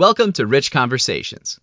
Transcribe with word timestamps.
Welcome 0.00 0.32
to 0.32 0.46
Rich 0.46 0.70
Conversations. 0.70 1.60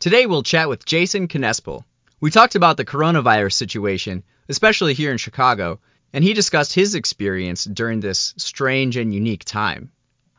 Today 0.00 0.26
we'll 0.26 0.42
chat 0.42 0.68
with 0.68 0.84
Jason 0.84 1.28
Knespel. 1.28 1.84
We 2.20 2.32
talked 2.32 2.56
about 2.56 2.76
the 2.76 2.84
coronavirus 2.84 3.52
situation, 3.52 4.24
especially 4.48 4.92
here 4.92 5.12
in 5.12 5.18
Chicago, 5.18 5.78
and 6.12 6.24
he 6.24 6.34
discussed 6.34 6.74
his 6.74 6.96
experience 6.96 7.62
during 7.62 8.00
this 8.00 8.34
strange 8.38 8.96
and 8.96 9.14
unique 9.14 9.44
time. 9.44 9.92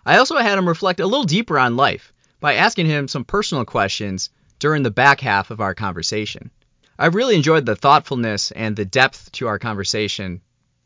I 0.05 0.17
also 0.17 0.35
had 0.35 0.57
him 0.57 0.67
reflect 0.67 0.99
a 0.99 1.07
little 1.07 1.23
deeper 1.23 1.57
on 1.57 1.77
life 1.77 2.11
by 2.41 2.55
asking 2.55 2.87
him 2.87 3.07
some 3.07 3.23
personal 3.23 3.63
questions 3.63 4.29
during 4.59 4.83
the 4.83 4.91
back 4.91 5.21
half 5.21 5.49
of 5.49 5.61
our 5.61 5.73
conversation. 5.73 6.51
I 6.99 7.05
really 7.05 7.37
enjoyed 7.37 7.65
the 7.65 7.77
thoughtfulness 7.77 8.51
and 8.51 8.75
the 8.75 8.83
depth 8.83 9.31
to 9.31 9.47
our 9.47 9.57
conversation. 9.57 10.41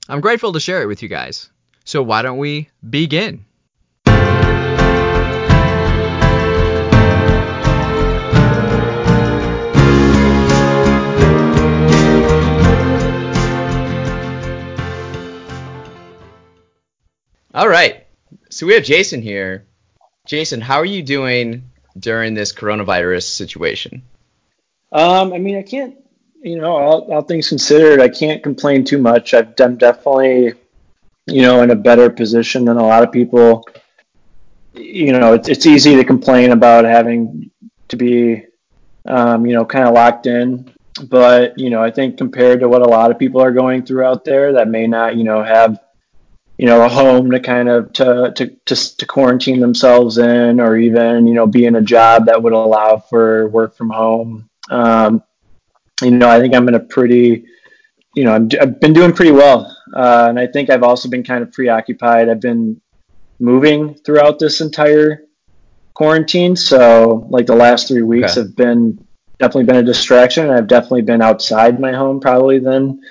I'm 0.08 0.22
grateful 0.22 0.54
to 0.54 0.60
share 0.60 0.84
it 0.84 0.88
with 0.88 1.02
you 1.02 1.10
guys. 1.10 1.50
So 1.86 2.04
why 2.04 2.22
don't 2.22 2.38
we 2.38 2.70
begin? 2.88 3.46
All 17.54 17.68
right. 17.68 18.08
So 18.50 18.66
we 18.66 18.76
have 18.76 18.84
Jason 18.84 19.22
here. 19.22 19.66
Jason, 20.26 20.62
how 20.62 20.78
are 20.78 20.86
you 20.86 21.04
doing 21.04 21.70
during 22.00 22.34
this 22.34 22.54
coronavirus 22.54 23.24
situation? 23.24 24.04
Um, 24.94 25.34
I 25.34 25.38
mean, 25.38 25.58
I 25.58 25.64
can't, 25.64 25.96
you 26.42 26.58
know, 26.58 26.76
all, 26.76 27.12
all 27.12 27.22
things 27.24 27.50
considered, 27.50 28.00
I 28.00 28.08
can't 28.08 28.42
complain 28.42 28.86
too 28.86 29.00
much. 29.00 29.34
I've, 29.34 29.54
I'm 29.60 29.76
definitely, 29.76 30.54
you 31.28 31.42
know, 31.42 31.62
in 31.62 31.72
a 31.72 31.76
better 31.76 32.10
position 32.10 32.66
than 32.66 32.78
a 32.78 32.86
lot 32.86 33.04
of 33.04 33.12
people. 33.12 33.68
You 34.74 35.12
know, 35.12 35.34
it's, 35.34 35.50
it's 35.50 35.66
easy 35.66 35.98
to 35.98 36.06
complain 36.06 36.52
about 36.52 36.86
having 36.86 37.52
to 37.90 37.98
be, 37.98 38.46
um, 39.06 39.46
you 39.46 39.54
know, 39.54 39.66
kind 39.66 39.88
of 39.88 39.94
locked 39.94 40.26
in. 40.26 40.74
But, 41.10 41.58
you 41.58 41.70
know, 41.70 41.84
I 41.84 41.92
think 41.92 42.18
compared 42.18 42.62
to 42.62 42.70
what 42.70 42.82
a 42.82 42.90
lot 42.90 43.12
of 43.12 43.20
people 43.20 43.42
are 43.42 43.52
going 43.52 43.84
through 43.84 44.06
out 44.06 44.24
there 44.24 44.54
that 44.54 44.70
may 44.70 44.88
not, 44.88 45.18
you 45.18 45.26
know, 45.26 45.44
have 45.44 45.80
you 46.62 46.68
know, 46.68 46.86
a 46.86 46.88
home 46.88 47.32
to 47.32 47.40
kind 47.40 47.68
of 47.68 47.92
to, 47.92 48.32
to, 48.36 48.56
to, 48.68 48.98
to 48.98 49.06
quarantine 49.08 49.60
themselves 49.60 50.20
in, 50.20 50.60
or 50.60 50.78
even, 50.78 51.26
you 51.26 51.34
know, 51.34 51.48
be 51.48 51.66
in 51.66 51.76
a 51.76 51.82
job 51.82 52.28
that 52.28 52.44
would 52.44 52.54
allow 52.54 52.98
for 52.98 53.48
work 53.48 53.76
from 53.76 53.90
home. 53.90 54.48
Um, 54.70 55.24
you 56.04 56.12
know, 56.12 56.30
I 56.30 56.40
think 56.40 56.54
I'm 56.54 56.68
in 56.68 56.76
a 56.76 56.80
pretty, 56.80 57.46
you 58.14 58.26
know, 58.26 58.36
i 58.36 58.60
have 58.60 58.80
been 58.80 58.94
doing 58.94 59.12
pretty 59.12 59.32
well. 59.32 59.76
Uh, 59.92 60.28
and 60.30 60.40
I 60.40 60.46
think 60.46 60.70
I've 60.70 60.84
also 60.84 61.10
been 61.10 61.24
kind 61.24 61.42
of 61.42 61.52
preoccupied. 61.52 62.30
I've 62.30 62.40
been 62.40 62.80
moving 63.40 63.96
throughout 63.96 64.38
this 64.38 64.62
entire 64.62 65.24
quarantine. 65.96 66.56
So 66.56 67.26
like 67.32 67.48
the 67.48 67.56
last 67.56 67.88
three 67.88 68.04
weeks 68.04 68.34
okay. 68.34 68.42
have 68.42 68.56
been 68.56 69.04
definitely 69.40 69.64
been 69.64 69.78
a 69.78 69.84
distraction. 69.84 70.52
I've 70.52 70.68
definitely 70.68 71.02
been 71.02 71.24
outside 71.24 71.80
my 71.80 71.92
home 71.92 72.20
probably 72.20 72.60
than 72.60 73.02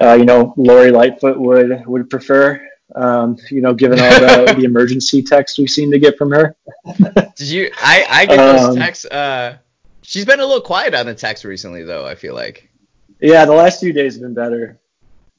uh, 0.00 0.14
you 0.14 0.24
know, 0.24 0.54
Lori 0.56 0.90
Lightfoot 0.90 1.38
would 1.38 1.86
would 1.86 2.10
prefer. 2.10 2.68
Um, 2.94 3.36
you 3.50 3.62
know, 3.62 3.72
given 3.72 3.98
all 3.98 4.10
the, 4.10 4.54
the 4.58 4.64
emergency 4.64 5.22
texts 5.22 5.58
we 5.58 5.66
seem 5.66 5.90
to 5.92 5.98
get 5.98 6.18
from 6.18 6.30
her. 6.30 6.54
Did 7.36 7.48
you? 7.48 7.70
I 7.78 8.04
I 8.08 8.26
get 8.26 8.36
those 8.36 8.68
um, 8.68 8.76
texts. 8.76 9.04
Uh, 9.06 9.58
she's 10.02 10.24
been 10.24 10.40
a 10.40 10.46
little 10.46 10.60
quiet 10.60 10.94
on 10.94 11.06
the 11.06 11.14
text 11.14 11.44
recently, 11.44 11.84
though. 11.84 12.06
I 12.06 12.14
feel 12.14 12.34
like. 12.34 12.68
Yeah, 13.20 13.44
the 13.44 13.52
last 13.52 13.80
few 13.80 13.92
days 13.92 14.14
have 14.14 14.22
been 14.22 14.34
better. 14.34 14.80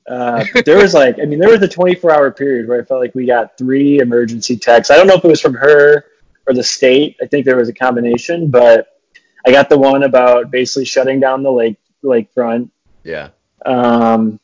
Uh, 0.07 0.43
there 0.65 0.77
was 0.77 0.93
like, 0.93 1.19
I 1.21 1.25
mean, 1.25 1.39
there 1.39 1.49
was 1.49 1.61
a 1.61 1.67
24 1.67 2.11
hour 2.11 2.31
period 2.31 2.67
where 2.67 2.81
I 2.81 2.85
felt 2.85 3.01
like 3.01 3.15
we 3.15 3.25
got 3.25 3.57
three 3.57 3.99
emergency 3.99 4.57
texts. 4.57 4.91
I 4.91 4.95
don't 4.95 5.07
know 5.07 5.15
if 5.15 5.23
it 5.23 5.27
was 5.27 5.41
from 5.41 5.53
her 5.53 6.05
or 6.47 6.53
the 6.53 6.63
state. 6.63 7.17
I 7.21 7.27
think 7.27 7.45
there 7.45 7.57
was 7.57 7.69
a 7.69 7.73
combination, 7.73 8.49
but 8.49 8.87
I 9.45 9.51
got 9.51 9.69
the 9.69 9.77
one 9.77 10.03
about 10.03 10.51
basically 10.51 10.85
shutting 10.85 11.19
down 11.19 11.43
the 11.43 11.51
lake 11.51 11.77
lakefront. 12.03 12.69
Yeah. 13.03 13.29
Um, 13.65 14.39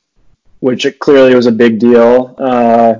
which 0.59 0.86
it 0.86 0.99
clearly 0.99 1.36
was 1.36 1.45
a 1.45 1.52
big 1.52 1.80
deal. 1.80 2.36
Uh, 2.37 2.95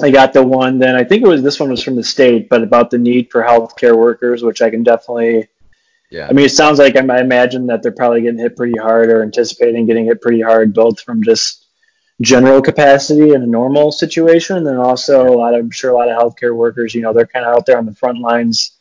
I 0.00 0.10
got 0.10 0.32
the 0.32 0.42
one 0.42 0.78
then 0.78 0.94
I 0.94 1.04
think 1.04 1.22
it 1.22 1.28
was 1.28 1.42
this 1.42 1.60
one 1.60 1.70
was 1.70 1.82
from 1.82 1.96
the 1.96 2.04
state, 2.04 2.48
but 2.48 2.62
about 2.62 2.90
the 2.90 2.98
need 2.98 3.30
for 3.30 3.42
healthcare 3.42 3.96
workers, 3.96 4.42
which 4.42 4.62
I 4.62 4.70
can 4.70 4.82
definitely. 4.82 5.48
Yeah. 6.10 6.28
I 6.28 6.32
mean, 6.32 6.44
it 6.44 6.50
sounds 6.50 6.78
like 6.78 6.96
I 6.96 7.20
imagine 7.20 7.66
that 7.68 7.82
they're 7.82 7.90
probably 7.90 8.20
getting 8.20 8.38
hit 8.38 8.54
pretty 8.54 8.78
hard 8.78 9.08
or 9.08 9.22
anticipating 9.22 9.86
getting 9.86 10.04
hit 10.04 10.20
pretty 10.20 10.42
hard, 10.42 10.74
both 10.74 11.00
from 11.00 11.22
just 11.22 11.64
general 12.20 12.60
capacity 12.60 13.32
in 13.32 13.42
a 13.42 13.46
normal 13.46 13.90
situation, 13.90 14.58
and 14.58 14.66
then 14.66 14.76
also 14.76 15.26
a 15.26 15.32
lot 15.36 15.54
of, 15.54 15.60
I'm 15.60 15.70
sure 15.70 15.90
a 15.90 15.96
lot 15.96 16.10
of 16.10 16.18
healthcare 16.18 16.54
workers, 16.54 16.94
you 16.94 17.00
know, 17.00 17.14
they're 17.14 17.26
kind 17.26 17.46
of 17.46 17.56
out 17.56 17.64
there 17.64 17.78
on 17.78 17.86
the 17.86 17.94
front 17.94 18.18
lines, 18.18 18.72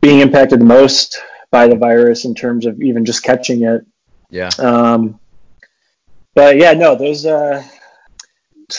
being 0.00 0.18
impacted 0.18 0.60
the 0.60 0.64
most 0.64 1.22
by 1.52 1.68
the 1.68 1.76
virus 1.76 2.24
in 2.24 2.34
terms 2.34 2.66
of 2.66 2.82
even 2.82 3.04
just 3.04 3.22
catching 3.22 3.62
it. 3.62 3.86
Yeah. 4.28 4.50
Um, 4.58 5.20
but 6.36 6.58
yeah, 6.58 6.74
no, 6.74 6.94
those. 6.94 7.26
Uh, 7.26 7.64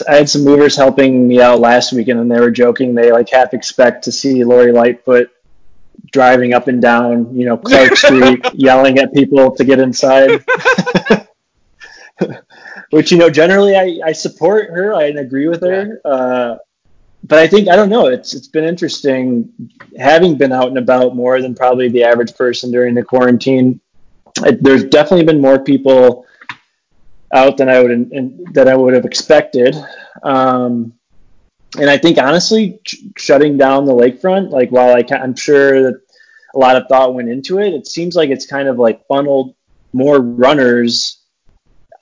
I 0.08 0.14
had 0.16 0.30
some 0.30 0.44
movers 0.44 0.76
helping 0.76 1.26
me 1.26 1.40
out 1.42 1.58
last 1.60 1.92
weekend, 1.92 2.20
and 2.20 2.30
they 2.30 2.38
were 2.38 2.52
joking. 2.52 2.94
They 2.94 3.10
like 3.10 3.28
half 3.28 3.52
expect 3.52 4.04
to 4.04 4.12
see 4.12 4.44
Lori 4.44 4.70
Lightfoot 4.70 5.30
driving 6.12 6.54
up 6.54 6.68
and 6.68 6.80
down, 6.80 7.34
you 7.34 7.44
know, 7.44 7.56
Clark 7.56 7.96
Street, 7.96 8.46
yelling 8.54 8.98
at 8.98 9.12
people 9.12 9.50
to 9.56 9.64
get 9.64 9.80
inside. 9.80 10.44
Which 12.90 13.10
you 13.10 13.18
know, 13.18 13.28
generally 13.28 13.74
I, 13.76 14.00
I 14.04 14.12
support 14.12 14.70
her. 14.70 14.94
I 14.94 15.06
agree 15.06 15.48
with 15.48 15.62
her. 15.62 16.00
Yeah. 16.04 16.10
Uh, 16.10 16.58
but 17.24 17.40
I 17.40 17.48
think 17.48 17.68
I 17.68 17.74
don't 17.74 17.90
know. 17.90 18.06
It's 18.06 18.34
it's 18.34 18.46
been 18.46 18.64
interesting 18.64 19.52
having 19.98 20.38
been 20.38 20.52
out 20.52 20.68
and 20.68 20.78
about 20.78 21.16
more 21.16 21.42
than 21.42 21.56
probably 21.56 21.88
the 21.88 22.04
average 22.04 22.36
person 22.36 22.70
during 22.70 22.94
the 22.94 23.02
quarantine. 23.02 23.80
there's 24.60 24.84
definitely 24.84 25.24
been 25.24 25.40
more 25.40 25.58
people 25.58 26.24
out 27.32 27.56
than 27.56 27.68
I 27.68 27.80
would 27.80 27.90
and 27.90 28.54
that 28.54 28.68
I 28.68 28.76
would 28.76 28.94
have 28.94 29.04
expected. 29.04 29.76
Um, 30.22 30.94
and 31.78 31.90
I 31.90 31.98
think 31.98 32.18
honestly, 32.18 32.80
ch- 32.84 32.96
shutting 33.16 33.58
down 33.58 33.84
the 33.84 33.92
lakefront, 33.92 34.50
like 34.50 34.70
while 34.70 34.94
I 34.94 35.04
am 35.14 35.36
sure 35.36 35.82
that 35.82 36.00
a 36.54 36.58
lot 36.58 36.76
of 36.76 36.88
thought 36.88 37.14
went 37.14 37.28
into 37.28 37.58
it, 37.58 37.74
it 37.74 37.86
seems 37.86 38.16
like 38.16 38.30
it's 38.30 38.46
kind 38.46 38.68
of 38.68 38.78
like 38.78 39.06
funneled 39.06 39.54
more 39.92 40.18
runners 40.18 41.18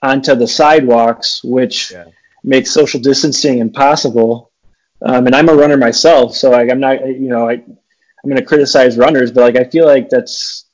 onto 0.02 0.34
the 0.34 0.46
sidewalks, 0.46 1.42
which 1.42 1.90
yeah. 1.90 2.04
makes 2.44 2.70
social 2.70 3.00
distancing 3.00 3.58
impossible. 3.58 4.52
Um, 5.02 5.26
and 5.26 5.34
I'm 5.34 5.48
a 5.48 5.54
runner 5.54 5.76
myself, 5.76 6.34
so 6.34 6.50
like 6.50 6.70
I'm 6.70 6.80
not, 6.80 7.06
you 7.06 7.28
know, 7.28 7.48
I, 7.48 7.54
I'm 7.54 8.30
going 8.30 8.36
to 8.36 8.44
criticize 8.44 8.96
runners, 8.96 9.30
but 9.30 9.42
like 9.42 9.56
I 9.56 9.68
feel 9.68 9.84
like 9.84 10.08
that's 10.08 10.66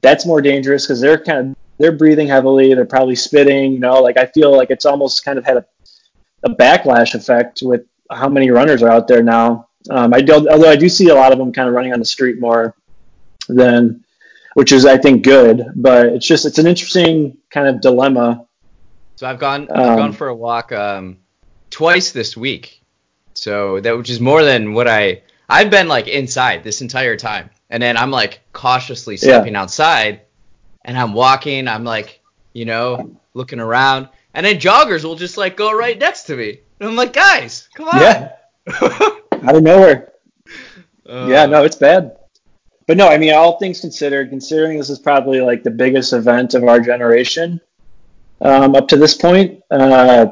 that's 0.00 0.26
more 0.26 0.40
dangerous 0.40 0.84
because 0.84 1.00
they're 1.00 1.22
kind 1.22 1.50
of 1.50 1.56
they're 1.78 1.92
breathing 1.92 2.28
heavily. 2.28 2.74
They're 2.74 2.84
probably 2.84 3.16
spitting. 3.16 3.72
You 3.72 3.78
know, 3.78 4.00
like 4.02 4.16
I 4.16 4.26
feel 4.26 4.54
like 4.54 4.70
it's 4.70 4.84
almost 4.84 5.24
kind 5.24 5.38
of 5.38 5.44
had 5.44 5.58
a, 5.58 5.66
a 6.42 6.50
backlash 6.50 7.14
effect 7.14 7.62
with 7.62 7.86
how 8.10 8.28
many 8.28 8.50
runners 8.50 8.82
are 8.82 8.90
out 8.90 9.08
there 9.08 9.22
now. 9.22 9.68
Um, 9.90 10.12
I 10.12 10.20
don't, 10.20 10.48
although 10.48 10.70
I 10.70 10.76
do 10.76 10.88
see 10.88 11.08
a 11.08 11.14
lot 11.14 11.32
of 11.32 11.38
them 11.38 11.52
kind 11.52 11.68
of 11.68 11.74
running 11.74 11.92
on 11.92 11.98
the 11.98 12.04
street 12.04 12.40
more 12.40 12.74
than, 13.48 14.04
which 14.54 14.72
is 14.72 14.84
I 14.84 14.98
think 14.98 15.24
good. 15.24 15.64
But 15.76 16.06
it's 16.06 16.26
just 16.26 16.44
it's 16.44 16.58
an 16.58 16.66
interesting 16.66 17.38
kind 17.50 17.68
of 17.68 17.80
dilemma. 17.80 18.44
So 19.16 19.26
I've 19.26 19.38
gone 19.38 19.62
I've 19.70 19.96
gone 19.96 20.00
um, 20.00 20.12
for 20.12 20.28
a 20.28 20.34
walk 20.34 20.72
um, 20.72 21.18
twice 21.70 22.10
this 22.10 22.36
week. 22.36 22.82
So 23.34 23.80
that 23.80 23.96
which 23.96 24.10
is 24.10 24.20
more 24.20 24.42
than 24.42 24.74
what 24.74 24.88
I 24.88 25.22
I've 25.48 25.70
been 25.70 25.88
like 25.88 26.08
inside 26.08 26.64
this 26.64 26.82
entire 26.82 27.16
time, 27.16 27.50
and 27.70 27.80
then 27.80 27.96
I'm 27.96 28.10
like 28.10 28.40
cautiously 28.52 29.16
stepping 29.16 29.52
yeah. 29.52 29.62
outside 29.62 30.22
and 30.88 30.96
I'm 30.96 31.12
walking, 31.12 31.68
I'm 31.68 31.84
like, 31.84 32.20
you 32.54 32.64
know, 32.64 33.14
looking 33.34 33.60
around, 33.60 34.08
and 34.32 34.44
then 34.44 34.56
joggers 34.56 35.04
will 35.04 35.16
just 35.16 35.36
like 35.36 35.54
go 35.54 35.70
right 35.70 35.98
next 35.98 36.22
to 36.24 36.36
me. 36.36 36.60
And 36.80 36.88
I'm 36.88 36.96
like, 36.96 37.12
guys, 37.12 37.68
come 37.74 37.88
on. 37.88 38.00
Yeah. 38.00 38.32
Out 38.80 39.56
of 39.56 39.62
nowhere. 39.62 40.12
Uh, 41.06 41.26
yeah, 41.28 41.44
no, 41.44 41.62
it's 41.64 41.76
bad. 41.76 42.16
But 42.86 42.96
no, 42.96 43.06
I 43.06 43.18
mean, 43.18 43.34
all 43.34 43.58
things 43.58 43.82
considered, 43.82 44.30
considering 44.30 44.78
this 44.78 44.88
is 44.88 44.98
probably 44.98 45.42
like 45.42 45.62
the 45.62 45.70
biggest 45.70 46.14
event 46.14 46.54
of 46.54 46.64
our 46.64 46.80
generation 46.80 47.60
um, 48.40 48.74
up 48.74 48.88
to 48.88 48.96
this 48.96 49.14
point, 49.14 49.62
uh, 49.70 50.26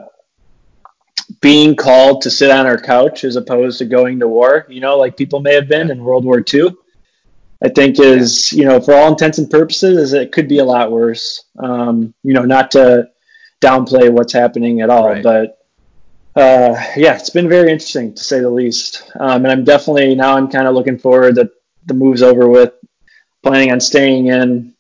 being 1.43 1.77
called 1.77 2.23
to 2.23 2.31
sit 2.31 2.51
on 2.51 2.65
our 2.65 2.79
couch 2.79 3.25
as 3.25 3.37
opposed 3.37 3.79
to 3.79 3.85
going 3.85 4.21
to 4.21 4.29
war, 4.29 4.65
you 4.71 4.81
know, 4.81 4.97
like 4.97 5.19
people 5.19 5.41
may 5.41 5.55
have 5.55 5.69
been 5.69 5.91
in 5.91 6.03
World 6.03 6.25
War 6.25 6.43
II. 6.43 6.75
I 7.65 7.69
think 7.69 7.99
is 7.99 8.53
you 8.53 8.65
know 8.65 8.81
for 8.81 8.95
all 8.95 9.09
intents 9.09 9.39
and 9.39 9.51
purposes 9.51 9.99
is 9.99 10.13
it 10.13 10.33
could 10.33 10.49
be 10.49 10.59
a 10.59 10.65
lot 10.65 10.93
worse. 10.93 11.45
Um, 11.59 12.15
you 12.23 12.35
know, 12.35 12.43
not 12.43 12.71
to 12.73 13.09
downplay 13.61 14.11
what's 14.11 14.33
happening 14.33 14.81
at 14.81 14.91
all, 14.91 15.09
right. 15.09 15.23
but 15.23 15.59
uh, 16.37 16.77
yeah, 16.97 17.17
it's 17.17 17.31
been 17.31 17.49
very 17.49 17.73
interesting 17.73 18.15
to 18.15 18.23
say 18.23 18.41
the 18.41 18.51
least. 18.51 19.11
Um, 19.19 19.45
and 19.45 19.49
I'm 19.49 19.65
definitely 19.65 20.15
now 20.15 20.37
I'm 20.37 20.49
kind 20.49 20.69
of 20.69 20.75
looking 20.75 20.99
forward 20.99 21.37
that 21.37 21.51
the 21.87 21.95
move's 21.95 22.23
over 22.23 22.49
with. 22.49 22.73
Planning 23.43 23.73
on 23.73 23.81
staying 23.81 24.27
in 24.27 24.75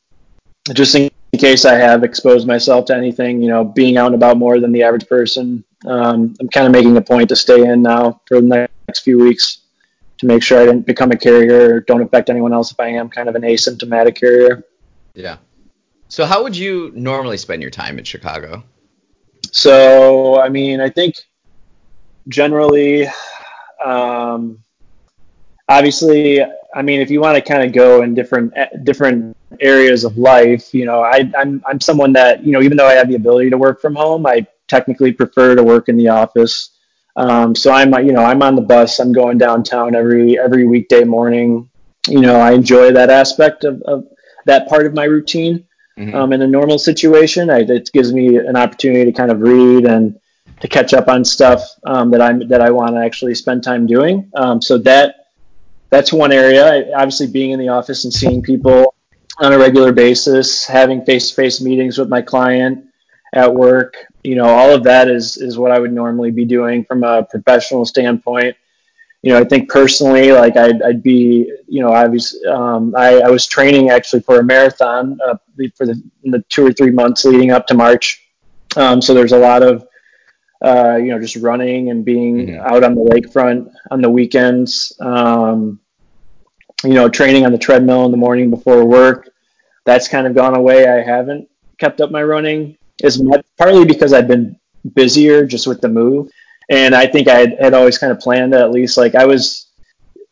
just 0.74 0.94
in 0.94 1.10
case 1.38 1.64
I 1.64 1.74
have 1.74 2.02
exposed 2.02 2.46
myself 2.46 2.86
to 2.86 2.96
anything. 2.96 3.40
You 3.40 3.48
know, 3.48 3.64
being 3.64 3.96
out 3.96 4.06
and 4.06 4.14
about 4.14 4.36
more 4.36 4.60
than 4.60 4.72
the 4.72 4.82
average 4.82 5.08
person. 5.08 5.64
Um, 5.86 6.34
I'm 6.40 6.48
kind 6.48 6.66
of 6.66 6.72
making 6.72 6.96
a 6.96 7.00
point 7.00 7.28
to 7.30 7.36
stay 7.36 7.62
in 7.62 7.82
now 7.82 8.20
for 8.26 8.40
the 8.40 8.68
next 8.88 9.00
few 9.00 9.18
weeks. 9.18 9.60
To 10.18 10.26
make 10.26 10.42
sure 10.42 10.60
I 10.60 10.66
didn't 10.66 10.86
become 10.86 11.10
a 11.10 11.16
carrier 11.16 11.74
or 11.74 11.80
don't 11.80 12.02
affect 12.02 12.30
anyone 12.30 12.52
else 12.52 12.72
if 12.72 12.80
I 12.80 12.88
am 12.88 13.08
kind 13.08 13.28
of 13.28 13.34
an 13.34 13.42
asymptomatic 13.42 14.18
carrier. 14.18 14.64
Yeah. 15.14 15.38
So 16.08 16.24
how 16.24 16.42
would 16.42 16.56
you 16.56 16.92
normally 16.94 17.36
spend 17.36 17.62
your 17.62 17.70
time 17.70 17.98
in 17.98 18.04
Chicago? 18.04 18.62
So 19.52 20.40
I 20.40 20.48
mean, 20.48 20.80
I 20.80 20.90
think 20.90 21.16
generally, 22.28 23.08
um, 23.84 24.58
obviously, 25.68 26.42
I 26.42 26.82
mean, 26.82 27.00
if 27.00 27.10
you 27.10 27.20
want 27.20 27.36
to 27.36 27.42
kind 27.42 27.64
of 27.64 27.72
go 27.72 28.02
in 28.02 28.14
different 28.14 28.54
different 28.84 29.36
areas 29.60 30.04
of 30.04 30.18
life, 30.18 30.74
you 30.74 30.84
know, 30.84 31.00
I, 31.00 31.30
I'm 31.36 31.62
I'm 31.66 31.80
someone 31.80 32.12
that 32.14 32.44
you 32.44 32.52
know, 32.52 32.62
even 32.62 32.76
though 32.76 32.86
I 32.86 32.94
have 32.94 33.08
the 33.08 33.16
ability 33.16 33.50
to 33.50 33.58
work 33.58 33.80
from 33.80 33.94
home, 33.94 34.26
I 34.26 34.46
technically 34.68 35.12
prefer 35.12 35.54
to 35.54 35.62
work 35.62 35.88
in 35.88 35.96
the 35.96 36.08
office. 36.08 36.70
Um, 37.16 37.54
so 37.54 37.72
I'm 37.72 37.92
you 38.06 38.12
know 38.12 38.22
I'm 38.22 38.42
on 38.42 38.54
the 38.56 38.62
bus. 38.62 38.98
I'm 38.98 39.12
going 39.12 39.38
downtown 39.38 39.94
every 39.94 40.38
every 40.38 40.66
weekday 40.66 41.04
morning. 41.04 41.70
You 42.08 42.20
know, 42.20 42.36
I 42.38 42.52
enjoy 42.52 42.92
that 42.92 43.10
aspect 43.10 43.64
of, 43.64 43.82
of 43.82 44.06
that 44.44 44.68
part 44.68 44.86
of 44.86 44.94
my 44.94 45.04
routine. 45.04 45.66
Mm-hmm. 45.98 46.14
Um, 46.14 46.32
in 46.34 46.42
a 46.42 46.46
normal 46.46 46.78
situation, 46.78 47.48
I, 47.48 47.60
it 47.60 47.90
gives 47.90 48.12
me 48.12 48.36
an 48.36 48.54
opportunity 48.54 49.06
to 49.06 49.12
kind 49.12 49.30
of 49.30 49.40
read 49.40 49.86
and 49.86 50.20
to 50.60 50.68
catch 50.68 50.92
up 50.92 51.08
on 51.08 51.24
stuff 51.24 51.62
um, 51.86 52.10
that 52.10 52.20
I'm 52.20 52.46
that 52.48 52.60
I 52.60 52.70
want 52.70 52.94
to 52.94 53.00
actually 53.00 53.34
spend 53.34 53.64
time 53.64 53.86
doing. 53.86 54.30
Um, 54.34 54.60
so 54.60 54.78
that 54.78 55.28
that's 55.90 56.12
one 56.12 56.32
area. 56.32 56.92
Obviously, 56.94 57.28
being 57.28 57.50
in 57.50 57.58
the 57.58 57.68
office 57.68 58.04
and 58.04 58.12
seeing 58.12 58.42
people 58.42 58.94
on 59.38 59.52
a 59.52 59.58
regular 59.58 59.92
basis, 59.92 60.64
having 60.64 61.04
face-to-face 61.04 61.60
meetings 61.60 61.98
with 61.98 62.08
my 62.08 62.22
client 62.22 62.86
at 63.34 63.52
work, 63.54 63.96
you 64.26 64.34
know, 64.34 64.46
all 64.46 64.74
of 64.74 64.82
that 64.82 65.08
is 65.08 65.36
is 65.36 65.56
what 65.56 65.70
I 65.70 65.78
would 65.78 65.92
normally 65.92 66.32
be 66.32 66.44
doing 66.44 66.84
from 66.84 67.04
a 67.04 67.22
professional 67.22 67.84
standpoint. 67.84 68.56
You 69.22 69.32
know, 69.32 69.38
I 69.38 69.44
think 69.44 69.70
personally, 69.70 70.32
like 70.32 70.56
I'd, 70.56 70.82
I'd 70.82 71.02
be, 71.02 71.50
you 71.68 71.80
know, 71.80 71.92
I 71.92 72.06
was 72.08 72.36
um, 72.50 72.92
I, 72.96 73.20
I, 73.20 73.30
was 73.30 73.46
training 73.46 73.90
actually 73.90 74.22
for 74.22 74.40
a 74.40 74.44
marathon 74.44 75.18
uh, 75.24 75.36
for 75.76 75.86
the, 75.86 76.02
the 76.24 76.44
two 76.48 76.66
or 76.66 76.72
three 76.72 76.90
months 76.90 77.24
leading 77.24 77.52
up 77.52 77.68
to 77.68 77.74
March. 77.74 78.28
Um, 78.76 79.00
so 79.00 79.14
there's 79.14 79.32
a 79.32 79.38
lot 79.38 79.62
of 79.62 79.86
uh, 80.64 80.96
you 80.96 81.08
know, 81.08 81.20
just 81.20 81.36
running 81.36 81.90
and 81.90 82.04
being 82.04 82.48
mm-hmm. 82.48 82.66
out 82.66 82.82
on 82.82 82.96
the 82.96 83.02
lakefront 83.02 83.70
on 83.92 84.00
the 84.00 84.10
weekends. 84.10 84.92
Um, 85.00 85.78
you 86.82 86.94
know, 86.94 87.08
training 87.08 87.46
on 87.46 87.52
the 87.52 87.58
treadmill 87.58 88.04
in 88.06 88.10
the 88.10 88.16
morning 88.16 88.50
before 88.50 88.84
work. 88.84 89.30
That's 89.84 90.08
kind 90.08 90.26
of 90.26 90.34
gone 90.34 90.56
away. 90.56 90.88
I 90.88 91.02
haven't 91.02 91.48
kept 91.78 92.00
up 92.00 92.10
my 92.10 92.22
running 92.22 92.76
as 93.02 93.20
much, 93.22 93.44
partly 93.58 93.84
because 93.84 94.12
I've 94.12 94.28
been 94.28 94.58
busier 94.94 95.46
just 95.46 95.66
with 95.66 95.80
the 95.80 95.88
move. 95.88 96.30
And 96.68 96.94
I 96.94 97.06
think 97.06 97.28
I 97.28 97.38
had, 97.38 97.56
had 97.60 97.74
always 97.74 97.98
kind 97.98 98.12
of 98.12 98.18
planned 98.18 98.54
at 98.54 98.72
least 98.72 98.96
like 98.96 99.14
I 99.14 99.26
was 99.26 99.68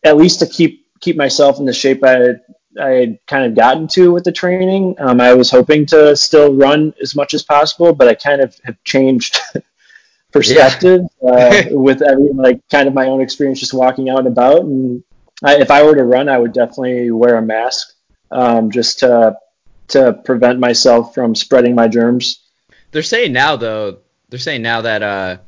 at 0.05 0.17
least 0.17 0.41
to 0.41 0.47
keep 0.47 0.87
keep 1.01 1.17
myself 1.17 1.59
in 1.59 1.67
the 1.67 1.73
shape 1.73 2.03
I 2.03 2.11
had, 2.11 2.41
I 2.81 2.89
had 2.89 3.19
kind 3.27 3.45
of 3.45 3.55
gotten 3.55 3.87
to 3.89 4.13
with 4.13 4.25
the 4.25 4.33
training. 4.33 4.97
Um, 4.99 5.21
I 5.21 5.35
was 5.35 5.51
hoping 5.51 5.87
to 5.87 6.17
still 6.17 6.55
run 6.55 6.95
as 7.01 7.15
much 7.15 7.35
as 7.35 7.43
possible, 7.43 7.93
but 7.93 8.09
I 8.09 8.15
kind 8.15 8.41
of 8.41 8.57
have 8.65 8.83
changed 8.85 9.39
perspective 10.33 11.03
yeah. 11.23 11.31
uh, 11.31 11.63
with 11.71 12.03
every, 12.03 12.31
like 12.33 12.61
kind 12.71 12.89
of 12.89 12.95
my 12.95 13.07
own 13.07 13.21
experience 13.21 13.61
just 13.61 13.75
walking 13.75 14.09
out 14.09 14.21
and 14.21 14.29
about. 14.29 14.63
And 14.63 15.05
I, 15.43 15.57
if 15.57 15.71
I 15.71 15.83
were 15.83 15.95
to 15.95 16.05
run, 16.05 16.29
I 16.29 16.39
would 16.39 16.53
definitely 16.53 17.11
wear 17.11 17.37
a 17.37 17.43
mask 17.43 17.93
um, 18.31 18.71
just 18.71 19.01
to 19.01 19.37
to 19.89 20.15
prevent 20.25 20.59
myself 20.59 21.15
from 21.15 21.35
spreading 21.35 21.75
my 21.75 21.89
germs. 21.89 22.44
They're 22.95 23.03
saying 23.03 23.33
now 23.33 23.57
though, 23.57 23.99
they're 24.29 24.39
saying 24.39 24.63
now 24.63 24.83
that 24.83 25.03
uh, 25.03 25.39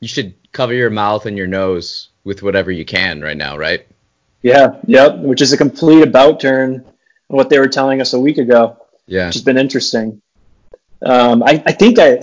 you 0.00 0.08
should 0.08 0.34
cover 0.50 0.74
your 0.74 0.90
mouth 0.90 1.24
and 1.24 1.38
your 1.38 1.46
nose 1.46 2.08
with 2.24 2.42
whatever 2.42 2.72
you 2.72 2.84
can 2.84 3.20
right 3.20 3.36
now, 3.36 3.56
right? 3.56 3.86
Yeah, 4.42 4.80
yep. 4.88 5.18
Which 5.18 5.40
is 5.40 5.52
a 5.52 5.56
complete 5.56 6.02
about 6.02 6.40
turn 6.40 6.84
what 7.28 7.48
they 7.48 7.60
were 7.60 7.68
telling 7.68 8.00
us 8.00 8.12
a 8.12 8.18
week 8.18 8.38
ago. 8.38 8.84
Yeah, 9.06 9.26
which 9.26 9.36
has 9.36 9.44
been 9.44 9.56
interesting. 9.56 10.20
Um, 11.00 11.44
I, 11.44 11.62
I 11.64 11.70
think 11.70 12.00
I 12.00 12.18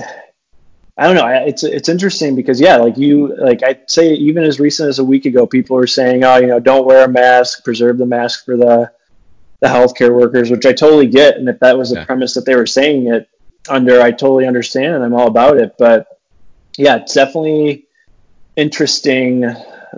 I 0.97 1.07
don't 1.07 1.15
know. 1.15 1.27
It's 1.27 1.63
it's 1.63 1.87
interesting 1.87 2.35
because 2.35 2.59
yeah, 2.59 2.75
like 2.75 2.97
you 2.97 3.33
like 3.37 3.63
I'd 3.63 3.89
say 3.89 4.13
even 4.15 4.43
as 4.43 4.59
recent 4.59 4.89
as 4.89 4.99
a 4.99 5.05
week 5.05 5.25
ago, 5.25 5.47
people 5.47 5.77
were 5.77 5.87
saying, 5.87 6.25
oh, 6.25 6.35
you 6.39 6.47
know, 6.47 6.59
don't 6.59 6.85
wear 6.85 7.05
a 7.05 7.07
mask, 7.07 7.63
preserve 7.63 7.97
the 7.97 8.05
mask 8.05 8.43
for 8.43 8.57
the 8.57 8.91
the 9.61 9.67
healthcare 9.67 10.13
workers, 10.13 10.51
which 10.51 10.65
I 10.65 10.73
totally 10.73 11.07
get. 11.07 11.37
And 11.37 11.47
if 11.47 11.59
that 11.61 11.77
was 11.77 11.91
the 11.91 11.99
yeah. 11.99 12.05
premise 12.05 12.33
that 12.33 12.45
they 12.45 12.57
were 12.57 12.65
saying 12.65 13.07
it 13.07 13.29
under, 13.69 14.01
I 14.01 14.11
totally 14.11 14.47
understand 14.47 14.95
and 14.95 15.03
I'm 15.03 15.13
all 15.13 15.27
about 15.27 15.57
it. 15.57 15.75
But 15.77 16.07
yeah, 16.77 16.97
it's 16.97 17.13
definitely 17.13 17.87
interesting 18.55 19.41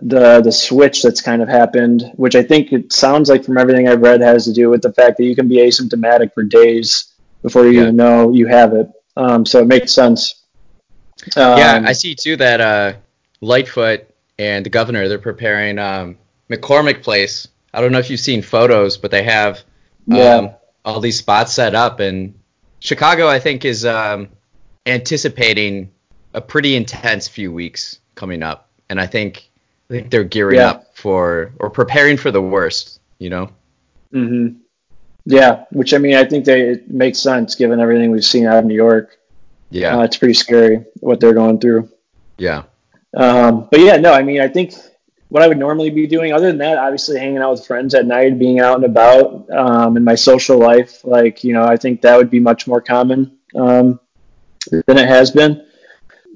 the 0.02 0.42
the 0.42 0.52
switch 0.52 1.02
that's 1.02 1.22
kind 1.22 1.42
of 1.42 1.48
happened, 1.48 2.12
which 2.16 2.36
I 2.36 2.44
think 2.44 2.74
it 2.74 2.92
sounds 2.92 3.30
like 3.30 3.44
from 3.46 3.58
everything 3.58 3.88
I've 3.88 4.02
read 4.02 4.22
has 4.22 4.46
to 4.46 4.54
do 4.54 4.70
with 4.70 4.82
the 4.82 4.92
fact 4.92 5.18
that 5.18 5.24
you 5.24 5.36
can 5.36 5.48
be 5.48 5.58
asymptomatic 5.58 6.34
for 6.34 6.44
days 6.44 7.14
before 7.42 7.66
you 7.66 7.72
yeah. 7.72 7.82
even 7.84 7.96
know 7.96 8.32
you 8.32 8.48
have 8.48 8.74
it. 8.74 8.90
Um, 9.16 9.46
so 9.46 9.62
it 9.62 9.68
makes 9.68 9.94
sense. 9.94 10.44
Um, 11.36 11.58
yeah, 11.58 11.82
I 11.86 11.94
see 11.94 12.16
too 12.16 12.36
that 12.38 12.62
uh, 12.62 12.94
Lightfoot 13.42 14.10
and 14.38 14.66
the 14.66 14.70
governor 14.70 15.08
they're 15.08 15.18
preparing 15.18 15.80
um, 15.80 16.18
McCormick 16.50 17.02
Place. 17.02 17.48
I 17.74 17.82
don't 17.82 17.92
know 17.92 18.00
if 18.00 18.10
you've 18.10 18.20
seen 18.20 18.42
photos, 18.42 18.98
but 18.98 19.12
they 19.12 19.24
have 19.24 19.64
yeah. 20.08 20.36
um, 20.36 20.50
all 20.84 21.00
these 21.00 21.18
spots 21.18 21.54
set 21.54 21.76
up, 21.76 22.00
and 22.00 22.36
Chicago 22.86 23.28
I 23.28 23.40
think 23.40 23.66
is 23.66 23.84
um, 23.84 24.30
anticipating 24.86 25.90
a 26.36 26.42
pretty 26.42 26.76
intense 26.76 27.28
few 27.28 27.52
weeks 27.52 28.00
coming 28.14 28.44
up, 28.44 28.70
and 28.90 29.02
I 29.02 29.08
think 29.08 29.50
I 29.90 29.94
think 29.94 30.12
they're 30.12 30.24
gearing 30.24 30.58
yeah. 30.58 30.70
up 30.70 30.96
for 30.96 31.52
or 31.60 31.72
preparing 31.72 32.16
for 32.16 32.30
the 32.30 32.42
worst. 32.42 33.00
You 33.18 33.32
know. 33.32 33.50
Mhm. 34.14 34.58
Yeah, 35.26 35.66
which 35.72 35.96
I 35.96 35.98
mean 35.98 36.16
I 36.16 36.26
think 36.26 36.46
they 36.46 36.62
it 36.62 36.92
makes 36.92 37.18
sense 37.18 37.56
given 37.56 37.80
everything 37.80 38.12
we've 38.12 38.24
seen 38.24 38.46
out 38.46 38.60
of 38.60 38.66
New 38.66 38.76
York. 38.76 39.18
Yeah, 39.72 39.98
uh, 39.98 40.04
it's 40.04 40.18
pretty 40.18 40.36
scary 40.36 40.86
what 41.00 41.20
they're 41.20 41.34
going 41.34 41.60
through. 41.60 41.90
Yeah. 42.38 42.64
Um, 43.18 43.68
but 43.72 43.80
yeah, 43.80 43.96
no, 43.96 44.14
I 44.14 44.22
mean, 44.22 44.42
I 44.42 44.48
think 44.48 44.76
what 45.36 45.44
I 45.44 45.50
would 45.50 45.58
normally 45.58 45.90
be 45.90 46.08
doing, 46.08 46.32
other 46.32 46.48
than 46.48 46.60
that, 46.60 46.78
obviously 46.78 47.20
hanging 47.20 47.40
out 47.40 47.52
with 47.52 47.68
friends 47.68 47.94
at 47.94 48.06
night, 48.06 48.40
being 48.40 48.62
out 48.62 48.78
and 48.78 48.86
about, 48.86 49.50
um, 49.50 49.98
in 49.98 50.04
my 50.06 50.16
social 50.16 50.58
life, 50.58 51.04
like 51.04 51.44
you 51.44 51.52
know, 51.52 51.66
I 51.66 51.76
think 51.76 52.00
that 52.04 52.16
would 52.16 52.30
be 52.30 52.40
much 52.40 52.68
more 52.68 52.80
common 52.80 53.38
um, 53.54 54.00
than 54.72 54.98
it 54.98 55.10
has 55.10 55.32
been. 55.32 55.68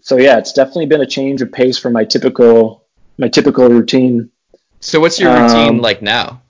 So 0.01 0.17
yeah, 0.17 0.37
it's 0.37 0.51
definitely 0.51 0.87
been 0.87 0.99
a 0.99 1.05
change 1.05 1.41
of 1.41 1.49
pace 1.49 1.77
from 1.77 1.93
my 1.93 2.03
typical 2.03 2.87
my 3.17 3.29
typical 3.29 3.69
routine. 3.69 4.31
So 4.81 4.99
what's 4.99 5.17
your 5.17 5.31
routine 5.31 5.75
um, 5.75 5.77
like 5.77 6.01
now? 6.01 6.41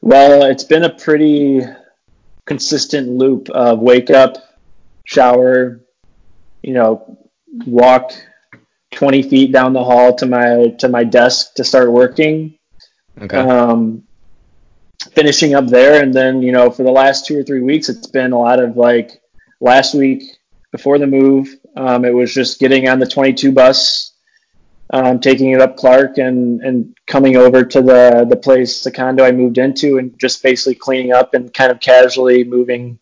Well, 0.00 0.44
it's 0.44 0.62
been 0.62 0.84
a 0.84 0.90
pretty 0.90 1.62
consistent 2.44 3.08
loop 3.08 3.50
of 3.50 3.80
wake 3.80 4.10
up, 4.10 4.36
shower, 5.02 5.80
you 6.62 6.74
know, 6.74 7.18
walk 7.66 8.12
20 8.92 9.22
feet 9.22 9.52
down 9.52 9.72
the 9.72 9.84
hall 9.84 10.14
to 10.16 10.26
my 10.26 10.68
to 10.78 10.88
my 10.88 11.04
desk 11.04 11.54
to 11.54 11.64
start 11.64 11.92
working. 11.92 12.58
Okay. 13.20 13.36
Um, 13.36 14.04
finishing 15.12 15.54
up 15.54 15.66
there, 15.66 16.02
and 16.02 16.12
then 16.12 16.42
you 16.42 16.52
know, 16.52 16.70
for 16.70 16.82
the 16.82 16.90
last 16.90 17.26
two 17.26 17.38
or 17.38 17.42
three 17.42 17.60
weeks, 17.60 17.88
it's 17.88 18.06
been 18.06 18.32
a 18.32 18.38
lot 18.38 18.60
of 18.60 18.76
like 18.76 19.20
last 19.60 19.94
week 19.94 20.22
before 20.72 20.98
the 20.98 21.06
move. 21.06 21.48
Um, 21.76 22.04
it 22.04 22.14
was 22.14 22.32
just 22.32 22.58
getting 22.58 22.88
on 22.88 22.98
the 22.98 23.06
22 23.06 23.52
bus, 23.52 24.12
um, 24.90 25.20
taking 25.20 25.50
it 25.50 25.60
up 25.60 25.76
Clark, 25.76 26.18
and 26.18 26.60
and 26.62 26.96
coming 27.06 27.36
over 27.36 27.64
to 27.64 27.82
the 27.82 28.26
the 28.28 28.36
place, 28.36 28.82
the 28.82 28.90
condo 28.90 29.24
I 29.24 29.32
moved 29.32 29.58
into, 29.58 29.98
and 29.98 30.18
just 30.18 30.42
basically 30.42 30.74
cleaning 30.74 31.12
up 31.12 31.34
and 31.34 31.52
kind 31.52 31.70
of 31.70 31.80
casually 31.80 32.44
moving 32.44 32.98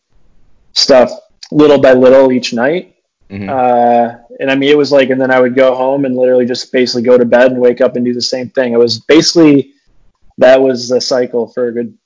stuff 0.72 1.10
little 1.50 1.80
by 1.80 1.92
little 1.92 2.32
each 2.32 2.52
night. 2.52 2.96
Mm-hmm. 3.30 3.48
Uh, 3.48 4.22
and 4.38 4.50
I 4.50 4.54
mean, 4.54 4.70
it 4.70 4.76
was 4.76 4.92
like, 4.92 5.10
and 5.10 5.20
then 5.20 5.30
I 5.30 5.40
would 5.40 5.54
go 5.54 5.74
home 5.74 6.04
and 6.04 6.16
literally 6.16 6.46
just 6.46 6.70
basically 6.72 7.02
go 7.02 7.16
to 7.16 7.24
bed 7.24 7.52
and 7.52 7.60
wake 7.60 7.80
up 7.80 7.96
and 7.96 8.04
do 8.04 8.12
the 8.12 8.22
same 8.22 8.50
thing. 8.50 8.72
It 8.72 8.78
was 8.78 8.98
basically 9.00 9.72
that 10.38 10.60
was 10.60 10.88
the 10.88 11.00
cycle 11.00 11.48
for 11.48 11.68
a 11.68 11.72
good 11.72 11.96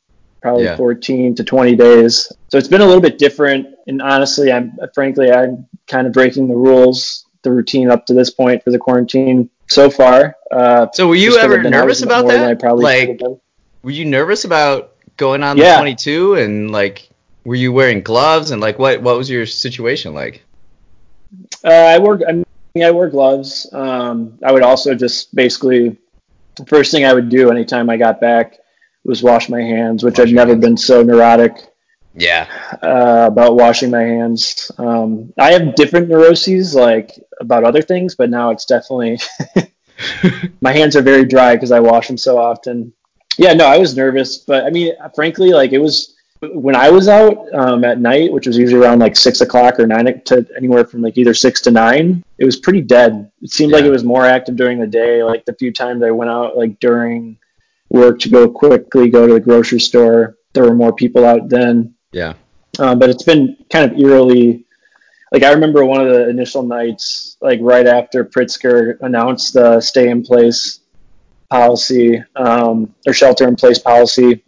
probably 0.40 0.64
yeah. 0.64 0.76
14 0.76 1.34
to 1.34 1.44
20 1.44 1.76
days. 1.76 2.32
So 2.48 2.58
it's 2.58 2.68
been 2.68 2.80
a 2.80 2.86
little 2.86 3.02
bit 3.02 3.18
different. 3.18 3.74
And 3.86 4.00
honestly, 4.00 4.52
I'm 4.52 4.78
frankly, 4.94 5.30
I'm 5.30 5.66
kind 5.86 6.06
of 6.06 6.12
breaking 6.12 6.48
the 6.48 6.56
rules, 6.56 7.26
the 7.42 7.52
routine 7.52 7.90
up 7.90 8.06
to 8.06 8.14
this 8.14 8.30
point 8.30 8.62
for 8.62 8.70
the 8.70 8.78
quarantine 8.78 9.50
so 9.68 9.90
far. 9.90 10.36
Uh, 10.50 10.86
so 10.92 11.08
were 11.08 11.14
you 11.14 11.36
ever 11.36 11.62
nervous 11.62 12.02
about 12.02 12.26
that? 12.28 12.62
like, 12.76 13.20
were 13.82 13.90
you 13.90 14.04
nervous 14.04 14.44
about 14.44 14.94
going 15.16 15.42
on 15.42 15.56
yeah. 15.56 15.74
the 15.74 15.80
22 15.80 16.34
and 16.34 16.70
like, 16.70 17.10
were 17.44 17.54
you 17.54 17.72
wearing 17.72 18.02
gloves 18.02 18.50
and 18.50 18.60
like, 18.60 18.78
what, 18.78 19.02
what 19.02 19.16
was 19.16 19.28
your 19.28 19.46
situation 19.46 20.14
like? 20.14 20.42
Uh, 21.64 21.68
I 21.68 21.98
work. 21.98 22.22
I 22.28 22.32
mean, 22.32 22.44
I 22.84 22.90
wear 22.90 23.08
gloves. 23.08 23.68
Um, 23.72 24.38
I 24.44 24.52
would 24.52 24.62
also 24.62 24.94
just 24.94 25.34
basically 25.34 25.96
the 26.56 26.66
first 26.66 26.90
thing 26.92 27.04
I 27.04 27.14
would 27.14 27.28
do 27.28 27.50
anytime 27.50 27.90
I 27.90 27.96
got 27.96 28.20
back 28.20 28.58
was 29.04 29.22
wash 29.22 29.48
my 29.48 29.60
hands, 29.60 30.02
which 30.02 30.18
wash 30.18 30.28
I've 30.28 30.32
never 30.32 30.52
hands. 30.52 30.64
been 30.64 30.76
so 30.76 31.02
neurotic. 31.02 31.54
Yeah. 32.14 32.48
Uh, 32.82 33.26
about 33.28 33.56
washing 33.56 33.90
my 33.90 34.02
hands. 34.02 34.70
Um, 34.78 35.32
I 35.38 35.52
have 35.52 35.74
different 35.76 36.08
neuroses 36.08 36.74
like 36.74 37.12
about 37.40 37.64
other 37.64 37.82
things, 37.82 38.14
but 38.16 38.30
now 38.30 38.50
it's 38.50 38.66
definitely 38.66 39.18
my 40.60 40.72
hands 40.72 40.96
are 40.96 41.02
very 41.02 41.24
dry 41.24 41.54
because 41.54 41.72
I 41.72 41.80
wash 41.80 42.08
them 42.08 42.18
so 42.18 42.38
often. 42.38 42.92
Yeah, 43.38 43.54
no, 43.54 43.66
I 43.66 43.78
was 43.78 43.96
nervous, 43.96 44.38
but 44.38 44.64
I 44.64 44.70
mean, 44.70 44.94
frankly, 45.14 45.52
like 45.52 45.72
it 45.72 45.78
was 45.78 46.14
when 46.40 46.74
I 46.74 46.90
was 46.90 47.08
out 47.08 47.52
um, 47.52 47.84
at 47.84 48.00
night, 48.00 48.32
which 48.32 48.46
was 48.46 48.56
usually 48.56 48.82
around 48.82 48.98
like 48.98 49.16
six 49.16 49.40
o'clock 49.40 49.78
or 49.78 49.86
nine 49.86 50.22
to 50.24 50.46
anywhere 50.56 50.84
from 50.84 51.02
like 51.02 51.18
either 51.18 51.34
six 51.34 51.60
to 51.62 51.70
nine. 51.70 52.24
It 52.38 52.44
was 52.44 52.56
pretty 52.56 52.80
dead. 52.80 53.30
It 53.42 53.50
seemed 53.50 53.72
yeah. 53.72 53.78
like 53.78 53.84
it 53.84 53.90
was 53.90 54.04
more 54.04 54.24
active 54.24 54.56
during 54.56 54.78
the 54.78 54.86
day. 54.86 55.22
Like 55.22 55.44
the 55.44 55.54
few 55.54 55.72
times 55.72 56.02
I 56.02 56.10
went 56.10 56.30
out, 56.30 56.56
like 56.56 56.80
during 56.80 57.36
work 57.90 58.20
to 58.20 58.30
go 58.30 58.48
quickly 58.48 59.10
go 59.10 59.26
to 59.26 59.34
the 59.34 59.40
grocery 59.40 59.80
store, 59.80 60.36
there 60.54 60.64
were 60.64 60.74
more 60.74 60.94
people 60.94 61.26
out 61.26 61.48
then. 61.48 61.94
Yeah. 62.12 62.34
Um, 62.78 62.98
but 62.98 63.10
it's 63.10 63.24
been 63.24 63.56
kind 63.70 63.90
of 63.90 63.98
eerily. 63.98 64.64
Like 65.32 65.42
I 65.42 65.52
remember 65.52 65.84
one 65.84 66.00
of 66.00 66.12
the 66.12 66.28
initial 66.28 66.62
nights, 66.62 67.36
like 67.42 67.60
right 67.62 67.86
after 67.86 68.24
Pritzker 68.24 68.96
announced 69.02 69.52
the 69.54 69.80
stay 69.80 70.08
in 70.08 70.22
place 70.22 70.80
policy 71.50 72.22
um, 72.36 72.94
or 73.06 73.12
shelter 73.12 73.46
in 73.46 73.56
place 73.56 73.78
policy 73.78 74.42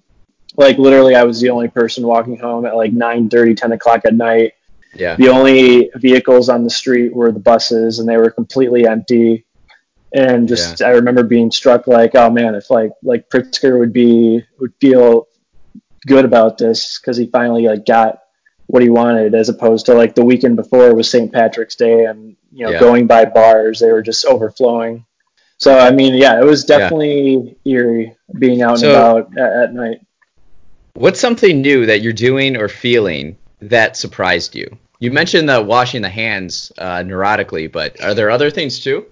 like 0.56 0.78
literally 0.78 1.14
I 1.14 1.24
was 1.24 1.40
the 1.40 1.50
only 1.50 1.68
person 1.68 2.06
walking 2.06 2.38
home 2.38 2.66
at 2.66 2.76
like 2.76 2.92
9 2.92 3.28
30, 3.28 3.54
10 3.54 3.72
o'clock 3.72 4.02
at 4.04 4.14
night. 4.14 4.52
Yeah. 4.94 5.16
The 5.16 5.28
only 5.28 5.90
vehicles 5.96 6.48
on 6.48 6.64
the 6.64 6.70
street 6.70 7.14
were 7.14 7.32
the 7.32 7.40
buses 7.40 7.98
and 7.98 8.08
they 8.08 8.16
were 8.16 8.30
completely 8.30 8.86
empty. 8.86 9.46
And 10.14 10.46
just 10.46 10.80
yeah. 10.80 10.88
I 10.88 10.90
remember 10.90 11.22
being 11.22 11.50
struck 11.50 11.86
like, 11.86 12.14
oh 12.14 12.30
man, 12.30 12.54
if 12.54 12.70
like 12.70 12.92
like 13.02 13.30
Pritzker 13.30 13.78
would 13.78 13.92
be 13.92 14.44
would 14.58 14.74
feel 14.80 15.28
good 16.06 16.24
about 16.24 16.58
this 16.58 16.98
because 16.98 17.16
he 17.16 17.26
finally 17.26 17.66
like 17.66 17.86
got 17.86 18.18
what 18.66 18.82
he 18.82 18.90
wanted 18.90 19.34
as 19.34 19.48
opposed 19.48 19.86
to 19.86 19.94
like 19.94 20.14
the 20.14 20.24
weekend 20.24 20.56
before 20.56 20.94
was 20.94 21.08
St. 21.08 21.32
Patrick's 21.32 21.76
Day 21.76 22.04
and 22.04 22.36
you 22.50 22.66
know 22.66 22.72
yeah. 22.72 22.80
going 22.80 23.06
by 23.06 23.24
bars 23.24 23.80
they 23.80 23.90
were 23.90 24.02
just 24.02 24.26
overflowing. 24.26 25.06
So 25.56 25.78
I 25.78 25.92
mean, 25.92 26.14
yeah, 26.14 26.40
it 26.40 26.44
was 26.44 26.64
definitely 26.64 27.56
yeah. 27.64 27.72
eerie 27.72 28.16
being 28.38 28.62
out 28.62 28.80
so, 28.80 28.88
and 28.88 28.96
about 28.96 29.38
at, 29.38 29.62
at 29.62 29.74
night. 29.74 30.00
What's 30.94 31.20
something 31.20 31.62
new 31.62 31.86
that 31.86 32.02
you're 32.02 32.12
doing 32.12 32.56
or 32.56 32.68
feeling 32.68 33.36
that 33.60 33.96
surprised 33.96 34.54
you? 34.54 34.78
You 34.98 35.10
mentioned 35.10 35.48
the 35.48 35.62
washing 35.62 36.02
the 36.02 36.08
hands 36.08 36.70
uh, 36.78 36.98
neurotically, 36.98 37.70
but 37.70 38.00
are 38.02 38.14
there 38.14 38.30
other 38.30 38.50
things 38.50 38.80
too? 38.80 39.06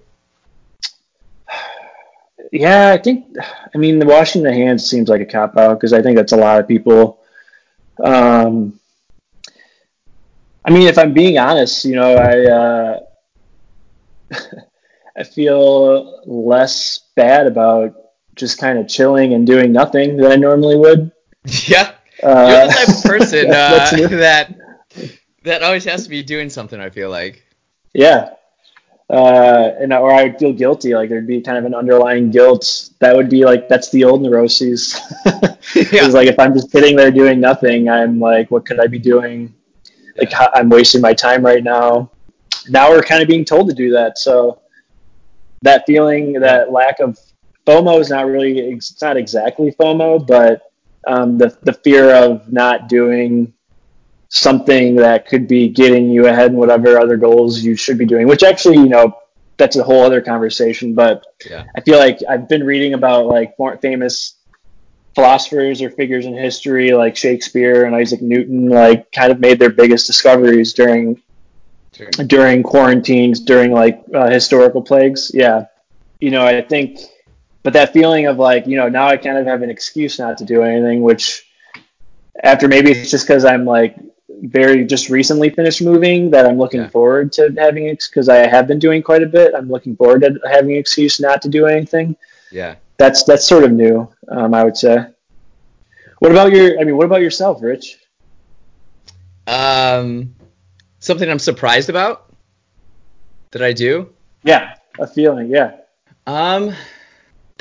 Yeah, 2.53 2.91
I 2.91 2.97
think. 2.97 3.33
I 3.73 3.77
mean, 3.77 3.97
the 3.97 4.05
washing 4.05 4.43
the 4.43 4.53
hands 4.53 4.89
seems 4.89 5.07
like 5.07 5.21
a 5.21 5.25
cop 5.25 5.55
out 5.55 5.79
because 5.79 5.93
I 5.93 6.01
think 6.01 6.17
that's 6.17 6.33
a 6.33 6.37
lot 6.37 6.59
of 6.59 6.67
people. 6.67 7.21
Um, 8.03 8.77
I 10.65 10.71
mean, 10.71 10.87
if 10.87 10.97
I'm 10.97 11.13
being 11.13 11.37
honest, 11.37 11.85
you 11.85 11.95
know, 11.95 12.13
I 12.15 12.51
uh, 12.51 12.99
I 15.17 15.23
feel 15.23 16.23
less 16.25 16.99
bad 17.15 17.47
about 17.47 17.95
just 18.35 18.57
kind 18.57 18.77
of 18.77 18.89
chilling 18.89 19.33
and 19.33 19.47
doing 19.47 19.71
nothing 19.71 20.17
than 20.17 20.29
I 20.29 20.35
normally 20.35 20.75
would. 20.75 21.11
Yeah, 21.67 21.95
uh, 22.21 22.47
you're 22.49 22.67
the 22.67 22.73
type 22.73 22.97
of 22.97 23.03
person 23.03 23.45
uh, 23.51 23.89
that 24.17 24.55
that 25.43 25.63
always 25.63 25.85
has 25.85 26.03
to 26.03 26.09
be 26.09 26.21
doing 26.21 26.49
something. 26.49 26.79
I 26.79 26.89
feel 26.91 27.09
like. 27.09 27.43
Yeah, 27.93 28.35
uh, 29.11 29.73
and 29.77 29.91
or 29.91 30.09
I 30.09 30.23
would 30.23 30.39
feel 30.39 30.53
guilty. 30.53 30.95
Like 30.95 31.09
there'd 31.09 31.27
be 31.27 31.41
kind 31.41 31.57
of 31.57 31.65
an 31.65 31.75
underlying 31.75 32.31
guilt. 32.31 32.91
That 32.99 33.13
would 33.13 33.29
be 33.29 33.43
like 33.43 33.67
that's 33.67 33.91
the 33.91 34.05
old 34.05 34.21
neuroses. 34.21 34.97
yeah. 35.25 36.07
like 36.07 36.29
if 36.29 36.39
I'm 36.39 36.53
just 36.53 36.71
sitting 36.71 36.95
there 36.95 37.11
doing 37.11 37.41
nothing, 37.41 37.89
I'm 37.89 38.21
like, 38.21 38.49
what 38.51 38.65
could 38.65 38.79
I 38.79 38.87
be 38.87 38.99
doing? 38.99 39.53
Like 40.17 40.31
yeah. 40.31 40.47
I'm 40.53 40.69
wasting 40.69 41.01
my 41.01 41.13
time 41.13 41.45
right 41.45 41.61
now. 41.61 42.09
Now 42.69 42.89
we're 42.89 43.03
kind 43.03 43.21
of 43.21 43.27
being 43.27 43.43
told 43.43 43.67
to 43.67 43.75
do 43.75 43.91
that. 43.91 44.17
So 44.17 44.61
that 45.61 45.83
feeling, 45.85 46.33
that 46.33 46.71
lack 46.71 47.01
of 47.01 47.19
FOMO 47.67 47.99
is 47.99 48.11
not 48.11 48.27
really. 48.27 48.59
It's 48.59 49.01
not 49.01 49.17
exactly 49.17 49.73
FOMO, 49.73 50.25
but 50.25 50.70
um, 51.07 51.37
the 51.37 51.57
the 51.63 51.73
fear 51.73 52.13
of 52.13 52.51
not 52.51 52.89
doing 52.89 53.53
something 54.29 54.95
that 54.95 55.27
could 55.27 55.47
be 55.47 55.67
getting 55.67 56.09
you 56.09 56.27
ahead 56.27 56.51
in 56.51 56.57
whatever 56.57 56.97
other 56.97 57.17
goals 57.17 57.61
you 57.61 57.75
should 57.75 57.97
be 57.97 58.05
doing. 58.05 58.27
Which 58.27 58.43
actually, 58.43 58.77
you 58.77 58.87
know, 58.87 59.17
that's 59.57 59.75
a 59.75 59.83
whole 59.83 60.03
other 60.03 60.21
conversation. 60.21 60.93
But 60.93 61.25
yeah. 61.49 61.65
I 61.75 61.81
feel 61.81 61.99
like 61.99 62.19
I've 62.27 62.47
been 62.47 62.63
reading 62.63 62.93
about 62.93 63.27
like 63.27 63.57
more 63.59 63.77
famous 63.77 64.35
philosophers 65.15 65.81
or 65.81 65.89
figures 65.89 66.25
in 66.25 66.33
history 66.33 66.91
like 66.91 67.17
Shakespeare 67.17 67.85
and 67.85 67.95
Isaac 67.95 68.21
Newton, 68.21 68.69
like 68.69 69.11
kind 69.11 69.31
of 69.31 69.39
made 69.39 69.59
their 69.59 69.69
biggest 69.69 70.07
discoveries 70.07 70.73
during 70.73 71.21
sure. 71.93 72.07
during 72.25 72.63
quarantines, 72.63 73.41
during 73.41 73.71
like 73.71 74.01
uh, 74.13 74.29
historical 74.29 74.81
plagues. 74.81 75.31
Yeah, 75.33 75.65
you 76.19 76.31
know, 76.31 76.45
I 76.45 76.61
think 76.61 76.99
but 77.63 77.73
that 77.73 77.93
feeling 77.93 78.27
of 78.27 78.37
like 78.37 78.67
you 78.67 78.77
know 78.77 78.89
now 78.89 79.07
I 79.07 79.17
kind 79.17 79.37
of 79.37 79.45
have 79.45 79.61
an 79.61 79.69
excuse 79.69 80.19
not 80.19 80.37
to 80.39 80.45
do 80.45 80.63
anything, 80.63 81.01
which 81.01 81.47
after 82.43 82.67
maybe 82.67 82.91
it's 82.91 83.11
just 83.11 83.27
because 83.27 83.45
I'm 83.45 83.65
like 83.65 83.95
very 84.41 84.85
just 84.85 85.09
recently 85.09 85.49
finished 85.49 85.81
moving 85.81 86.31
that 86.31 86.45
I'm 86.45 86.57
looking 86.57 86.81
yeah. 86.81 86.89
forward 86.89 87.31
to 87.33 87.53
having 87.57 87.85
it 87.85 88.03
because 88.09 88.29
I 88.29 88.47
have 88.47 88.67
been 88.67 88.79
doing 88.79 89.03
quite 89.03 89.23
a 89.23 89.27
bit. 89.27 89.53
I'm 89.55 89.69
looking 89.69 89.95
forward 89.95 90.21
to 90.21 90.39
having 90.49 90.71
an 90.71 90.77
excuse 90.77 91.19
not 91.19 91.41
to 91.43 91.49
do 91.49 91.67
anything. 91.67 92.15
Yeah, 92.51 92.75
that's 92.97 93.23
that's 93.23 93.45
sort 93.45 93.63
of 93.63 93.71
new, 93.71 94.09
um, 94.29 94.53
I 94.53 94.63
would 94.63 94.77
say. 94.77 95.05
What 96.19 96.31
about 96.31 96.51
your? 96.51 96.79
I 96.79 96.83
mean, 96.83 96.97
what 96.97 97.05
about 97.05 97.21
yourself, 97.21 97.61
Rich? 97.61 97.97
Um, 99.47 100.35
something 100.99 101.29
I'm 101.29 101.39
surprised 101.39 101.89
about 101.89 102.31
that 103.51 103.61
I 103.61 103.73
do. 103.73 104.13
Yeah, 104.43 104.75
a 104.99 105.07
feeling. 105.07 105.49
Yeah. 105.49 105.77
Um, 106.27 106.75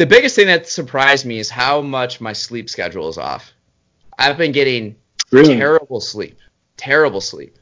the 0.00 0.06
biggest 0.06 0.34
thing 0.34 0.46
that 0.46 0.66
surprised 0.66 1.26
me 1.26 1.38
is 1.38 1.50
how 1.50 1.82
much 1.82 2.22
my 2.22 2.32
sleep 2.32 2.70
schedule 2.70 3.10
is 3.10 3.18
off. 3.18 3.52
I've 4.18 4.38
been 4.38 4.50
getting 4.50 4.96
really? 5.30 5.54
terrible 5.54 6.00
sleep, 6.00 6.38
terrible 6.78 7.20
sleep. 7.20 7.58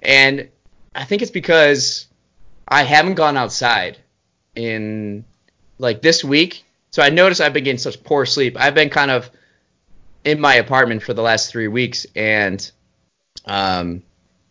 And 0.00 0.48
I 0.94 1.04
think 1.04 1.20
it's 1.20 1.30
because 1.30 2.06
I 2.66 2.84
haven't 2.84 3.16
gone 3.16 3.36
outside 3.36 3.98
in 4.54 5.26
like 5.76 6.00
this 6.00 6.24
week. 6.24 6.64
So 6.92 7.02
I 7.02 7.10
noticed 7.10 7.42
I've 7.42 7.52
been 7.52 7.64
getting 7.64 7.76
such 7.76 8.02
poor 8.02 8.24
sleep. 8.24 8.56
I've 8.58 8.74
been 8.74 8.88
kind 8.88 9.10
of 9.10 9.30
in 10.24 10.40
my 10.40 10.54
apartment 10.54 11.02
for 11.02 11.12
the 11.12 11.20
last 11.20 11.50
three 11.50 11.68
weeks 11.68 12.06
and 12.16 12.72
um 13.44 14.02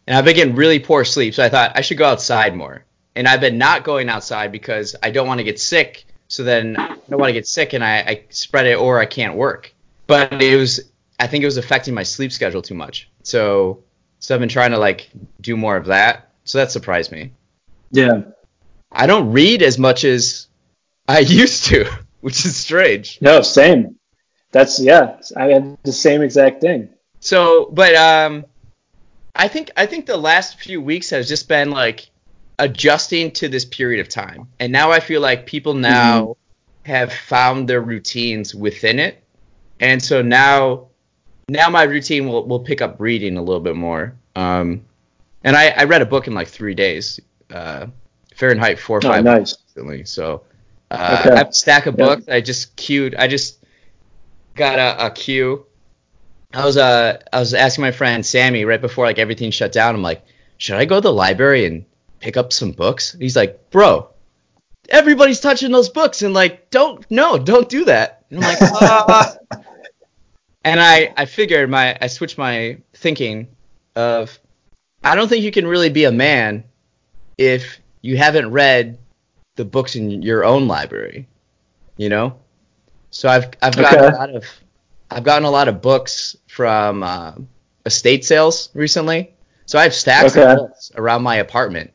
and 0.05 0.15
I've 0.15 0.25
been 0.25 0.36
getting 0.36 0.53
really 0.53 0.77
poor 0.77 1.03
sleep. 1.03 1.33
So 1.33 1.43
I 1.43 1.50
thought 1.50 1.71
I 1.74 1.81
should 1.81 1.98
go 1.98 2.05
outside 2.05 2.55
more. 2.55 2.86
And 3.15 3.27
I've 3.27 3.41
been 3.41 3.57
not 3.57 3.83
going 3.83 4.10
outside 4.10 4.51
because 4.51 4.95
I 5.01 5.10
don't 5.10 5.25
want 5.25 5.39
to 5.39 5.43
get 5.43 5.60
sick 5.60 6.05
so 6.31 6.45
then 6.45 6.77
I 6.77 6.88
don't 7.09 7.19
want 7.19 7.27
to 7.27 7.33
get 7.33 7.45
sick 7.45 7.73
and 7.73 7.83
I, 7.83 7.97
I 7.97 8.23
spread 8.29 8.65
it 8.65 8.75
or 8.75 9.00
I 9.00 9.05
can't 9.05 9.35
work. 9.35 9.73
But 10.07 10.41
it 10.41 10.55
was 10.55 10.79
I 11.19 11.27
think 11.27 11.41
it 11.43 11.45
was 11.45 11.57
affecting 11.57 11.93
my 11.93 12.03
sleep 12.03 12.31
schedule 12.31 12.61
too 12.61 12.73
much. 12.73 13.09
So 13.23 13.83
so 14.19 14.33
I've 14.33 14.39
been 14.39 14.47
trying 14.47 14.71
to 14.71 14.77
like 14.77 15.09
do 15.41 15.57
more 15.57 15.75
of 15.75 15.88
that. 15.88 16.31
So 16.45 16.57
that 16.59 16.71
surprised 16.71 17.11
me. 17.11 17.33
Yeah. 17.91 18.21
I 18.93 19.07
don't 19.07 19.33
read 19.33 19.61
as 19.61 19.77
much 19.77 20.05
as 20.05 20.47
I 21.05 21.19
used 21.41 21.65
to, 21.65 21.83
which 22.21 22.45
is 22.45 22.55
strange. 22.55 23.17
No, 23.19 23.41
same. 23.41 23.97
That's 24.53 24.79
yeah. 24.79 25.19
I 25.35 25.47
had 25.47 25.77
the 25.83 25.91
same 25.91 26.21
exact 26.21 26.61
thing. 26.61 26.88
So, 27.19 27.67
but 27.73 27.93
um, 27.95 28.45
I 29.35 29.50
think 29.50 29.71
I 29.75 29.85
think 29.85 30.05
the 30.05 30.15
last 30.15 30.61
few 30.61 30.81
weeks 30.81 31.09
has 31.09 31.27
just 31.27 31.50
been 31.50 31.71
like 31.71 32.09
adjusting 32.62 33.32
to 33.32 33.50
this 33.50 33.65
period 33.65 34.00
of 34.00 34.08
time. 34.08 34.48
And 34.60 34.72
now 34.72 34.91
I 34.91 35.00
feel 35.00 35.20
like 35.20 35.48
people 35.48 35.74
now 35.74 36.22
mm-hmm. 36.22 36.91
have 36.91 37.12
found 37.12 37.68
their 37.68 37.82
routines 37.82 38.53
within 38.53 39.00
it. 39.00 39.24
And 39.80 40.01
so 40.01 40.22
now 40.22 40.88
now 41.50 41.70
my 41.70 41.84
routine 41.84 42.27
will, 42.27 42.48
will 42.48 42.60
pick 42.60 42.82
up 42.82 42.96
reading 43.00 43.36
a 43.36 43.41
little 43.41 43.62
bit 43.62 43.75
more. 43.75 44.15
Um, 44.36 44.86
and 45.44 45.56
I, 45.56 45.70
I 45.70 45.84
read 45.86 46.03
a 46.03 46.06
book 46.06 46.27
in 46.27 46.34
like 46.34 46.48
three 46.48 46.75
days, 46.75 47.20
uh, 47.50 47.88
Fahrenheit 48.36 48.80
4 48.80 48.98
oh, 48.98 49.01
5 49.01 49.24
nice. 49.24 49.58
recently. 49.68 50.06
So 50.06 50.44
uh, 50.91 51.18
okay. 51.20 51.32
I 51.32 51.38
have 51.38 51.50
a 51.50 51.53
stack 51.53 51.88
of 51.88 51.98
books. 51.98 52.27
I 52.30 52.41
just 52.41 52.75
queued. 52.75 53.15
I 53.15 53.27
just 53.27 53.58
got 54.53 54.77
a, 54.77 55.08
a 55.08 55.10
queue. 55.10 55.65
I 56.53 56.65
was 56.65 56.77
uh 56.77 57.22
I 57.32 57.39
was 57.39 57.53
asking 57.53 57.82
my 57.82 57.91
friend 57.91 58.25
Sammy 58.25 58.65
right 58.65 58.82
before 58.82 59.06
like 59.06 59.18
everything 59.18 59.51
shut 59.51 59.72
down. 59.72 59.96
I'm 59.96 60.03
like, 60.03 60.24
should 60.58 60.75
I 60.75 60.86
go 60.86 60.96
to 60.98 61.01
the 61.01 61.13
library 61.13 61.65
and 61.65 61.86
pick 62.22 62.38
up 62.38 62.54
some 62.54 62.72
books? 62.72 63.16
He's 63.20 63.36
like, 63.36 63.70
bro, 63.72 64.10
everybody's 64.90 65.40
touching 65.40 65.72
those 65.72 65.90
books 65.90 66.22
and 66.22 66.34
like, 66.34 66.70
don't, 66.70 67.06
no, 67.12 67.38
don't 67.38 67.68
do 67.68 67.86
that. 67.86 68.25
And 68.30 68.44
I'm 68.44 68.60
like, 68.60 68.62
uh. 68.62 69.36
and 70.63 70.80
I, 70.80 71.13
I 71.18 71.25
figured 71.25 71.70
my, 71.70 71.98
I 72.00 72.08
switched 72.08 72.38
my 72.38 72.78
thinking 72.94 73.50
of, 73.96 74.40
I 75.04 75.16
don't 75.16 75.28
think 75.28 75.44
you 75.44 75.51
can 75.51 75.68
really 75.68 75.90
be 75.90 76.06
a 76.06 76.12
man 76.12 76.63
if 77.38 77.80
you 78.01 78.18
haven't 78.18 78.51
read 78.51 79.00
the 79.56 79.66
books 79.66 79.96
in 79.96 80.22
your 80.22 80.46
own 80.46 80.68
library, 80.68 81.28
you 81.98 82.10
know? 82.10 82.38
So 83.10 83.28
I've, 83.28 83.51
I've 83.62 83.75
gotten 83.75 84.00
okay. 84.00 84.16
a 84.16 84.18
lot 84.18 84.30
of, 84.30 84.46
I've 85.10 85.24
gotten 85.24 85.46
a 85.46 85.51
lot 85.51 85.68
of 85.68 85.82
books 85.82 86.38
from 86.48 87.04
uh, 87.04 87.34
estate 87.86 88.24
sales 88.24 88.70
recently. 88.74 89.34
So 89.66 89.80
I 89.80 89.84
have 89.84 89.94
stacks 89.94 90.38
okay. 90.38 90.51
of 90.51 90.58
books 90.58 90.92
around 90.96 91.24
my 91.24 91.38
apartment 91.38 91.92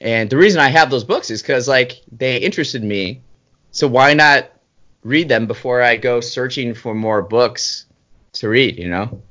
and 0.00 0.28
the 0.28 0.36
reason 0.36 0.60
I 0.60 0.68
have 0.68 0.90
those 0.90 1.04
books 1.04 1.30
is 1.30 1.42
because 1.42 1.68
like 1.68 2.02
they 2.12 2.38
interested 2.38 2.82
me. 2.82 3.22
So 3.70 3.88
why 3.88 4.14
not 4.14 4.50
read 5.06 5.28
them 5.28 5.46
before 5.46 5.82
I 5.82 5.96
go 5.96 6.20
searching 6.20 6.74
for 6.74 6.94
more 6.94 7.22
books 7.22 7.86
to 8.34 8.48
read. 8.48 8.78
You 8.78 8.88
know. 8.88 9.22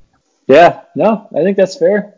Yeah. 0.46 0.82
No, 0.94 1.28
I 1.34 1.42
think 1.42 1.56
that's 1.56 1.78
fair. 1.78 2.14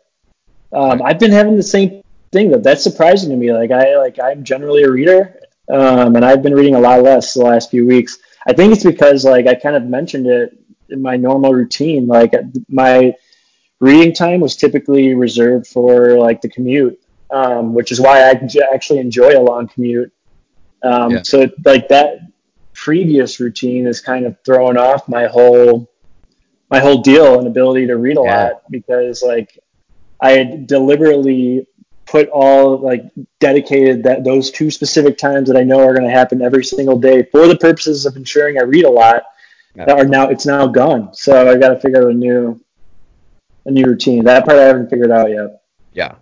Um, 0.73 1.03
I've 1.03 1.19
been 1.19 1.33
having 1.33 1.57
the 1.57 1.63
same 1.63 2.03
thing 2.31 2.51
though. 2.51 2.59
that's 2.59 2.83
surprising 2.83 3.31
to 3.31 3.37
me. 3.37 3.53
Like 3.53 3.71
I 3.71 3.97
like 3.97 4.19
I'm 4.23 4.45
generally 4.45 4.83
a 4.83 4.91
reader, 4.91 5.41
um, 5.71 6.15
and 6.15 6.25
I've 6.25 6.43
been 6.43 6.55
reading 6.55 6.75
a 6.75 6.81
lot 6.81 7.03
less 7.03 7.35
the 7.35 7.43
last 7.43 7.71
few 7.71 7.87
weeks. 7.87 8.19
I 8.47 8.53
think 8.53 8.73
it's 8.73 8.85
because 8.85 9.25
like 9.25 9.47
I 9.47 9.55
kind 9.55 9.77
of 9.77 9.85
mentioned 9.85 10.27
it 10.27 10.57
in 10.91 11.03
my 11.03 11.17
normal 11.17 11.53
routine. 11.53 12.07
Like 12.07 12.35
my 12.69 13.15
reading 13.81 14.15
time 14.15 14.41
was 14.41 14.57
typically 14.57 15.15
reserved 15.15 15.67
for 15.67 16.19
like 16.19 16.43
the 16.43 16.51
commute, 16.51 17.01
um, 17.31 17.75
which 17.75 17.93
is 17.93 18.01
why 18.01 18.21
I 18.21 18.41
actually 18.73 19.01
enjoy 19.01 19.39
a 19.39 19.43
long 19.43 19.69
commute. 19.69 20.13
Um, 20.83 21.13
yeah. 21.13 21.23
So 21.23 21.49
like 21.65 21.89
that 21.89 22.21
previous 22.73 23.41
routine 23.41 23.87
is 23.87 24.01
kind 24.01 24.25
of 24.25 24.37
throwing 24.45 24.77
off 24.77 25.09
my 25.09 25.27
whole 25.27 25.91
my 26.71 26.79
whole 26.79 26.99
deal 26.99 27.39
and 27.39 27.47
ability 27.47 27.87
to 27.87 27.97
read 27.97 28.19
a 28.19 28.23
yeah. 28.23 28.45
lot 28.45 28.63
because 28.71 29.23
like 29.23 29.59
I 30.21 30.33
had 30.33 30.67
deliberately 30.67 31.67
put 32.07 32.29
all 32.29 32.79
like 32.79 33.05
dedicated 33.41 34.03
that 34.03 34.25
those 34.25 34.51
two 34.51 34.71
specific 34.71 35.19
times 35.19 35.49
that 35.49 35.57
I 35.57 35.63
know 35.63 35.81
are 35.81 35.93
going 35.93 36.07
to 36.07 36.11
happen 36.11 36.41
every 36.41 36.65
single 36.65 36.99
day 36.99 37.23
for 37.25 37.47
the 37.47 37.57
purposes 37.57 38.07
of 38.07 38.17
ensuring 38.17 38.59
I 38.59 38.63
read 38.63 38.85
a 38.85 38.91
lot. 38.91 39.25
Yeah. 39.75 39.85
That 39.85 39.99
are 39.99 40.05
now 40.05 40.29
it's 40.29 40.47
now 40.47 40.67
gone. 40.67 41.15
So 41.15 41.51
I 41.51 41.57
got 41.57 41.69
to 41.69 41.81
figure 41.81 42.03
out 42.03 42.11
a 42.11 42.15
new 42.15 42.61
a 43.67 43.71
new 43.71 43.85
routine. 43.85 44.25
That 44.25 44.45
part 44.45 44.59
I 44.59 44.65
haven't 44.65 44.89
figured 44.89 45.11
out 45.11 45.31
yet. 45.31 45.63
Yeah. 45.93 46.15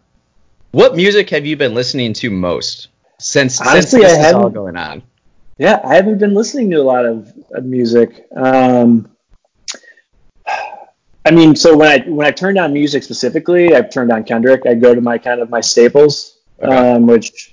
What 0.72 0.96
music 0.96 1.30
have 1.30 1.46
you 1.46 1.56
been 1.56 1.74
listening 1.74 2.12
to 2.14 2.30
most 2.30 2.88
since 3.18 3.60
Honestly, 3.60 4.00
since 4.00 4.12
this 4.12 4.26
is 4.26 4.32
all 4.32 4.50
going 4.50 4.76
on? 4.76 5.02
Yeah, 5.58 5.80
I 5.82 5.94
haven't 5.94 6.18
been 6.18 6.34
listening 6.34 6.70
to 6.70 6.76
a 6.76 6.82
lot 6.82 7.06
of, 7.06 7.32
of 7.52 7.64
music. 7.64 8.26
Um, 8.36 9.10
I 11.24 11.30
mean, 11.32 11.56
so 11.56 11.76
when 11.76 11.88
I 11.88 12.08
when 12.08 12.26
I 12.26 12.30
turn 12.30 12.58
on 12.58 12.72
music 12.72 13.02
specifically, 13.02 13.74
I've 13.74 13.90
turned 13.90 14.12
on 14.12 14.24
Kendrick. 14.24 14.66
I 14.66 14.74
go 14.74 14.94
to 14.94 15.00
my 15.00 15.18
kind 15.18 15.40
of 15.40 15.50
my 15.50 15.60
staples, 15.60 16.38
okay. 16.62 16.92
um, 16.92 17.06
which 17.06 17.52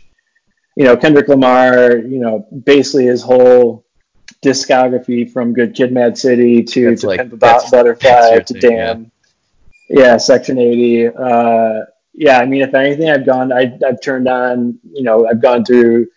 you 0.76 0.84
know 0.84 0.96
Kendrick 0.98 1.28
Lamar. 1.28 1.98
You 1.98 2.20
know, 2.20 2.48
basically 2.66 3.06
his 3.06 3.24
whole 3.24 3.86
discography 4.44 5.32
from 5.32 5.54
Good 5.54 5.74
Kid, 5.76 5.92
Mad 5.92 6.18
City 6.18 6.62
to 6.64 6.90
that's 6.90 7.02
to 7.02 7.08
like, 7.08 7.40
that's, 7.40 7.72
Butterfly 7.72 8.12
that's 8.12 8.52
to 8.52 8.60
thing, 8.60 8.78
Damn. 8.78 9.12
Yeah. 9.90 10.00
yeah. 10.02 10.18
Section 10.18 10.60
Eighty. 10.60 11.08
Uh, 11.08 11.86
yeah, 12.14 12.40
I 12.40 12.46
mean, 12.46 12.62
if 12.62 12.74
anything, 12.74 13.10
I've 13.10 13.26
gone. 13.26 13.52
I, 13.52 13.78
I've 13.86 14.02
turned 14.02 14.28
on. 14.28 14.80
You 14.92 15.04
know, 15.04 15.28
I've 15.28 15.42
gone 15.42 15.66
through 15.66 16.08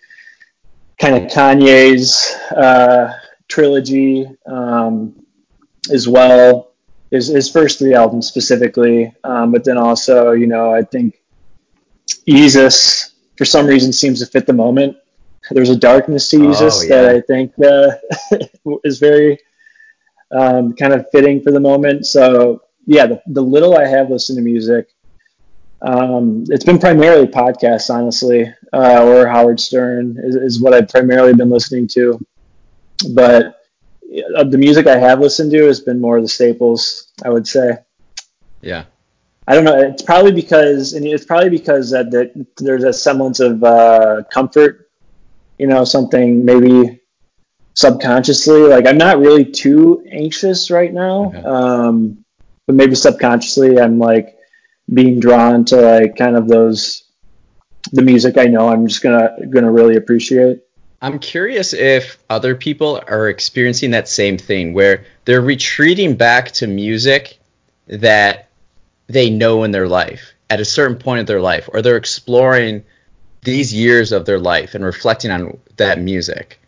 kind 0.99 1.15
of 1.15 1.31
Kanye's 1.31 2.35
uh, 2.51 3.13
trilogy 3.49 4.27
um, 4.47 5.15
as 5.91 6.09
well 6.09 6.67
his, 7.11 7.29
his 7.29 7.51
first 7.51 7.79
three 7.79 7.95
albums 7.95 8.27
specifically, 8.27 9.13
um, 9.25 9.53
but 9.53 9.65
then 9.65 9.79
also, 9.79 10.33
you 10.33 10.47
know, 10.47 10.73
I 10.73 10.83
think 10.83 11.23
Yeezus 12.29 13.13
for 13.37 13.45
some 13.45 13.67
reason 13.67 13.93
seems 13.93 14.21
to 14.21 14.27
fit 14.27 14.47
the 14.47 14.53
moment. 14.53 14.97
There's 15.51 15.71
a 15.71 15.77
darkness 15.77 16.29
to 16.31 16.39
Yeezus 16.39 16.81
oh, 16.81 16.83
yeah. 16.83 17.03
that 17.03 17.15
I 17.15 17.21
think 17.21 17.53
uh, 17.59 18.79
is 18.85 18.99
very 18.99 19.39
um, 20.33 20.75
kind 20.75 20.93
of 20.93 21.07
fitting 21.13 21.43
for 21.43 21.53
the 21.53 21.61
moment. 21.61 22.07
So 22.07 22.63
yeah, 22.87 23.07
the, 23.07 23.23
the 23.27 23.43
little 23.43 23.77
I 23.77 23.87
have 23.87 24.11
listened 24.11 24.39
to 24.39 24.43
music, 24.43 24.89
um, 25.83 26.45
it's 26.49 26.65
been 26.65 26.79
primarily 26.79 27.27
podcasts, 27.27 27.95
honestly, 27.95 28.53
uh, 28.73 29.05
or 29.05 29.27
Howard 29.27 29.61
Stern 29.61 30.17
is, 30.23 30.37
is 30.37 30.61
what 30.61 30.73
I've 30.75 30.89
primarily 30.89 31.35
been 31.35 31.51
listening 31.51 31.87
to. 31.89 32.19
But 33.11 33.63
of 34.37 34.51
the 34.51 34.59
music 34.59 34.87
I 34.87 34.97
have 34.97 35.21
listened 35.21 35.51
to 35.53 35.65
has 35.65 35.81
been 35.81 36.01
more 36.01 36.17
of 36.17 36.23
the 36.23 36.29
staples, 36.29 37.13
I 37.25 37.31
would 37.31 37.47
say. 37.47 37.79
Yeah. 38.63 38.85
I 39.47 39.55
don't 39.55 39.65
know. 39.65 39.79
It's 39.79 40.03
probably 40.03 40.33
because, 40.33 40.95
and 40.95 41.07
it's 41.07 41.25
probably 41.25 41.51
because 41.51 41.91
that, 41.91 42.11
that 42.11 42.47
there's 42.57 42.83
a 42.83 42.93
semblance 42.93 43.39
of 43.41 43.63
uh, 43.63 44.23
comfort, 44.31 44.91
you 45.59 45.67
know, 45.67 45.85
something 45.85 46.45
maybe 46.45 47.01
subconsciously. 47.75 48.63
Like 48.63 48.87
I'm 48.87 48.99
not 48.99 49.19
really 49.19 49.45
too 49.45 50.05
anxious 50.11 50.71
right 50.71 50.93
now, 50.93 51.27
okay. 51.27 51.43
um, 51.45 52.25
but 52.67 52.75
maybe 52.75 52.97
subconsciously 52.97 53.79
I'm 53.79 53.99
like 53.99 54.36
being 54.93 55.21
drawn 55.21 55.65
to 55.67 55.77
like 55.77 56.17
kind 56.17 56.37
of 56.37 56.49
those 56.49 57.05
the 57.93 58.03
music 58.03 58.37
I 58.39 58.47
know 58.47 58.69
I'm 58.69 58.87
just 58.87 59.03
gonna 59.03 59.31
gonna 59.51 59.71
really 59.71 59.97
appreciate. 59.97 60.63
I'm 61.03 61.19
curious 61.19 61.73
if 61.73 62.19
other 62.31 62.55
people 62.55 63.03
are 63.07 63.29
experiencing 63.29 63.91
that 63.91 64.09
same 64.09 64.39
thing 64.39 64.73
where 64.73 65.05
they're 65.25 65.43
retreating 65.43 66.17
back 66.17 66.51
to 66.53 66.67
music 66.67 67.39
that 67.87 68.49
they 69.07 69.31
know 69.31 69.63
in 69.65 69.71
their 69.71 69.89
life 69.89 70.33
at 70.51 70.61
a 70.61 70.65
certain 70.65 70.97
point 70.97 71.21
of 71.21 71.27
their 71.27 71.41
life, 71.41 71.69
or 71.73 71.83
they're 71.83 71.97
exploring 71.97 72.85
these 73.43 73.73
years 73.73 74.13
of 74.13 74.25
their 74.25 74.39
life 74.39 74.75
and 74.75 74.85
reflecting 74.85 75.31
on 75.31 75.59
that 75.77 76.01
music. 76.01 76.61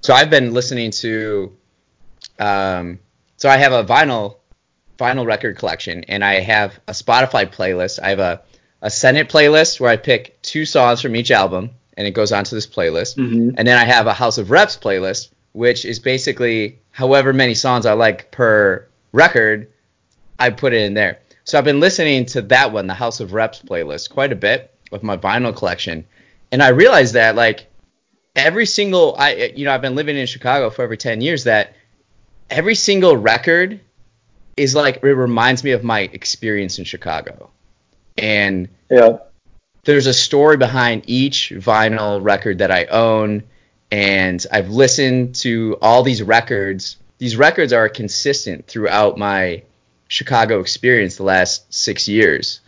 So 0.00 0.14
I've 0.14 0.30
been 0.30 0.52
listening 0.52 0.90
to, 0.92 1.56
um, 2.38 2.98
so 3.36 3.48
I 3.48 3.56
have 3.56 3.72
a 3.72 3.84
vinyl 3.84 4.36
vinyl 5.02 5.26
record 5.26 5.58
collection, 5.58 6.04
and 6.04 6.24
I 6.24 6.40
have 6.40 6.78
a 6.86 6.92
Spotify 6.92 7.52
playlist. 7.52 7.98
I 8.02 8.10
have 8.10 8.18
a 8.20 8.42
a 8.82 8.90
Senate 8.90 9.28
playlist 9.28 9.80
where 9.80 9.90
I 9.90 9.96
pick 9.96 10.42
two 10.42 10.66
songs 10.66 11.00
from 11.00 11.14
each 11.14 11.30
album 11.30 11.70
and 11.96 12.06
it 12.06 12.10
goes 12.10 12.32
onto 12.32 12.56
this 12.56 12.66
playlist. 12.66 13.16
Mm-hmm. 13.16 13.50
And 13.56 13.68
then 13.68 13.78
I 13.78 13.84
have 13.84 14.08
a 14.08 14.12
House 14.12 14.38
of 14.38 14.50
Reps 14.50 14.76
playlist, 14.76 15.30
which 15.52 15.84
is 15.84 16.00
basically 16.00 16.80
however 16.90 17.32
many 17.32 17.54
songs 17.54 17.86
I 17.86 17.92
like 17.92 18.32
per 18.32 18.86
record, 19.12 19.70
I 20.38 20.50
put 20.50 20.72
it 20.72 20.82
in 20.82 20.94
there. 20.94 21.20
So 21.44 21.58
I've 21.58 21.64
been 21.64 21.80
listening 21.80 22.26
to 22.26 22.42
that 22.42 22.72
one, 22.72 22.88
the 22.88 22.94
House 22.94 23.20
of 23.20 23.32
Reps 23.32 23.62
playlist, 23.62 24.10
quite 24.10 24.32
a 24.32 24.36
bit 24.36 24.74
with 24.90 25.02
my 25.02 25.16
vinyl 25.16 25.56
collection. 25.56 26.04
And 26.50 26.62
I 26.62 26.68
realized 26.68 27.14
that 27.14 27.36
like 27.36 27.66
every 28.34 28.66
single 28.66 29.14
I 29.16 29.52
you 29.54 29.64
know, 29.64 29.72
I've 29.72 29.82
been 29.82 29.94
living 29.94 30.16
in 30.16 30.26
Chicago 30.26 30.70
for 30.70 30.84
over 30.84 30.96
10 30.96 31.20
years 31.20 31.44
that 31.44 31.74
every 32.50 32.74
single 32.74 33.16
record 33.16 33.80
is 34.56 34.74
like 34.74 34.96
it 35.02 35.06
reminds 35.06 35.64
me 35.64 35.72
of 35.72 35.82
my 35.82 36.00
experience 36.00 36.78
in 36.78 36.84
Chicago. 36.84 37.50
And 38.16 38.68
yeah 38.90 39.18
there's 39.84 40.06
a 40.06 40.14
story 40.14 40.56
behind 40.56 41.02
each 41.06 41.52
vinyl 41.56 42.22
record 42.22 42.58
that 42.58 42.70
I 42.70 42.84
own, 42.84 43.42
and 43.90 44.44
I've 44.52 44.70
listened 44.70 45.34
to 45.36 45.76
all 45.82 46.02
these 46.02 46.22
records. 46.22 46.96
These 47.18 47.36
records 47.36 47.72
are 47.72 47.88
consistent 47.88 48.66
throughout 48.68 49.18
my 49.18 49.62
Chicago 50.06 50.60
experience 50.60 51.16
the 51.16 51.24
last 51.24 51.72
six 51.72 52.06
years. 52.06 52.60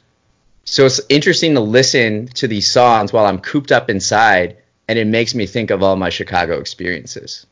So 0.65 0.87
it's 0.87 1.01
interesting 1.09 1.55
to 1.55 1.61
listen 1.61 2.27
to 2.35 2.49
these 2.49 2.69
songs 2.69 3.13
while 3.13 3.27
I'm 3.27 3.39
cooped 3.39 3.71
up 3.71 3.91
inside, 3.91 4.57
and 4.89 4.99
it 4.99 5.07
makes 5.07 5.35
me 5.35 5.47
think 5.47 5.71
of 5.71 5.83
all 5.83 5.97
my 5.97 6.11
Chicago 6.11 6.59
experiences. 6.59 7.47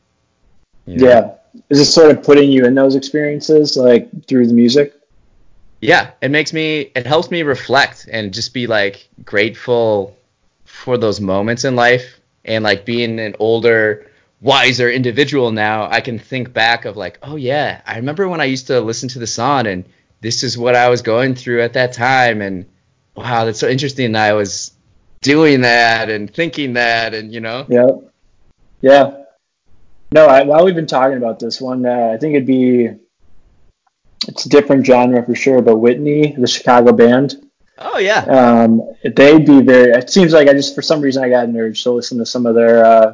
You 0.85 0.97
know? 0.97 1.07
Yeah. 1.07 1.33
Is 1.69 1.79
it 1.79 1.85
sort 1.85 2.11
of 2.11 2.23
putting 2.23 2.51
you 2.51 2.65
in 2.65 2.75
those 2.75 2.95
experiences, 2.95 3.77
like 3.77 4.27
through 4.27 4.47
the 4.47 4.53
music? 4.53 4.93
yeah, 5.83 6.11
it 6.21 6.31
makes 6.31 6.53
me 6.53 6.91
it 6.95 7.05
helps 7.05 7.29
me 7.29 7.43
reflect 7.43 8.07
and 8.09 8.33
just 8.33 8.53
be 8.53 8.67
like 8.67 9.09
grateful 9.25 10.17
for 10.63 10.97
those 10.97 11.19
moments 11.19 11.65
in 11.65 11.75
life 11.75 12.19
and 12.45 12.63
like 12.63 12.85
being 12.85 13.19
an 13.19 13.35
older 13.39 14.09
wiser 14.39 14.89
individual 14.89 15.51
now 15.51 15.89
I 15.89 16.01
can 16.01 16.19
think 16.19 16.53
back 16.53 16.85
of 16.85 16.97
like 16.97 17.19
oh 17.21 17.35
yeah 17.35 17.81
I 17.85 17.97
remember 17.97 18.27
when 18.27 18.41
I 18.41 18.45
used 18.45 18.67
to 18.67 18.79
listen 18.79 19.09
to 19.09 19.19
the 19.19 19.27
song 19.27 19.67
and 19.67 19.85
this 20.21 20.43
is 20.43 20.57
what 20.57 20.75
I 20.75 20.89
was 20.89 21.01
going 21.01 21.35
through 21.35 21.61
at 21.61 21.73
that 21.73 21.93
time 21.93 22.41
and 22.41 22.65
wow 23.15 23.45
that's 23.45 23.59
so 23.59 23.67
interesting 23.67 24.13
that 24.13 24.29
I 24.29 24.33
was 24.33 24.71
doing 25.21 25.61
that 25.61 26.09
and 26.09 26.33
thinking 26.33 26.73
that 26.73 27.13
and 27.13 27.33
you 27.33 27.41
know 27.41 27.65
yeah 27.69 27.91
yeah 28.81 29.22
no 30.13 30.27
I, 30.27 30.43
while 30.43 30.63
we've 30.65 30.75
been 30.75 30.87
talking 30.87 31.17
about 31.17 31.39
this 31.39 31.59
one 31.59 31.85
uh, 31.85 32.11
I 32.13 32.17
think 32.17 32.35
it'd 32.35 32.47
be 32.47 32.89
it's 34.27 34.45
a 34.45 34.49
different 34.49 34.85
genre 34.85 35.23
for 35.25 35.35
sure, 35.35 35.61
but 35.61 35.77
Whitney, 35.77 36.35
the 36.37 36.47
Chicago 36.47 36.91
band. 36.91 37.35
Oh 37.77 37.97
yeah. 37.97 38.19
Um, 38.19 38.81
they'd 39.03 39.45
be 39.45 39.61
very. 39.61 39.91
It 39.91 40.09
seems 40.09 40.33
like 40.33 40.47
I 40.47 40.53
just 40.53 40.75
for 40.75 40.81
some 40.81 41.01
reason 41.01 41.23
I 41.23 41.29
got 41.29 41.45
an 41.45 41.57
urge 41.57 41.83
to 41.83 41.91
listen 41.91 42.17
to 42.19 42.25
some 42.25 42.45
of 42.45 42.55
their 42.55 42.85
uh, 42.85 43.13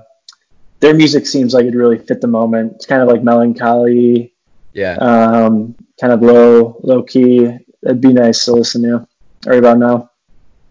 their 0.80 0.94
music. 0.94 1.26
Seems 1.26 1.54
like 1.54 1.66
it 1.66 1.76
really 1.76 1.98
fit 1.98 2.22
the 2.22 2.28
moment. 2.28 2.74
It's 2.76 2.86
kind 2.86 3.02
of 3.02 3.08
like 3.08 3.24
melancholy. 3.24 4.34
Yeah. 4.74 4.96
Um, 4.96 5.76
kind 6.00 6.14
of 6.14 6.22
low 6.22 6.80
low 6.84 7.04
key. 7.04 7.46
It'd 7.82 8.02
be 8.02 8.14
nice 8.14 8.46
to 8.46 8.54
listen 8.54 8.84
to 8.84 9.08
right 9.46 9.60
about 9.60 9.78
now. 9.78 10.12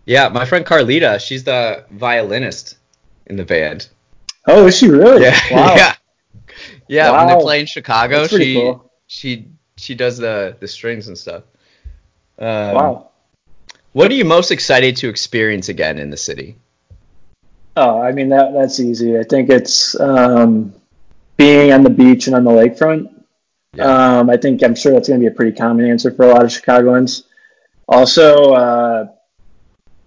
Yeah, 0.04 0.28
my 0.28 0.44
friend 0.46 0.64
Carlita, 0.64 1.20
she's 1.20 1.44
the 1.44 1.84
violinist 1.90 2.76
in 3.26 3.36
the 3.36 3.44
band. 3.44 3.88
Oh, 4.46 4.66
is 4.66 4.78
she 4.78 4.88
really? 4.88 5.22
Yeah. 5.22 5.38
Wow. 5.50 5.74
yeah. 5.76 5.94
Yeah, 6.88 7.10
wow. 7.10 7.26
when 7.26 7.38
they 7.38 7.42
play 7.42 7.60
in 7.60 7.66
Chicago, 7.66 8.26
she 8.26 8.54
cool. 8.54 8.90
she 9.06 9.48
she 9.76 9.94
does 9.94 10.18
the 10.18 10.56
the 10.60 10.68
strings 10.68 11.08
and 11.08 11.16
stuff. 11.16 11.44
Um, 12.38 12.74
wow. 12.74 13.10
What 13.92 14.10
are 14.10 14.14
you 14.14 14.24
most 14.24 14.50
excited 14.50 14.96
to 14.98 15.08
experience 15.08 15.68
again 15.68 15.98
in 15.98 16.10
the 16.10 16.16
city? 16.16 16.56
Oh, 17.76 18.00
I 18.00 18.12
mean 18.12 18.28
that 18.30 18.52
that's 18.52 18.80
easy. 18.80 19.18
I 19.18 19.22
think 19.22 19.50
it's 19.50 19.98
um, 19.98 20.74
being 21.36 21.72
on 21.72 21.82
the 21.82 21.90
beach 21.90 22.26
and 22.26 22.36
on 22.36 22.44
the 22.44 22.50
lakefront. 22.50 23.14
Yeah. 23.74 24.18
Um, 24.18 24.30
I 24.30 24.36
think 24.36 24.62
I'm 24.62 24.74
sure 24.74 24.92
that's 24.92 25.08
going 25.08 25.20
to 25.20 25.24
be 25.24 25.32
a 25.32 25.34
pretty 25.34 25.56
common 25.56 25.88
answer 25.88 26.10
for 26.10 26.24
a 26.24 26.28
lot 26.28 26.44
of 26.44 26.50
Chicagoans. 26.50 27.24
Also, 27.86 28.52
uh, 28.52 29.06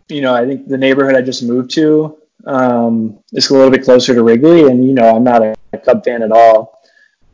you 0.10 0.21
know, 0.21 0.34
I 0.36 0.45
think 0.45 0.67
the 0.67 0.77
neighborhood 0.77 1.15
I 1.15 1.21
just 1.21 1.43
moved 1.43 1.71
to 1.71 2.17
um, 2.45 3.19
is 3.34 3.49
a 3.49 3.53
little 3.53 3.71
bit 3.71 3.84
closer 3.84 4.13
to 4.13 4.23
Wrigley, 4.23 4.67
and 4.67 4.86
you 4.86 4.93
know, 4.93 5.15
I'm 5.15 5.23
not 5.23 5.41
a, 5.41 5.55
a 5.73 5.77
Cub 5.77 6.03
fan 6.03 6.21
at 6.23 6.31
all. 6.31 6.81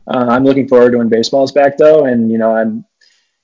Uh, 0.06 0.26
I'm 0.30 0.44
looking 0.44 0.68
forward 0.68 0.92
to 0.92 0.98
when 0.98 1.08
baseball's 1.08 1.52
back 1.52 1.76
though, 1.76 2.04
and 2.06 2.30
you 2.30 2.38
know, 2.38 2.54
I'm 2.56 2.84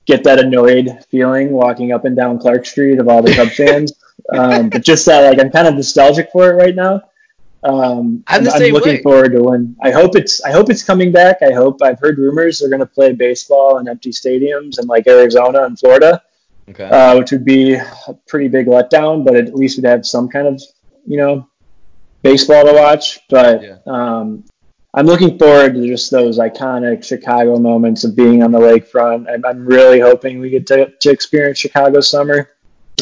get 0.05 0.23
that 0.23 0.39
annoyed 0.39 0.89
feeling 1.09 1.51
walking 1.51 1.91
up 1.91 2.05
and 2.05 2.15
down 2.15 2.37
Clark 2.39 2.65
Street 2.65 2.99
of 2.99 3.07
all 3.07 3.21
the 3.21 3.33
Cub 3.33 3.49
fans. 3.49 3.93
Um, 4.33 4.69
but 4.69 4.83
just 4.83 5.05
that, 5.05 5.29
like, 5.29 5.39
I'm 5.39 5.51
kind 5.51 5.67
of 5.67 5.75
nostalgic 5.75 6.31
for 6.31 6.49
it 6.49 6.55
right 6.55 6.73
now. 6.73 7.01
Um, 7.63 8.23
I'm 8.25 8.43
the 8.43 8.51
I'm 8.51 8.71
looking 8.71 8.93
way. 8.95 9.01
forward 9.03 9.33
to 9.33 9.43
when. 9.43 9.75
I 9.83 9.91
hope 9.91 10.15
it's. 10.15 10.41
I 10.43 10.51
hope 10.51 10.69
it's 10.71 10.81
coming 10.83 11.11
back. 11.11 11.43
I 11.43 11.51
hope. 11.51 11.81
I've 11.83 11.99
heard 11.99 12.17
rumors 12.17 12.57
they're 12.59 12.69
going 12.69 12.79
to 12.79 12.87
play 12.87 13.11
baseball 13.11 13.77
in 13.77 13.87
empty 13.87 14.09
stadiums 14.11 14.79
in 14.79 14.87
like 14.87 15.05
Arizona 15.05 15.65
and 15.65 15.77
Florida, 15.77 16.23
Okay. 16.69 16.85
uh, 16.85 17.17
which 17.19 17.31
would 17.31 17.45
be 17.45 17.73
a 17.75 17.85
pretty 18.27 18.47
big 18.47 18.65
letdown. 18.67 19.23
But 19.23 19.35
at 19.35 19.53
least 19.53 19.77
we'd 19.77 19.85
have 19.87 20.07
some 20.07 20.27
kind 20.29 20.47
of, 20.47 20.59
you 21.05 21.17
know, 21.17 21.47
baseball 22.23 22.65
to 22.65 22.73
watch. 22.73 23.19
But 23.29 23.61
Yeah. 23.61 23.77
um, 23.85 24.43
I'm 24.97 25.05
looking 25.05 25.37
forward 25.37 25.75
to 25.75 25.85
just 25.85 26.09
those 26.09 26.39
iconic 26.39 27.03
Chicago 27.03 27.57
moments 27.59 28.05
of 28.05 28.15
being 28.15 28.41
on 28.41 28.51
the 28.53 28.59
lakefront. 28.59 29.29
I'm, 29.29 29.45
I'm 29.45 29.65
really 29.65 29.99
hoping 29.99 30.39
we 30.39 30.49
get 30.49 30.65
to, 30.67 30.89
to 30.89 31.09
experience 31.11 31.59
Chicago 31.59 31.99
summer. 31.99 32.49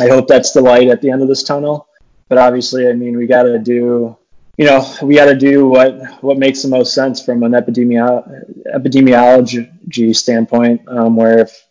I 0.01 0.07
hope 0.07 0.27
that's 0.27 0.53
the 0.53 0.61
light 0.61 0.87
at 0.87 1.01
the 1.01 1.11
end 1.11 1.21
of 1.21 1.27
this 1.27 1.43
tunnel. 1.43 1.87
But 2.29 2.39
obviously, 2.39 2.89
I 2.89 2.93
mean, 2.93 3.15
we 3.15 3.27
got 3.27 3.43
to 3.43 3.59
do, 3.59 4.17
you 4.57 4.65
know, 4.65 4.91
we 5.03 5.13
got 5.15 5.25
to 5.25 5.35
do 5.35 5.67
what 5.67 6.23
what 6.23 6.39
makes 6.39 6.63
the 6.63 6.67
most 6.67 6.95
sense 6.95 7.23
from 7.23 7.43
an 7.43 7.51
epidemiolo- 7.51 8.65
epidemiology 8.75 10.15
standpoint. 10.15 10.81
Um, 10.87 11.15
where 11.15 11.39
if 11.39 11.63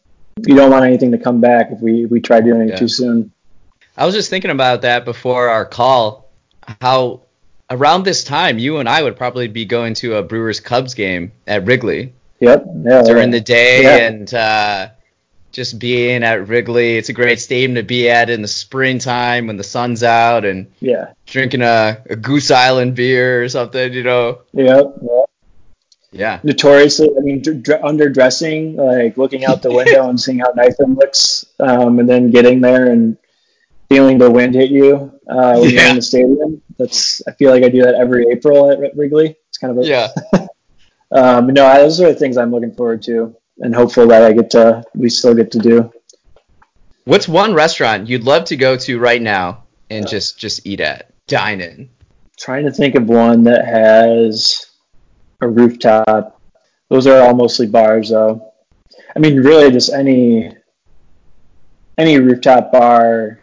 you 0.46 0.54
don't 0.54 0.70
want 0.70 0.84
anything 0.84 1.10
to 1.12 1.18
come 1.18 1.40
back 1.40 1.70
if 1.72 1.80
we 1.80 2.06
we 2.06 2.20
try 2.20 2.40
doing 2.40 2.62
it 2.62 2.68
Yeah. 2.70 2.76
too 2.76 2.88
soon. 2.88 3.32
I 3.96 4.06
was 4.06 4.14
just 4.14 4.30
thinking 4.30 4.52
about 4.52 4.82
that 4.82 5.04
before 5.04 5.48
our 5.48 5.64
call. 5.64 6.30
How 6.80 7.22
around 7.72 8.04
this 8.04 8.22
time, 8.24 8.58
you 8.58 8.76
and 8.78 8.88
I 8.88 9.02
would 9.02 9.16
probably 9.16 9.48
be 9.48 9.64
going 9.64 9.94
to 9.94 10.16
a 10.16 10.22
Brewers 10.22 10.60
Cubs 10.60 10.94
game 10.94 11.32
at 11.46 11.64
Wrigley 11.64 12.12
Yep. 12.40 12.64
Yeah. 12.84 13.02
during 13.02 13.30
the 13.30 13.40
day 13.40 13.82
Yeah. 13.82 13.96
and 14.08 14.34
uh, 14.34 14.88
just 15.52 15.78
being 15.78 16.22
at 16.24 16.48
Wrigley. 16.48 16.96
It's 16.96 17.08
a 17.08 17.12
great 17.12 17.40
stadium 17.40 17.74
to 17.76 17.82
be 17.82 18.08
at 18.10 18.30
in 18.30 18.42
the 18.42 18.48
springtime 18.48 19.46
when 19.46 19.56
the 19.56 19.64
sun's 19.64 20.02
out 20.02 20.44
and 20.44 20.66
yeah. 20.80 21.12
drinking 21.26 21.62
a, 21.62 22.02
a 22.08 22.16
Goose 22.16 22.50
Island 22.50 22.94
beer 22.94 23.42
or 23.42 23.48
something, 23.48 23.92
you 23.92 24.02
know. 24.02 24.40
Yep. 24.52 24.94
Yeah. 25.02 25.18
Yeah. 26.14 26.40
notoriously, 26.42 27.08
I 27.16 27.20
mean, 27.20 27.40
dr- 27.40 27.62
dr- 27.62 27.80
underdressing, 27.82 28.74
like 28.76 29.16
looking 29.16 29.46
out 29.46 29.62
the 29.62 29.72
window 29.72 30.08
and 30.10 30.20
seeing 30.20 30.40
how 30.40 30.52
nice 30.54 30.78
it 30.78 30.88
looks, 30.88 31.46
um, 31.58 31.98
and 32.00 32.08
then 32.08 32.30
getting 32.30 32.60
there 32.60 32.86
and 32.90 33.16
feeling 33.92 34.16
the 34.16 34.30
wind 34.30 34.54
hit 34.54 34.70
you 34.70 35.12
uh, 35.28 35.58
when 35.58 35.70
you're 35.70 35.84
in 35.84 35.96
the 35.96 36.02
stadium. 36.02 36.62
That's 36.78 37.20
I 37.28 37.32
feel 37.32 37.50
like 37.50 37.62
I 37.62 37.68
do 37.68 37.82
that 37.82 37.94
every 37.94 38.26
April 38.32 38.70
at 38.70 38.96
Wrigley. 38.96 39.36
It's 39.48 39.58
kind 39.58 39.76
of 39.76 39.84
a, 39.84 39.86
Yeah. 39.86 40.08
Um, 41.14 41.48
no, 41.48 41.70
those 41.74 42.00
are 42.00 42.10
the 42.10 42.18
things 42.18 42.38
I'm 42.38 42.50
looking 42.50 42.74
forward 42.74 43.02
to, 43.02 43.36
and 43.58 43.74
hopeful 43.74 44.06
that 44.06 44.22
I 44.22 44.32
get 44.32 44.48
to 44.52 44.82
we 44.94 45.10
still 45.10 45.34
get 45.34 45.50
to 45.50 45.58
do. 45.58 45.92
What's 47.04 47.28
one 47.28 47.52
restaurant 47.52 48.08
you'd 48.08 48.24
love 48.24 48.46
to 48.46 48.56
go 48.56 48.78
to 48.78 48.98
right 48.98 49.20
now 49.20 49.64
and 49.90 50.08
just 50.08 50.38
just 50.38 50.66
eat 50.66 50.80
at, 50.80 51.12
dine 51.26 51.60
in? 51.60 51.90
Trying 52.38 52.64
to 52.64 52.72
think 52.72 52.94
of 52.94 53.10
one 53.10 53.44
that 53.44 53.66
has 53.66 54.70
a 55.42 55.48
rooftop. 55.48 56.40
Those 56.88 57.06
are 57.06 57.20
all 57.20 57.34
mostly 57.34 57.66
bars, 57.66 58.08
though. 58.08 58.54
I 59.14 59.18
mean, 59.18 59.36
really, 59.36 59.70
just 59.70 59.92
any 59.92 60.50
any 61.98 62.18
rooftop 62.18 62.72
bar 62.72 63.41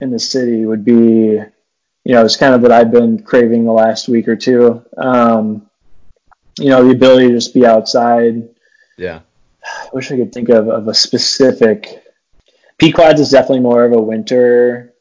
in 0.00 0.10
the 0.10 0.18
city 0.18 0.64
would 0.66 0.84
be, 0.84 0.92
you 0.92 2.12
know, 2.12 2.24
it's 2.24 2.36
kind 2.36 2.54
of 2.54 2.62
what 2.62 2.72
I've 2.72 2.90
been 2.90 3.22
craving 3.22 3.64
the 3.64 3.72
last 3.72 4.08
week 4.08 4.28
or 4.28 4.36
two. 4.36 4.84
Um, 4.96 5.68
you 6.58 6.70
know, 6.70 6.84
the 6.84 6.92
ability 6.94 7.28
to 7.28 7.34
just 7.34 7.54
be 7.54 7.66
outside. 7.66 8.48
Yeah. 8.96 9.20
I 9.64 9.88
wish 9.92 10.12
I 10.12 10.16
could 10.16 10.32
think 10.32 10.48
of, 10.48 10.68
of 10.68 10.88
a 10.88 10.94
specific. 10.94 12.02
Pequod's 12.78 13.20
is 13.20 13.30
definitely 13.30 13.60
more 13.60 13.84
of 13.84 13.92
a 13.92 14.00
winter 14.00 14.94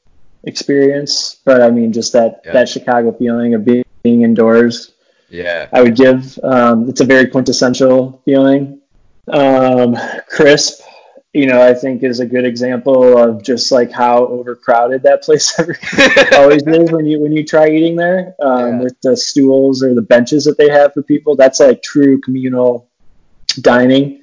experience, 0.44 1.38
but 1.46 1.62
I 1.62 1.70
mean, 1.70 1.94
just 1.94 2.14
that 2.14 2.42
Yeah. 2.46 2.54
that 2.54 2.70
Chicago 2.70 3.12
feeling 3.12 3.54
of 3.54 3.66
being, 3.66 3.84
being 4.04 4.22
indoors. 4.24 4.92
Yeah. 5.30 5.68
I 5.74 5.82
would 5.82 5.96
give. 5.96 6.38
Um, 6.44 6.90
it's 6.90 7.02
a 7.02 7.06
very 7.06 7.28
quintessential 7.28 8.22
feeling. 8.26 8.82
Um, 9.28 9.98
crisp, 10.30 10.82
you 11.36 11.48
know, 11.48 11.62
I 11.62 11.74
think 11.74 12.02
is 12.02 12.22
a 12.22 12.26
good 12.26 12.46
example 12.46 13.18
of 13.18 13.44
just 13.44 13.70
like 13.70 13.92
how 13.92 14.26
overcrowded 14.26 15.04
that 15.04 15.22
place 15.22 15.60
ever 15.60 15.78
always 16.42 16.66
is 16.66 16.92
when 16.94 17.06
you 17.06 17.20
when 17.20 17.34
you 17.34 17.44
try 17.44 17.68
eating 17.68 17.98
there. 17.98 18.34
Um, 18.42 18.66
Yeah. 18.66 18.80
With 18.84 19.02
the 19.02 19.18
stools 19.18 19.84
or 19.84 19.94
the 19.94 20.02
benches 20.02 20.46
that 20.46 20.58
they 20.58 20.70
have 20.70 20.94
for 20.94 21.04
people, 21.04 21.36
that's 21.36 21.60
like 21.60 21.84
true 21.84 22.22
communal 22.22 22.90
dining. 23.60 24.22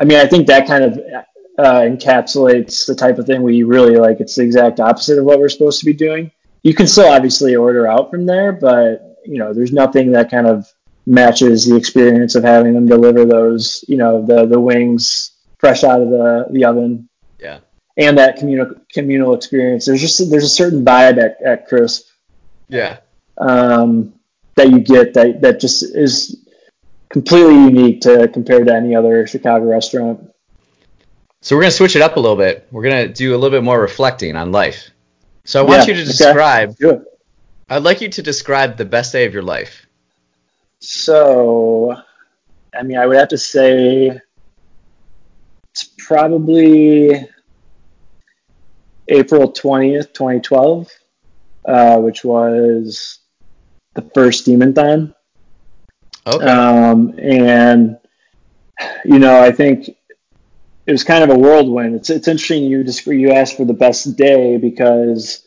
I 0.00 0.04
mean, 0.04 0.18
I 0.18 0.26
think 0.26 0.48
that 0.48 0.66
kind 0.66 0.82
of 0.82 0.98
uh, 1.58 1.80
encapsulates 1.82 2.86
the 2.88 2.94
type 2.96 3.18
of 3.18 3.26
thing 3.26 3.42
we 3.42 3.62
really 3.62 3.96
like. 3.96 4.18
It's 4.18 4.34
the 4.34 4.42
exact 4.42 4.80
opposite 4.80 5.18
of 5.18 5.24
what 5.24 5.38
we're 5.38 5.48
supposed 5.48 5.78
to 5.78 5.86
be 5.86 5.92
doing. 5.92 6.32
You 6.64 6.74
can 6.74 6.88
still 6.88 7.08
obviously 7.08 7.54
order 7.54 7.86
out 7.86 8.10
from 8.10 8.26
there, 8.26 8.50
but 8.52 9.16
you 9.24 9.38
know, 9.38 9.54
there's 9.54 9.72
nothing 9.72 10.10
that 10.12 10.28
kind 10.28 10.48
of 10.48 10.66
matches 11.06 11.66
the 11.66 11.76
experience 11.76 12.34
of 12.34 12.42
having 12.42 12.74
them 12.74 12.86
deliver 12.86 13.24
those, 13.24 13.84
you 13.86 13.96
know, 13.96 14.26
the 14.26 14.44
the 14.44 14.58
wings 14.58 15.37
fresh 15.58 15.84
out 15.84 16.00
of 16.02 16.10
the 16.10 16.46
the 16.50 16.64
oven 16.64 17.08
Yeah. 17.38 17.58
and 17.96 18.18
that 18.18 18.36
communal 18.36 18.74
communal 18.92 19.34
experience. 19.34 19.86
There's 19.86 20.00
just 20.00 20.30
there's 20.30 20.44
a 20.44 20.48
certain 20.48 20.84
vibe 20.84 21.18
at, 21.22 21.36
at 21.44 21.66
Crisp 21.68 22.06
Yeah. 22.68 22.98
um, 23.36 24.14
that 24.56 24.70
you 24.70 24.80
get 24.80 25.14
that 25.14 25.40
that 25.42 25.60
just 25.60 25.82
is 25.82 26.44
completely 27.08 27.54
unique 27.54 28.00
to 28.02 28.28
compared 28.28 28.66
to 28.66 28.74
any 28.74 28.94
other 28.94 29.26
Chicago 29.26 29.64
restaurant. 29.66 30.30
So 31.40 31.56
we're 31.56 31.62
gonna 31.62 31.70
switch 31.70 31.96
it 31.96 32.02
up 32.02 32.16
a 32.16 32.20
little 32.20 32.36
bit. 32.36 32.66
We're 32.70 32.82
gonna 32.82 33.08
do 33.08 33.32
a 33.34 33.38
little 33.38 33.56
bit 33.56 33.64
more 33.64 33.80
reflecting 33.80 34.36
on 34.36 34.52
life. 34.52 34.90
So 35.44 35.60
I 35.60 35.66
want 35.66 35.82
Yeah, 35.88 35.94
you 35.94 36.00
to 36.00 36.04
describe. 36.04 36.74
It. 36.80 37.02
I'd 37.70 37.82
like 37.82 38.00
you 38.00 38.08
to 38.08 38.22
describe 38.22 38.76
the 38.76 38.84
best 38.84 39.12
day 39.12 39.24
of 39.24 39.32
your 39.32 39.42
life. 39.42 39.86
So, 40.80 41.94
I 42.74 42.82
mean, 42.82 42.98
I 42.98 43.06
would 43.06 43.16
have 43.16 43.28
to 43.28 43.38
say 43.38 44.20
probably 46.08 47.28
April 49.08 49.52
20th, 49.52 50.14
2012, 50.14 50.88
uh, 51.66 51.98
which 51.98 52.24
was 52.24 53.18
the 53.94 54.00
first 54.14 54.46
Demon 54.46 54.72
Thon. 54.72 55.14
Okay. 56.26 56.46
Um, 56.46 57.14
and 57.18 57.98
you 59.04 59.18
know, 59.18 59.42
I 59.42 59.52
think 59.52 59.88
it 60.86 60.92
was 60.92 61.04
kind 61.04 61.22
of 61.22 61.30
a 61.30 61.38
whirlwind. 61.38 61.94
It's 61.94 62.08
it's 62.08 62.26
interesting 62.26 62.64
you 62.64 62.84
just 62.84 63.06
you 63.06 63.32
asked 63.32 63.58
for 63.58 63.66
the 63.66 63.74
best 63.74 64.16
day 64.16 64.56
because 64.56 65.46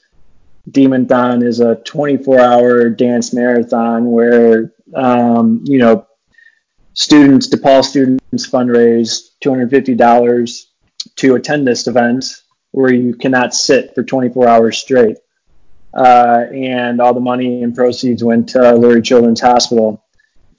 Demon 0.70 1.08
Thon 1.08 1.42
is 1.42 1.60
a 1.60 1.78
24-hour 1.88 2.90
dance 2.90 3.34
marathon 3.34 4.12
where 4.12 4.74
um, 4.94 5.62
you 5.66 5.80
know 5.80 6.06
students, 6.94 7.48
DePaul 7.48 7.84
students, 7.84 8.48
fundraise 8.48 9.31
$250 9.44 10.66
to 11.16 11.36
attend 11.36 11.68
this 11.68 11.88
event 11.88 12.44
where 12.72 12.94
you 12.94 13.16
cannot 13.16 13.54
sit 13.54 13.94
for 13.96 14.04
24 14.04 14.48
hours 14.48 14.78
straight. 14.78 15.18
Uh, 15.94 16.46
and 16.54 17.02
all 17.02 17.14
the 17.14 17.20
money 17.20 17.64
and 17.64 17.76
proceeds 17.76 18.24
went 18.24 18.48
to 18.50 18.60
Lurie 18.60 19.04
Children's 19.04 19.42
Hospital 19.42 20.02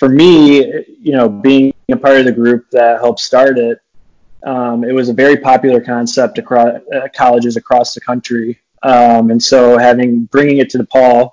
for 0.03 0.09
me, 0.09 0.64
you 1.01 1.12
know, 1.12 1.29
being 1.29 1.73
a 1.88 1.97
part 1.97 2.18
of 2.18 2.25
the 2.25 2.33
group 2.33 2.68
that 2.73 2.99
helped 2.99 3.21
start 3.21 3.57
it, 3.57 3.81
um, 4.45 4.83
it 4.83 4.90
was 4.90 5.09
a 5.09 5.12
very 5.12 5.37
popular 5.37 5.81
concept 5.81 6.38
across 6.38 6.81
uh, 6.92 7.07
colleges 7.14 7.57
across 7.57 7.95
the 7.95 8.01
country. 8.01 8.59
Um, 8.83 9.31
and 9.31 9.40
so 9.40 9.79
having 9.79 10.25
bringing 10.25 10.59
it 10.59 10.71
to 10.71 10.79
DePaul 10.79 11.31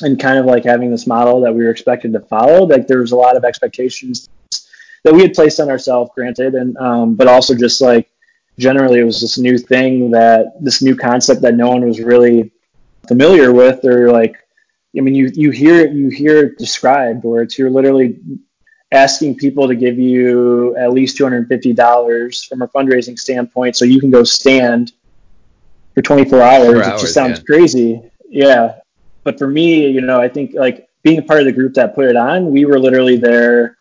and 0.00 0.18
kind 0.18 0.38
of 0.38 0.46
like 0.46 0.64
having 0.64 0.90
this 0.90 1.06
model 1.06 1.42
that 1.42 1.54
we 1.54 1.62
were 1.62 1.70
expected 1.70 2.14
to 2.14 2.20
follow, 2.20 2.64
like 2.64 2.86
there 2.86 3.00
was 3.00 3.12
a 3.12 3.16
lot 3.16 3.36
of 3.36 3.44
expectations 3.44 4.30
that 5.04 5.14
we 5.14 5.22
had 5.22 5.34
placed 5.34 5.60
on 5.60 5.70
ourselves, 5.70 6.10
granted, 6.14 6.54
and 6.54 6.76
um, 6.76 7.14
but 7.14 7.26
also 7.26 7.54
just 7.54 7.80
like 7.80 8.10
generally 8.58 9.00
it 9.00 9.04
was 9.04 9.20
this 9.20 9.38
new 9.38 9.56
thing 9.56 10.10
that 10.10 10.52
this 10.60 10.82
new 10.82 10.94
concept 10.96 11.40
that 11.42 11.54
no 11.54 11.68
one 11.68 11.86
was 11.86 12.00
really 12.00 12.52
familiar 13.08 13.52
with 13.52 13.84
or 13.84 14.12
like 14.12 14.36
I 14.96 15.00
mean, 15.00 15.14
you 15.14 15.30
you 15.34 15.50
hear 15.50 15.86
you 15.86 16.08
hear 16.08 16.46
it 16.46 16.58
described 16.58 17.24
where 17.24 17.42
it's 17.42 17.58
you're 17.58 17.70
literally 17.70 18.18
asking 18.92 19.36
people 19.36 19.68
to 19.68 19.76
give 19.76 19.98
you 19.98 20.76
at 20.76 20.92
least 20.92 21.16
two 21.16 21.24
hundred 21.24 21.38
and 21.38 21.48
fifty 21.48 21.72
dollars 21.72 22.42
from 22.42 22.62
a 22.62 22.68
fundraising 22.68 23.18
standpoint, 23.18 23.76
so 23.76 23.84
you 23.84 24.00
can 24.00 24.10
go 24.10 24.24
stand 24.24 24.92
for 25.94 26.02
twenty 26.02 26.28
four 26.28 26.42
hours. 26.42 26.86
It 26.86 26.98
just 26.98 27.14
sounds 27.14 27.38
yeah. 27.38 27.44
crazy, 27.44 28.02
yeah. 28.28 28.78
But 29.22 29.38
for 29.38 29.46
me, 29.46 29.88
you 29.88 30.00
know, 30.00 30.20
I 30.20 30.28
think 30.28 30.54
like 30.54 30.88
being 31.02 31.18
a 31.18 31.22
part 31.22 31.38
of 31.38 31.46
the 31.46 31.52
group 31.52 31.74
that 31.74 31.94
put 31.94 32.06
it 32.06 32.16
on, 32.16 32.50
we 32.50 32.64
were 32.64 32.80
literally 32.80 33.16
there 33.16 33.78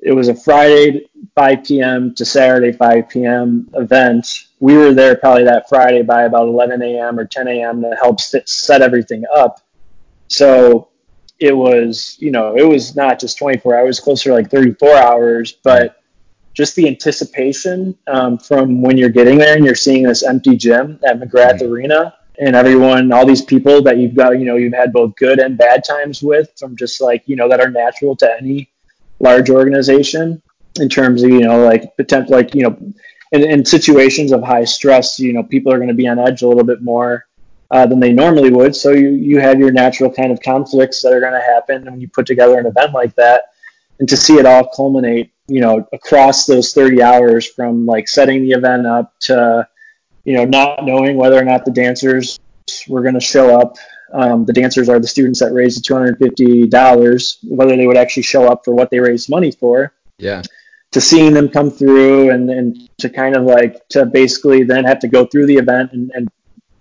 it 0.00 0.12
was 0.12 0.28
a 0.28 0.34
Friday 0.34 1.08
5 1.34 1.64
p.m. 1.64 2.14
to 2.14 2.24
Saturday 2.24 2.72
5 2.72 3.08
p.m. 3.08 3.68
event. 3.74 4.26
We 4.60 4.76
were 4.76 4.94
there 4.94 5.16
probably 5.16 5.44
that 5.44 5.68
Friday 5.68 6.02
by 6.02 6.22
about 6.22 6.48
11 6.48 6.82
a.m. 6.82 7.18
or 7.18 7.24
10 7.24 7.48
a.m. 7.48 7.82
to 7.82 7.96
help 8.00 8.20
set 8.20 8.82
everything 8.82 9.24
up. 9.34 9.60
So 10.28 10.88
it 11.38 11.56
was, 11.56 12.16
you 12.18 12.30
know, 12.30 12.56
it 12.56 12.64
was 12.64 12.96
not 12.96 13.20
just 13.20 13.38
24 13.38 13.76
hours, 13.76 14.00
closer 14.00 14.30
to 14.30 14.34
like 14.34 14.50
34 14.50 14.96
hours, 14.96 15.52
but 15.62 16.02
just 16.54 16.74
the 16.74 16.88
anticipation 16.88 17.96
um, 18.08 18.38
from 18.38 18.82
when 18.82 18.96
you're 18.96 19.08
getting 19.08 19.38
there 19.38 19.56
and 19.56 19.64
you're 19.64 19.76
seeing 19.76 20.02
this 20.02 20.24
empty 20.24 20.56
gym 20.56 20.98
at 21.06 21.20
McGrath 21.20 21.60
mm-hmm. 21.60 21.72
Arena 21.72 22.14
and 22.40 22.54
everyone, 22.54 23.12
all 23.12 23.26
these 23.26 23.42
people 23.42 23.82
that 23.82 23.98
you've 23.98 24.14
got, 24.14 24.38
you 24.38 24.44
know, 24.44 24.56
you've 24.56 24.72
had 24.72 24.92
both 24.92 25.14
good 25.16 25.38
and 25.38 25.56
bad 25.56 25.84
times 25.84 26.22
with 26.22 26.50
from 26.58 26.76
just 26.76 27.00
like, 27.00 27.22
you 27.26 27.36
know, 27.36 27.48
that 27.48 27.60
are 27.60 27.70
natural 27.70 28.16
to 28.16 28.36
any 28.40 28.70
large 29.20 29.50
organization 29.50 30.42
in 30.80 30.88
terms 30.88 31.22
of, 31.22 31.30
you 31.30 31.40
know, 31.40 31.64
like 31.64 31.96
potential, 31.96 32.36
like, 32.36 32.54
you 32.54 32.62
know, 32.62 32.78
in, 33.32 33.42
in 33.42 33.64
situations 33.64 34.32
of 34.32 34.42
high 34.42 34.64
stress, 34.64 35.18
you 35.18 35.32
know, 35.32 35.42
people 35.42 35.72
are 35.72 35.78
going 35.78 35.88
to 35.88 35.94
be 35.94 36.08
on 36.08 36.18
edge 36.18 36.42
a 36.42 36.48
little 36.48 36.64
bit 36.64 36.82
more 36.82 37.26
uh, 37.70 37.86
than 37.86 38.00
they 38.00 38.12
normally 38.12 38.50
would. 38.50 38.74
So 38.74 38.90
you, 38.92 39.10
you 39.10 39.40
have 39.40 39.58
your 39.58 39.70
natural 39.70 40.12
kind 40.12 40.32
of 40.32 40.40
conflicts 40.40 41.02
that 41.02 41.12
are 41.12 41.20
going 41.20 41.34
to 41.34 41.40
happen 41.40 41.84
when 41.84 42.00
you 42.00 42.08
put 42.08 42.26
together 42.26 42.58
an 42.58 42.66
event 42.66 42.92
like 42.92 43.14
that. 43.16 43.52
And 43.98 44.08
to 44.08 44.16
see 44.16 44.36
it 44.36 44.46
all 44.46 44.68
culminate, 44.74 45.32
you 45.48 45.60
know, 45.60 45.86
across 45.92 46.46
those 46.46 46.72
30 46.72 47.02
hours 47.02 47.46
from 47.46 47.84
like 47.84 48.08
setting 48.08 48.42
the 48.42 48.52
event 48.52 48.86
up 48.86 49.18
to, 49.20 49.68
you 50.24 50.34
know, 50.34 50.44
not 50.44 50.84
knowing 50.84 51.16
whether 51.16 51.38
or 51.38 51.44
not 51.44 51.64
the 51.64 51.72
dancers 51.72 52.38
were 52.88 53.02
going 53.02 53.14
to 53.14 53.20
show 53.20 53.58
up. 53.58 53.76
Um, 54.12 54.44
the 54.44 54.52
dancers 54.52 54.88
are 54.88 54.98
the 54.98 55.06
students 55.06 55.40
that 55.40 55.52
raised 55.52 55.78
the 55.78 55.94
$250, 55.94 57.38
whether 57.44 57.76
they 57.76 57.86
would 57.86 57.96
actually 57.96 58.22
show 58.22 58.50
up 58.50 58.64
for 58.64 58.74
what 58.74 58.90
they 58.90 59.00
raised 59.00 59.28
money 59.28 59.50
for. 59.50 59.92
Yeah. 60.18 60.42
To 60.92 61.00
seeing 61.00 61.34
them 61.34 61.48
come 61.48 61.70
through 61.70 62.30
and, 62.30 62.48
and 62.48 62.98
to 62.98 63.10
kind 63.10 63.36
of 63.36 63.44
like 63.44 63.86
to 63.90 64.06
basically 64.06 64.64
then 64.64 64.84
have 64.84 65.00
to 65.00 65.08
go 65.08 65.26
through 65.26 65.46
the 65.46 65.56
event 65.56 65.92
and, 65.92 66.10
and 66.14 66.28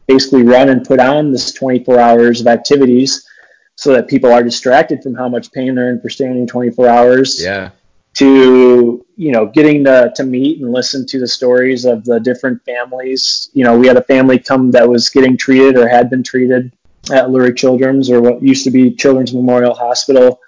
basically 0.08 0.44
run 0.44 0.70
and 0.70 0.86
put 0.86 1.00
on 1.02 1.32
this 1.32 1.52
24 1.52 2.00
hours 2.00 2.40
of 2.40 2.48
activities 2.48 3.28
so 3.76 3.94
that 3.94 4.08
people 4.08 4.32
are 4.32 4.42
distracted 4.42 5.04
from 5.04 5.13
how 5.13 5.28
much 5.28 5.52
pain 5.52 5.76
they're 5.76 5.90
in 5.90 6.00
for 6.00 6.10
standing 6.10 6.48
24 6.48 6.88
hours. 6.88 7.44
Yeah 7.44 7.72
to 8.18 9.06
you 9.16 9.32
know 9.32 9.46
getting 9.46 9.84
to, 9.84 10.12
to 10.16 10.24
meet 10.24 10.60
and 10.60 10.72
listen 10.72 11.06
to 11.06 11.20
the 11.20 11.28
stories 11.28 11.86
of 11.86 12.04
the 12.04 12.20
different 12.20 12.63
families 12.66 13.50
you 13.54 13.63
know 13.63 13.78
we 13.78 13.88
had 13.88 13.96
a 13.96 14.04
family 14.04 14.40
come 14.40 14.72
that 14.72 14.90
was 14.90 15.10
getting 15.10 15.38
treated 15.38 15.78
or 15.78 15.88
had 15.88 16.10
been 16.10 16.24
treated 16.24 16.72
at 17.12 17.26
lurie 17.28 17.56
children's 17.56 18.10
or 18.10 18.22
what 18.22 18.41
used 18.41 18.63
to 18.63 18.72
be 18.72 18.91
children's 18.91 19.34
memorial 19.34 19.74
hospital 19.74 20.39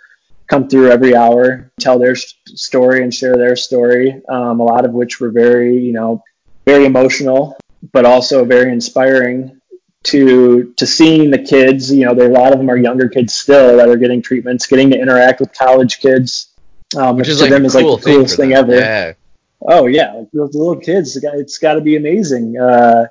come 0.48 0.68
through 0.68 0.90
every 0.90 1.16
hour 1.16 1.72
tell 1.80 2.00
their 2.00 2.16
story 2.16 3.04
and 3.04 3.14
share 3.14 3.36
their 3.36 3.56
story 3.56 4.22
um, 4.30 4.60
a 4.60 4.64
lot 4.64 4.86
of 4.86 4.92
which 4.92 5.20
were 5.20 5.32
very 5.32 5.78
you 5.78 5.94
know 5.94 6.24
very 6.66 6.86
emotional 6.86 7.58
but 7.94 8.06
also 8.06 8.46
very 8.46 8.72
inspiring 8.72 9.60
to 10.04 10.74
to 10.78 10.88
seeing 10.88 11.30
the 11.30 11.40
kids 11.40 11.92
you 11.92 12.06
know 12.06 12.14
there 12.14 12.30
a 12.30 12.34
lot 12.34 12.52
of 12.52 12.60
them 12.60 12.70
are 12.70 12.78
younger 12.78 13.10
kids 13.10 13.34
still 13.34 13.78
that 13.78 13.90
are 13.90 13.98
getting 13.98 14.22
treatments 14.22 14.66
getting 14.66 14.90
to 14.90 14.98
interact 14.98 15.40
with 15.40 15.54
college 15.54 16.00
kids 16.00 16.50
um, 16.98 17.18
which, 17.18 17.28
is 17.28 17.42
like 17.42 17.52
them 17.52 17.66
is 17.66 17.74
cool 17.74 17.94
like 17.94 18.02
the 18.02 18.12
coolest 18.12 18.38
thing, 18.38 18.50
thing 18.50 18.58
ever. 18.58 18.76
Yeah. 18.76 19.14
Oh 19.62 19.88
yeah, 19.88 20.14
like 20.14 20.32
those 20.32 20.56
little 20.56 20.78
kids, 20.78 21.18
it's 21.18 21.58
got 21.58 21.74
to 21.74 21.82
be 21.82 21.98
amazing. 21.98 22.58
Uh, 22.60 23.08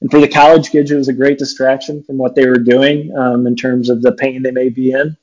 and 0.00 0.10
for 0.10 0.20
the 0.20 0.28
college 0.28 0.70
kids, 0.70 0.90
it 0.90 0.96
was 0.96 1.08
a 1.08 1.12
great 1.12 1.38
distraction 1.38 2.02
from 2.02 2.18
what 2.18 2.34
they 2.34 2.46
were 2.46 2.58
doing 2.58 3.16
um, 3.16 3.46
in 3.46 3.56
terms 3.56 3.90
of 3.90 4.02
the 4.02 4.12
pain 4.12 4.42
they 4.42 4.50
may 4.50 4.68
be 4.68 4.92
in. 4.92 5.16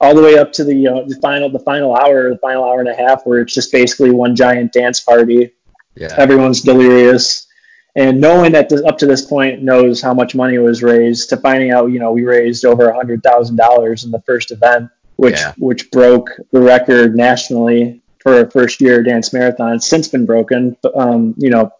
All 0.00 0.14
the 0.14 0.22
way 0.22 0.38
up 0.38 0.50
to 0.54 0.64
the, 0.64 0.88
uh, 0.88 1.02
the 1.06 1.18
final, 1.20 1.50
the 1.50 1.58
final 1.58 1.94
hour, 1.94 2.30
the 2.30 2.38
final 2.38 2.64
hour 2.64 2.80
and 2.80 2.88
a 2.88 2.94
half, 2.94 3.26
where 3.26 3.40
it's 3.40 3.52
just 3.52 3.70
basically 3.70 4.10
one 4.10 4.34
giant 4.34 4.72
dance 4.72 5.00
party. 5.00 5.52
Yeah. 5.94 6.14
Everyone's 6.16 6.62
delirious, 6.62 7.46
and 7.96 8.18
no 8.20 8.36
one 8.36 8.54
at 8.54 8.72
up 8.72 8.96
to 8.98 9.06
this 9.06 9.26
point 9.26 9.62
knows 9.62 10.00
how 10.00 10.14
much 10.14 10.34
money 10.34 10.56
was 10.56 10.82
raised. 10.82 11.28
To 11.30 11.36
finding 11.36 11.70
out, 11.70 11.86
you 11.86 11.98
know, 11.98 12.12
we 12.12 12.24
raised 12.24 12.64
over 12.64 12.88
a 12.88 12.94
hundred 12.94 13.22
thousand 13.22 13.56
dollars 13.56 14.04
in 14.04 14.10
the 14.10 14.22
first 14.22 14.52
event 14.52 14.90
which 15.20 15.38
yeah. 15.38 15.52
which 15.58 15.90
broke 15.90 16.30
the 16.50 16.60
record 16.60 17.14
nationally 17.14 18.00
for 18.20 18.40
a 18.40 18.50
first 18.50 18.80
year 18.80 19.02
dance 19.02 19.34
marathon. 19.34 19.74
It's 19.74 19.86
since 19.86 20.08
been 20.08 20.24
broken, 20.24 20.78
um, 20.94 21.34
you 21.36 21.50
know, 21.50 21.70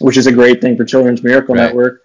which 0.00 0.16
is 0.16 0.26
a 0.26 0.32
great 0.32 0.60
thing 0.60 0.76
for 0.76 0.84
Children's 0.84 1.22
Miracle 1.22 1.54
right. 1.54 1.66
Network, 1.66 2.02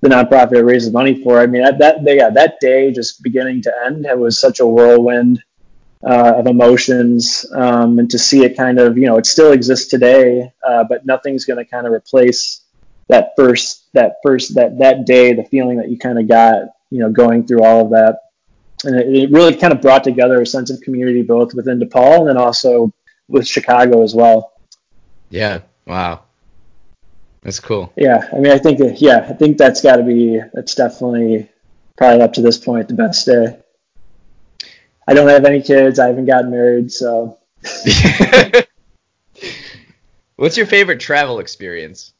the 0.00 0.08
nonprofit 0.08 0.52
it 0.52 0.64
raises 0.64 0.92
money 0.92 1.22
for. 1.22 1.38
I 1.38 1.46
mean, 1.46 1.62
that, 1.62 1.78
that 1.78 2.02
yeah, 2.04 2.30
that 2.30 2.60
day 2.60 2.92
just 2.92 3.22
beginning 3.22 3.62
to 3.62 3.72
end, 3.84 4.06
it 4.06 4.18
was 4.18 4.38
such 4.38 4.60
a 4.60 4.66
whirlwind 4.66 5.42
uh, 6.06 6.34
of 6.36 6.46
emotions, 6.46 7.46
um, 7.54 7.98
and 7.98 8.10
to 8.10 8.18
see 8.18 8.44
it 8.44 8.56
kind 8.56 8.78
of, 8.78 8.98
you 8.98 9.06
know, 9.06 9.16
it 9.16 9.26
still 9.26 9.52
exists 9.52 9.88
today, 9.88 10.52
uh, 10.66 10.84
but 10.84 11.06
nothing's 11.06 11.44
going 11.44 11.58
to 11.58 11.64
kind 11.64 11.86
of 11.86 11.92
replace 11.92 12.60
that 13.08 13.32
first 13.36 13.92
that 13.92 14.16
first 14.22 14.54
that 14.54 14.78
that 14.78 15.06
day, 15.06 15.32
the 15.32 15.44
feeling 15.44 15.78
that 15.78 15.90
you 15.90 15.98
kind 15.98 16.18
of 16.18 16.28
got, 16.28 16.62
you 16.90 17.00
know, 17.00 17.10
going 17.10 17.46
through 17.46 17.62
all 17.62 17.84
of 17.84 17.90
that 17.90 18.20
and 18.84 18.96
it, 18.96 19.06
it, 19.08 19.30
really 19.30 19.54
kind 19.54 19.72
of 19.72 19.80
brought 19.80 20.04
together 20.04 20.40
a 20.40 20.46
sense 20.46 20.70
of 20.70 20.80
community 20.80 21.22
both 21.22 21.54
within 21.54 21.80
DePaul 21.80 22.20
and 22.20 22.28
then 22.28 22.36
also 22.36 22.92
with 23.28 23.46
Chicago 23.46 24.02
as 24.02 24.14
well. 24.14 24.52
Yeah. 25.30 25.60
Wow. 25.86 26.24
That's 27.44 27.60
cool. 27.60 27.92
Yeah. 27.96 28.28
I 28.32 28.36
mean, 28.36 28.50
I 28.50 28.58
think, 28.58 28.78
that, 28.78 29.00
yeah, 29.00 29.26
I 29.28 29.34
think 29.34 29.58
that's 29.58 29.80
got 29.80 29.96
to 29.96 30.02
be, 30.02 30.40
that's 30.52 30.74
definitely 30.74 31.48
probably 31.96 32.22
up 32.22 32.32
to 32.32 32.42
this 32.42 32.58
point 32.58 32.88
the 32.88 32.94
best 32.94 33.26
day. 33.26 33.60
I 35.06 35.14
don't 35.14 35.28
have 35.28 35.44
any 35.44 35.62
kids. 35.62 36.00
I 36.00 36.08
haven't 36.08 36.26
gotten 36.26 36.50
married. 36.50 36.90
So. 36.90 37.38
What's 40.36 40.56
your 40.56 40.66
favorite 40.66 40.98
travel 40.98 41.38
experience? 41.38 42.12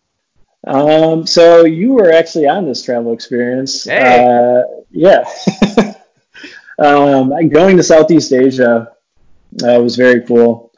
Um, 0.66 1.26
so 1.26 1.64
you 1.64 1.94
were 1.94 2.12
actually 2.12 2.46
on 2.46 2.66
this 2.66 2.82
travel 2.82 3.12
experience. 3.12 3.84
Hey. 3.84 4.24
Uh, 4.24 4.62
yeah. 4.90 5.24
Um, 6.78 7.48
going 7.48 7.76
to 7.76 7.82
Southeast 7.82 8.32
Asia 8.32 8.92
uh, 9.62 9.80
was 9.80 9.96
very 9.96 10.22
cool, 10.22 10.72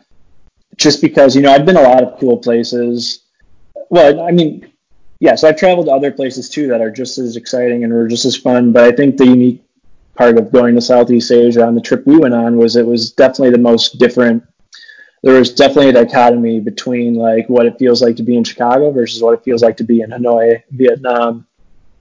just 0.76 1.00
because 1.00 1.35
you 1.35 1.42
know 1.42 1.52
I've 1.52 1.64
been 1.64 1.76
a 1.76 1.82
lot 1.82 2.02
of 2.02 2.18
cool 2.20 2.38
places. 2.38 3.22
Well, 3.90 4.20
I 4.20 4.33
mean, 4.33 4.70
yeah, 5.20 5.35
so 5.35 5.49
I've 5.49 5.57
traveled 5.57 5.87
to 5.87 5.92
other 5.92 6.12
places 6.12 6.49
too 6.49 6.68
that 6.68 6.81
are 6.81 6.90
just 6.90 7.18
as 7.18 7.37
exciting 7.37 7.85
and 7.85 7.92
were 7.92 8.09
just 8.09 8.25
as 8.25 8.37
fun. 8.37 8.72
But 8.72 8.85
I 8.85 8.92
think 8.92 9.16
the 9.16 9.27
unique 9.27 9.64
part 10.16 10.38
of 10.38 10.53
going 10.53 10.75
to 10.75 10.81
Southeast 10.81 11.31
Asia 11.31 11.64
on 11.64 11.75
the 11.75 11.81
trip 11.81 12.07
we 12.07 12.18
went 12.18 12.35
on 12.35 12.57
was 12.57 12.77
it 12.77 12.87
was 12.87 13.12
definitely 13.12 13.51
the 13.51 13.59
most 13.59 13.99
different. 13.99 14.44
There 15.22 15.38
was 15.38 15.55
definitely 15.55 15.88
a 15.88 16.05
dichotomy 16.05 16.61
between 16.61 17.14
like 17.14 17.49
what 17.49 17.66
it 17.66 17.79
feels 17.79 18.03
like 18.03 18.16
to 18.16 18.22
be 18.22 18.37
in 18.37 18.44
Chicago 18.44 18.90
versus 18.90 19.22
what 19.22 19.35
it 19.35 19.44
feels 19.44 19.62
like 19.62 19.79
to 19.79 19.85
be 19.85 20.01
in 20.01 20.11
Hanoi, 20.11 20.62
Vietnam. 20.70 21.46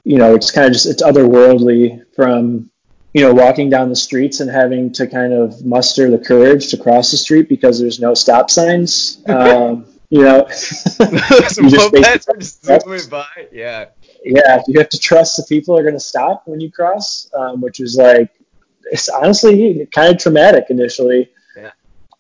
You 0.04 0.18
know, 0.18 0.36
it's 0.36 0.52
kind 0.52 0.68
of 0.68 0.74
just 0.74 0.86
it's 0.86 1.02
otherworldly 1.02 2.06
from 2.16 2.70
you 3.16 3.22
know, 3.22 3.34
walking 3.34 3.70
down 3.70 3.88
the 3.88 3.96
streets 3.96 4.42
and 4.42 4.52
having 4.52 4.92
to 4.92 5.08
kind 5.08 5.32
of 5.32 5.66
muster 5.66 6.12
the 6.12 6.18
courage 6.18 6.68
to 6.68 6.78
cross 6.78 7.12
the 7.12 7.18
street 7.18 7.48
because 7.48 7.80
there's 7.80 7.98
no 7.98 8.14
stop 8.14 8.50
signs. 8.50 9.24
Um, 9.30 9.86
you 10.16 10.24
know, 10.24 10.46
just, 10.48 11.60
just 11.62 12.66
zooming 12.66 13.10
by. 13.10 13.28
Yeah. 13.52 13.88
Yeah, 14.24 14.62
you 14.66 14.80
have 14.80 14.88
to 14.90 15.00
trust 15.00 15.36
the 15.36 15.44
people 15.44 15.78
are 15.78 15.82
going 15.82 15.96
to 15.96 16.00
stop 16.00 16.44
when 16.46 16.62
you 16.62 16.72
cross, 16.72 17.30
um, 17.34 17.60
which 17.60 17.80
was 17.80 17.98
like, 17.98 18.30
it's 18.86 19.10
honestly 19.10 19.86
kind 19.92 20.16
of 20.16 20.22
traumatic 20.22 20.68
initially. 20.70 21.30
Yeah. 21.58 21.72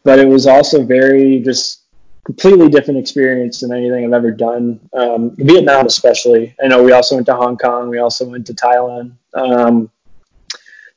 But 0.04 0.20
it 0.20 0.28
was 0.28 0.46
also 0.46 0.84
very 0.84 1.40
just 1.40 1.84
completely 2.26 2.68
different 2.68 3.00
experience 3.00 3.62
than 3.62 3.72
anything 3.72 4.04
I've 4.04 4.14
ever 4.14 4.32
done. 4.32 4.82
Um, 4.92 5.34
Vietnam, 5.38 5.86
especially. 5.86 6.54
I 6.62 6.68
know 6.68 6.84
we 6.84 6.92
also 6.92 7.16
went 7.16 7.28
to 7.28 7.36
Hong 7.36 7.58
Kong. 7.58 7.90
We 7.90 8.00
also 8.00 8.28
went 8.28 8.46
to 8.48 8.54
Thailand. 8.54 9.14
Um, 9.34 9.90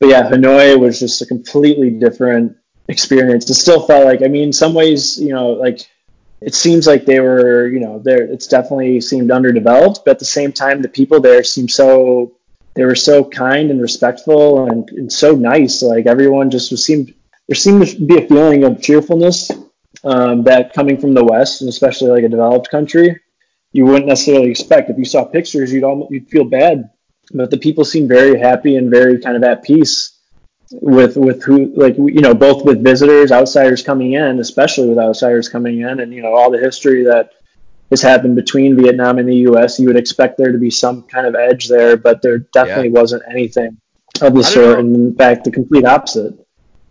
but 0.01 0.09
yeah, 0.09 0.29
Hanoi 0.29 0.77
was 0.81 0.99
just 0.99 1.23
a 1.23 1.27
completely 1.27 1.91
different 1.91 2.57
experience. 2.89 3.49
It 3.49 3.55
still 3.55 3.87
felt 3.87 4.05
like, 4.05 4.23
I 4.23 4.27
mean, 4.27 4.45
in 4.45 4.53
some 4.53 4.75
ways, 4.75 5.17
you 5.21 5.33
know, 5.33 5.51
like 5.51 5.89
it 6.41 6.55
seems 6.55 6.87
like 6.87 7.05
they 7.05 7.21
were, 7.21 7.67
you 7.67 7.81
know, 7.81 7.99
there. 7.99 8.23
It's 8.23 8.47
definitely 8.47 9.01
seemed 9.01 9.31
underdeveloped, 9.31 10.03
but 10.05 10.13
at 10.13 10.19
the 10.19 10.25
same 10.25 10.53
time, 10.53 10.83
the 10.83 10.89
people 10.89 11.21
there 11.21 11.43
seemed 11.45 11.71
so. 11.71 12.35
They 12.75 12.85
were 12.85 12.95
so 12.95 13.25
kind 13.25 13.73
and 13.73 13.83
respectful 13.83 14.71
and, 14.71 14.89
and 14.91 15.13
so 15.13 15.35
nice. 15.35 15.83
Like 15.83 16.07
everyone 16.07 16.51
just 16.51 16.71
was 16.71 16.85
seemed 16.85 17.13
there 17.49 17.57
seemed 17.57 17.85
to 17.87 18.07
be 18.07 18.23
a 18.23 18.29
feeling 18.29 18.63
of 18.63 18.81
cheerfulness 18.81 19.51
um, 20.05 20.45
that 20.45 20.75
coming 20.75 21.01
from 21.01 21.15
the 21.15 21.25
West 21.25 21.61
and 21.61 21.69
especially 21.69 22.11
like 22.11 22.23
a 22.23 22.29
developed 22.29 22.71
country, 22.71 23.19
you 23.73 23.85
wouldn't 23.85 24.07
necessarily 24.07 24.51
expect. 24.51 24.91
If 24.91 24.99
you 24.99 25.05
saw 25.05 25.25
pictures, 25.25 25.73
you'd 25.73 25.83
almost 25.83 26.13
you'd 26.13 26.29
feel 26.29 26.45
bad 26.45 26.91
but 27.33 27.51
the 27.51 27.59
people 27.59 27.85
seemed 27.85 28.09
very 28.09 28.39
happy 28.39 28.77
and 28.77 28.91
very 28.91 29.21
kind 29.21 29.37
of 29.37 29.43
at 29.43 29.63
peace 29.63 30.18
with 30.73 31.17
with 31.17 31.43
who 31.43 31.73
like 31.75 31.97
you 31.97 32.21
know 32.21 32.35
both 32.35 32.65
with 32.65 32.83
visitors 32.83 33.33
outsiders 33.33 33.83
coming 33.83 34.13
in 34.13 34.39
especially 34.39 34.89
with 34.89 34.99
outsiders 34.99 35.49
coming 35.49 35.81
in 35.81 36.01
and 36.01 36.13
you 36.13 36.23
know 36.23 36.35
all 36.35 36.51
the 36.51 36.59
history 36.59 37.05
that 37.05 37.33
has 37.91 38.03
happened 38.03 38.37
between 38.37 38.77
Vietnam 38.77 39.19
and 39.19 39.29
the 39.29 39.37
US 39.49 39.81
you 39.81 39.87
would 39.87 39.97
expect 39.97 40.37
there 40.37 40.53
to 40.53 40.59
be 40.59 40.71
some 40.71 41.03
kind 41.03 41.27
of 41.27 41.35
edge 41.35 41.69
there 41.69 41.97
but 41.97 42.21
there 42.23 42.39
definitely 42.39 42.89
yeah. 42.89 43.01
wasn't 43.01 43.23
anything 43.31 43.79
of 44.21 44.35
the 44.35 44.45
sort 44.45 44.79
and 44.79 44.95
in 44.95 45.15
fact 45.15 45.45
the 45.45 45.51
complete 45.51 45.85
opposite 45.85 46.35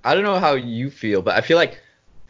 I 0.03 0.15
don't 0.15 0.23
know 0.23 0.39
how 0.39 0.53
you 0.53 0.89
feel 0.89 1.21
but 1.21 1.35
I 1.35 1.41
feel 1.41 1.57
like 1.57 1.79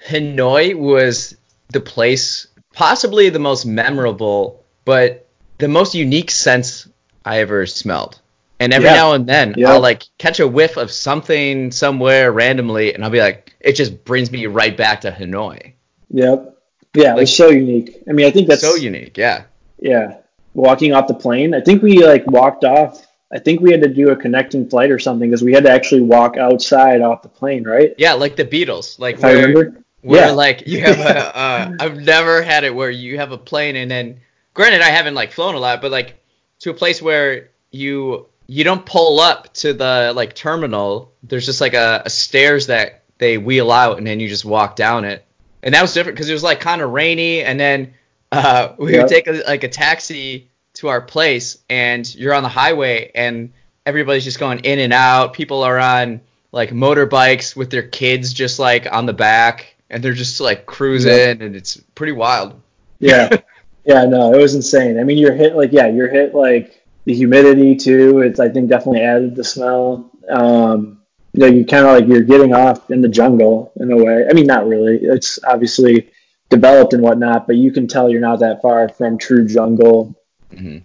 Hanoi 0.06 0.76
was 0.76 1.36
the 1.70 1.80
place, 1.80 2.48
possibly 2.74 3.30
the 3.30 3.40
most 3.40 3.66
memorable, 3.66 4.64
but 4.86 5.28
the 5.58 5.68
most 5.68 5.96
unique 5.96 6.32
sense 6.32 6.88
I 7.26 7.40
ever 7.40 7.66
smelled. 7.66 8.20
And 8.60 8.74
every 8.74 8.88
Yeah. 8.90 8.96
now 8.96 9.14
and 9.14 9.28
then, 9.28 9.54
Yeah. 9.58 9.72
I'll 9.74 9.80
like 9.80 10.04
catch 10.18 10.40
a 10.40 10.48
whiff 10.48 10.78
of 10.78 10.92
something 10.92 11.72
somewhere 11.72 12.32
randomly, 12.32 12.94
and 12.94 13.04
I'll 13.04 13.10
be 13.12 13.20
like, 13.20 13.54
it 13.60 13.74
just 13.74 14.04
brings 14.04 14.32
me 14.32 14.46
right 14.48 14.76
back 14.76 15.02
to 15.02 15.12
Hanoi. 15.12 15.74
Yep. 16.12 16.54
Yeah, 16.96 17.16
it 17.16 17.20
was 17.20 17.36
so 17.36 17.50
unique. 17.50 18.02
I 18.10 18.14
mean, 18.14 18.26
I 18.26 18.32
think 18.32 18.48
that's 18.48 18.62
so 18.62 18.76
unique, 18.76 19.18
yeah. 19.18 19.44
Yeah, 19.80 20.16
walking 20.56 20.94
off 20.94 21.08
the 21.08 21.14
plane. 21.14 21.54
I 21.54 21.62
think 21.62 21.84
we 21.84 22.04
like 22.04 22.26
walked 22.26 22.64
off. 22.64 23.06
I 23.32 23.38
think 23.40 23.60
we 23.62 23.72
had 23.72 23.82
to 23.84 23.94
do 23.94 24.10
a 24.10 24.16
connecting 24.16 24.68
flight 24.68 24.90
or 24.90 24.98
something 24.98 25.30
because 25.30 25.44
we 25.44 25.54
had 25.54 25.66
to 25.66 25.70
actually 25.70 26.02
walk 26.02 26.38
outside 26.38 27.02
off 27.02 27.22
the 27.22 27.28
plane, 27.30 27.64
right? 27.66 27.94
Yeah, 27.98 28.14
like 28.14 28.38
the 28.38 28.46
Beatles, 28.46 28.98
like 29.00 29.16
If 29.18 29.24
I 29.26 29.28
where, 29.36 29.48
remember. 29.48 29.82
where 30.02 30.28
Yeah. 30.28 30.32
like 30.32 30.66
you 30.66 30.82
have 30.82 30.98
a. 31.00 31.38
Uh, 31.38 31.72
I've 31.80 31.98
never 31.98 32.42
had 32.42 32.64
it 32.64 32.74
where 32.74 32.90
you 32.90 33.18
have 33.18 33.32
a 33.34 33.38
plane 33.38 33.76
and 33.76 33.92
then, 33.92 34.22
granted, 34.56 34.82
I 34.82 34.90
haven't 34.90 35.14
like 35.14 35.32
flown 35.34 35.54
a 35.54 35.60
lot, 35.60 35.82
but 35.82 35.92
like 35.92 36.16
to 36.62 36.72
a 36.72 36.74
place 36.74 37.02
where 37.02 37.50
you 37.70 38.26
you 38.48 38.64
don't 38.64 38.86
pull 38.86 39.20
up 39.20 39.54
to 39.56 39.74
the 39.74 40.14
like 40.16 40.34
terminal. 40.36 41.14
There's 41.24 41.46
just 41.46 41.62
like 41.62 41.74
a, 41.74 42.04
a 42.06 42.10
stairs 42.10 42.68
that 42.68 43.04
they 43.18 43.38
wheel 43.38 43.72
out 43.72 43.98
and 43.98 44.08
then 44.08 44.20
you 44.20 44.28
just 44.30 44.46
walk 44.46 44.76
down 44.76 45.06
it. 45.06 45.26
And 45.64 45.74
that 45.74 45.82
was 45.82 45.94
different 45.94 46.16
because 46.16 46.30
it 46.30 46.34
was 46.34 46.44
like 46.44 46.60
kind 46.60 46.82
of 46.82 46.92
rainy 46.92 47.42
and 47.44 47.60
then 47.60 47.94
uh, 48.32 48.74
we 48.78 48.94
Yep. 48.94 49.02
would 49.02 49.08
take 49.08 49.28
a, 49.28 49.44
like 49.48 49.64
a 49.64 49.70
taxi 49.70 50.50
to 50.76 50.88
our 50.90 51.02
place 51.02 51.58
and 51.70 52.14
you're 52.16 52.34
on 52.34 52.44
the 52.44 52.50
highway 52.50 53.12
and 53.16 53.52
everybody's 53.86 54.24
just 54.24 54.40
going 54.40 54.60
in 54.60 54.80
and 54.80 54.94
out. 54.94 55.34
People 55.34 55.64
are 55.64 55.80
on 55.80 56.22
like 56.52 56.70
motorbikes 56.72 57.56
with 57.56 57.70
their 57.72 57.84
kids 57.88 58.34
just 58.34 58.60
like 58.60 58.92
on 58.92 59.06
the 59.06 59.14
back 59.14 59.76
and 59.90 60.04
they're 60.04 60.14
just 60.14 60.40
like 60.40 60.66
cruising 60.66 61.12
Yep. 61.12 61.42
and 61.42 61.56
it's 61.56 61.78
pretty 61.96 62.14
wild. 62.14 62.62
Yeah, 63.00 63.30
yeah, 63.86 64.06
no, 64.06 64.34
it 64.34 64.38
was 64.42 64.56
insane. 64.56 65.00
I 65.00 65.04
mean, 65.04 65.18
you're 65.18 65.34
hit 65.34 65.56
like 65.56 65.72
yeah, 65.72 65.88
you're 65.88 66.10
hit 66.10 66.34
like 66.36 66.84
the 67.08 67.14
humidity 67.14 67.76
too. 67.78 68.20
It's 68.20 68.40
I 68.40 68.50
think 68.50 68.70
definitely 68.70 69.02
added 69.02 69.34
the 69.36 69.44
smell. 69.44 70.12
Um, 70.30 71.02
you 71.32 71.40
know, 71.40 71.48
you 71.48 71.66
kind 71.66 71.86
of 71.88 71.94
like 71.94 72.08
you're 72.08 72.22
getting 72.24 72.54
off 72.54 72.92
in 72.92 73.02
the 73.02 73.08
jungle 73.08 73.72
in 73.78 73.90
a 73.92 73.96
way. 73.96 74.26
I 74.30 74.34
mean, 74.34 74.46
not 74.46 74.68
really. 74.68 74.98
It's 75.02 75.40
obviously 75.46 76.10
developed 76.50 76.92
and 76.94 77.02
whatnot, 77.02 77.48
but 77.48 77.56
you 77.56 77.72
can 77.72 77.88
tell 77.88 78.10
you're 78.10 78.20
not 78.20 78.40
that 78.40 78.62
far 78.62 78.90
from 78.90 79.18
true 79.18 79.48
jungle 79.48 80.16
Mhm. 80.54 80.84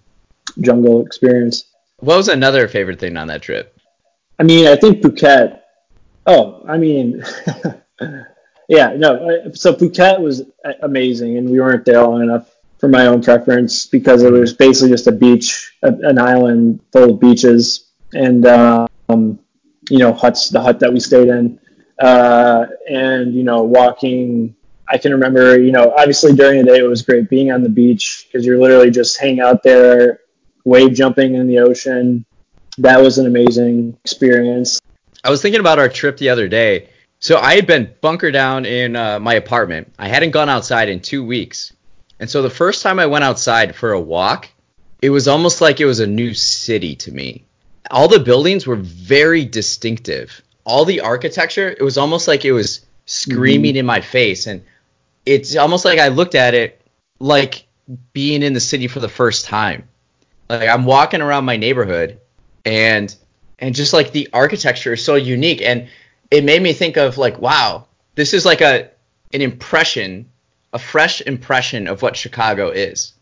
jungle 0.60 1.04
experience. 1.04 1.64
What 1.98 2.16
was 2.16 2.28
another 2.28 2.68
favorite 2.68 3.00
thing 3.00 3.16
on 3.16 3.26
that 3.28 3.42
trip? 3.42 3.76
I 4.38 4.44
mean, 4.44 4.66
I 4.68 4.76
think 4.76 5.02
Phuket. 5.02 5.58
Oh, 6.26 6.62
I 6.68 6.78
mean, 6.78 7.24
yeah, 8.68 8.94
no. 8.96 9.50
So 9.54 9.74
Phuket 9.74 10.20
was 10.20 10.42
amazing, 10.82 11.36
and 11.36 11.50
we 11.50 11.58
weren't 11.60 11.84
there 11.84 12.00
long 12.02 12.22
enough 12.22 12.48
for 12.82 12.88
my 12.88 13.06
own 13.06 13.22
preference 13.22 13.86
because 13.86 14.24
it 14.24 14.32
was 14.32 14.54
basically 14.54 14.90
just 14.90 15.06
a 15.06 15.12
beach, 15.12 15.72
a, 15.84 15.94
an 16.02 16.18
island 16.18 16.80
full 16.90 17.10
of 17.10 17.20
beaches, 17.20 17.92
and 18.12 18.44
um, 18.44 19.38
you 19.88 19.98
know, 19.98 20.12
huts. 20.12 20.48
The 20.48 20.60
hut 20.60 20.80
that 20.80 20.92
we 20.92 20.98
stayed 20.98 21.28
in, 21.28 21.60
uh, 22.00 22.66
and 22.90 23.32
you 23.34 23.44
know, 23.44 23.62
walking. 23.62 24.56
I 24.88 24.98
can 24.98 25.12
remember, 25.12 25.60
you 25.60 25.70
know, 25.70 25.94
obviously 25.96 26.34
during 26.34 26.58
the 26.58 26.72
day 26.72 26.78
it 26.78 26.82
was 26.82 27.02
great 27.02 27.30
being 27.30 27.52
on 27.52 27.62
the 27.62 27.68
beach 27.68 28.26
because 28.26 28.44
you're 28.44 28.58
literally 28.58 28.90
just 28.90 29.16
hanging 29.18 29.40
out 29.40 29.62
there, 29.62 30.18
wave 30.64 30.92
jumping 30.92 31.36
in 31.36 31.46
the 31.46 31.60
ocean. 31.60 32.26
That 32.78 33.00
was 33.00 33.16
an 33.16 33.26
amazing 33.26 33.96
experience. 34.04 34.80
I 35.22 35.30
was 35.30 35.40
thinking 35.40 35.60
about 35.60 35.78
our 35.78 35.88
trip 35.88 36.16
the 36.16 36.30
other 36.30 36.48
day. 36.48 36.88
So 37.20 37.38
I 37.38 37.54
had 37.54 37.68
been 37.68 37.94
bunkered 38.00 38.32
down 38.32 38.66
in 38.66 38.96
uh, 38.96 39.20
my 39.20 39.34
apartment. 39.34 39.94
I 40.00 40.08
hadn't 40.08 40.32
gone 40.32 40.48
outside 40.48 40.88
in 40.88 40.98
two 40.98 41.24
weeks. 41.24 41.72
And 42.18 42.30
so 42.30 42.42
the 42.42 42.50
first 42.50 42.82
time 42.82 42.98
I 42.98 43.06
went 43.06 43.24
outside 43.24 43.74
for 43.74 43.92
a 43.92 44.00
walk, 44.00 44.48
it 45.00 45.10
was 45.10 45.28
almost 45.28 45.60
like 45.60 45.80
it 45.80 45.86
was 45.86 46.00
a 46.00 46.06
new 46.06 46.34
city 46.34 46.94
to 46.96 47.12
me. 47.12 47.44
All 47.90 48.08
the 48.08 48.20
buildings 48.20 48.66
were 48.66 48.76
very 48.76 49.44
distinctive. 49.44 50.40
All 50.64 50.84
the 50.84 51.00
architecture, 51.00 51.68
it 51.68 51.82
was 51.82 51.98
almost 51.98 52.28
like 52.28 52.44
it 52.44 52.52
was 52.52 52.86
screaming 53.06 53.72
mm-hmm. 53.72 53.78
in 53.78 53.86
my 53.86 54.00
face. 54.00 54.46
And 54.46 54.62
it's 55.26 55.56
almost 55.56 55.84
like 55.84 55.98
I 55.98 56.08
looked 56.08 56.36
at 56.36 56.54
it 56.54 56.80
like 57.18 57.66
being 58.12 58.42
in 58.42 58.52
the 58.52 58.60
city 58.60 58.86
for 58.86 59.00
the 59.00 59.08
first 59.08 59.44
time. 59.44 59.88
Like 60.48 60.68
I'm 60.68 60.84
walking 60.84 61.20
around 61.20 61.44
my 61.44 61.56
neighborhood 61.56 62.20
and 62.64 63.14
and 63.58 63.74
just 63.74 63.92
like 63.92 64.12
the 64.12 64.28
architecture 64.32 64.92
is 64.92 65.04
so 65.04 65.14
unique 65.14 65.62
and 65.62 65.88
it 66.30 66.44
made 66.44 66.62
me 66.62 66.72
think 66.72 66.96
of 66.96 67.18
like 67.18 67.38
wow 67.38 67.86
this 68.14 68.34
is 68.34 68.44
like 68.44 68.60
a 68.60 68.90
an 69.32 69.40
impression 69.40 70.28
a 70.72 70.78
fresh 70.78 71.20
impression 71.20 71.86
of 71.86 72.02
what 72.02 72.16
chicago 72.16 72.70
is. 72.70 73.12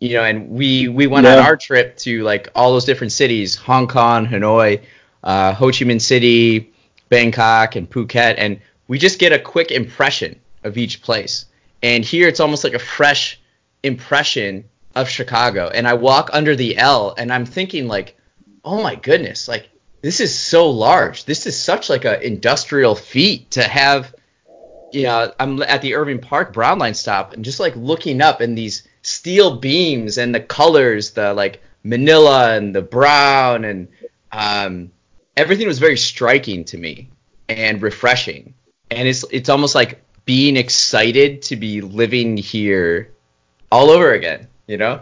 You 0.00 0.14
know 0.14 0.24
and 0.24 0.50
we 0.50 0.88
we 0.88 1.06
went 1.06 1.26
on 1.26 1.38
our 1.38 1.56
trip 1.56 1.96
to 1.98 2.22
like 2.22 2.48
all 2.54 2.72
those 2.72 2.84
different 2.84 3.12
cities 3.12 3.54
hong 3.54 3.86
kong 3.86 4.26
hanoi 4.26 4.82
uh, 5.24 5.54
ho 5.54 5.66
chi 5.66 5.84
minh 5.84 6.00
city 6.00 6.72
bangkok 7.08 7.76
and 7.76 7.88
phuket 7.88 8.34
and 8.36 8.60
we 8.88 8.98
just 8.98 9.18
get 9.18 9.32
a 9.32 9.38
quick 9.38 9.70
impression 9.70 10.38
of 10.64 10.76
each 10.76 11.02
place. 11.02 11.46
And 11.82 12.04
here 12.04 12.28
it's 12.28 12.40
almost 12.40 12.62
like 12.62 12.74
a 12.74 12.78
fresh 12.78 13.40
impression 13.82 14.64
of 14.94 15.08
chicago. 15.08 15.68
And 15.68 15.88
i 15.88 15.94
walk 15.94 16.30
under 16.32 16.54
the 16.54 16.76
l 16.76 17.14
and 17.16 17.32
i'm 17.32 17.46
thinking 17.46 17.88
like 17.88 18.18
oh 18.64 18.82
my 18.82 18.96
goodness 18.96 19.48
like 19.48 19.70
this 20.06 20.20
is 20.20 20.38
so 20.38 20.70
large. 20.70 21.24
This 21.24 21.46
is 21.46 21.58
such 21.58 21.88
like 21.88 22.04
an 22.04 22.22
industrial 22.22 22.94
feat 22.94 23.50
to 23.52 23.64
have 23.64 24.14
you 24.92 25.02
know 25.02 25.32
i'm 25.38 25.62
at 25.62 25.82
the 25.82 25.94
irving 25.94 26.18
park 26.18 26.52
brown 26.52 26.78
line 26.78 26.94
stop 26.94 27.32
and 27.32 27.44
just 27.44 27.60
like 27.60 27.74
looking 27.76 28.20
up 28.20 28.40
and 28.40 28.56
these 28.56 28.86
steel 29.02 29.56
beams 29.56 30.18
and 30.18 30.34
the 30.34 30.40
colors 30.40 31.12
the 31.12 31.32
like 31.34 31.62
manila 31.82 32.54
and 32.56 32.74
the 32.74 32.82
brown 32.82 33.64
and 33.64 33.88
um, 34.32 34.90
everything 35.36 35.66
was 35.66 35.78
very 35.78 35.96
striking 35.96 36.64
to 36.64 36.76
me 36.76 37.08
and 37.48 37.80
refreshing 37.80 38.52
and 38.90 39.08
it's 39.08 39.24
it's 39.30 39.48
almost 39.48 39.74
like 39.74 40.02
being 40.24 40.56
excited 40.56 41.42
to 41.42 41.56
be 41.56 41.80
living 41.80 42.36
here 42.36 43.12
all 43.70 43.90
over 43.90 44.12
again 44.12 44.46
you 44.66 44.76
know 44.76 45.00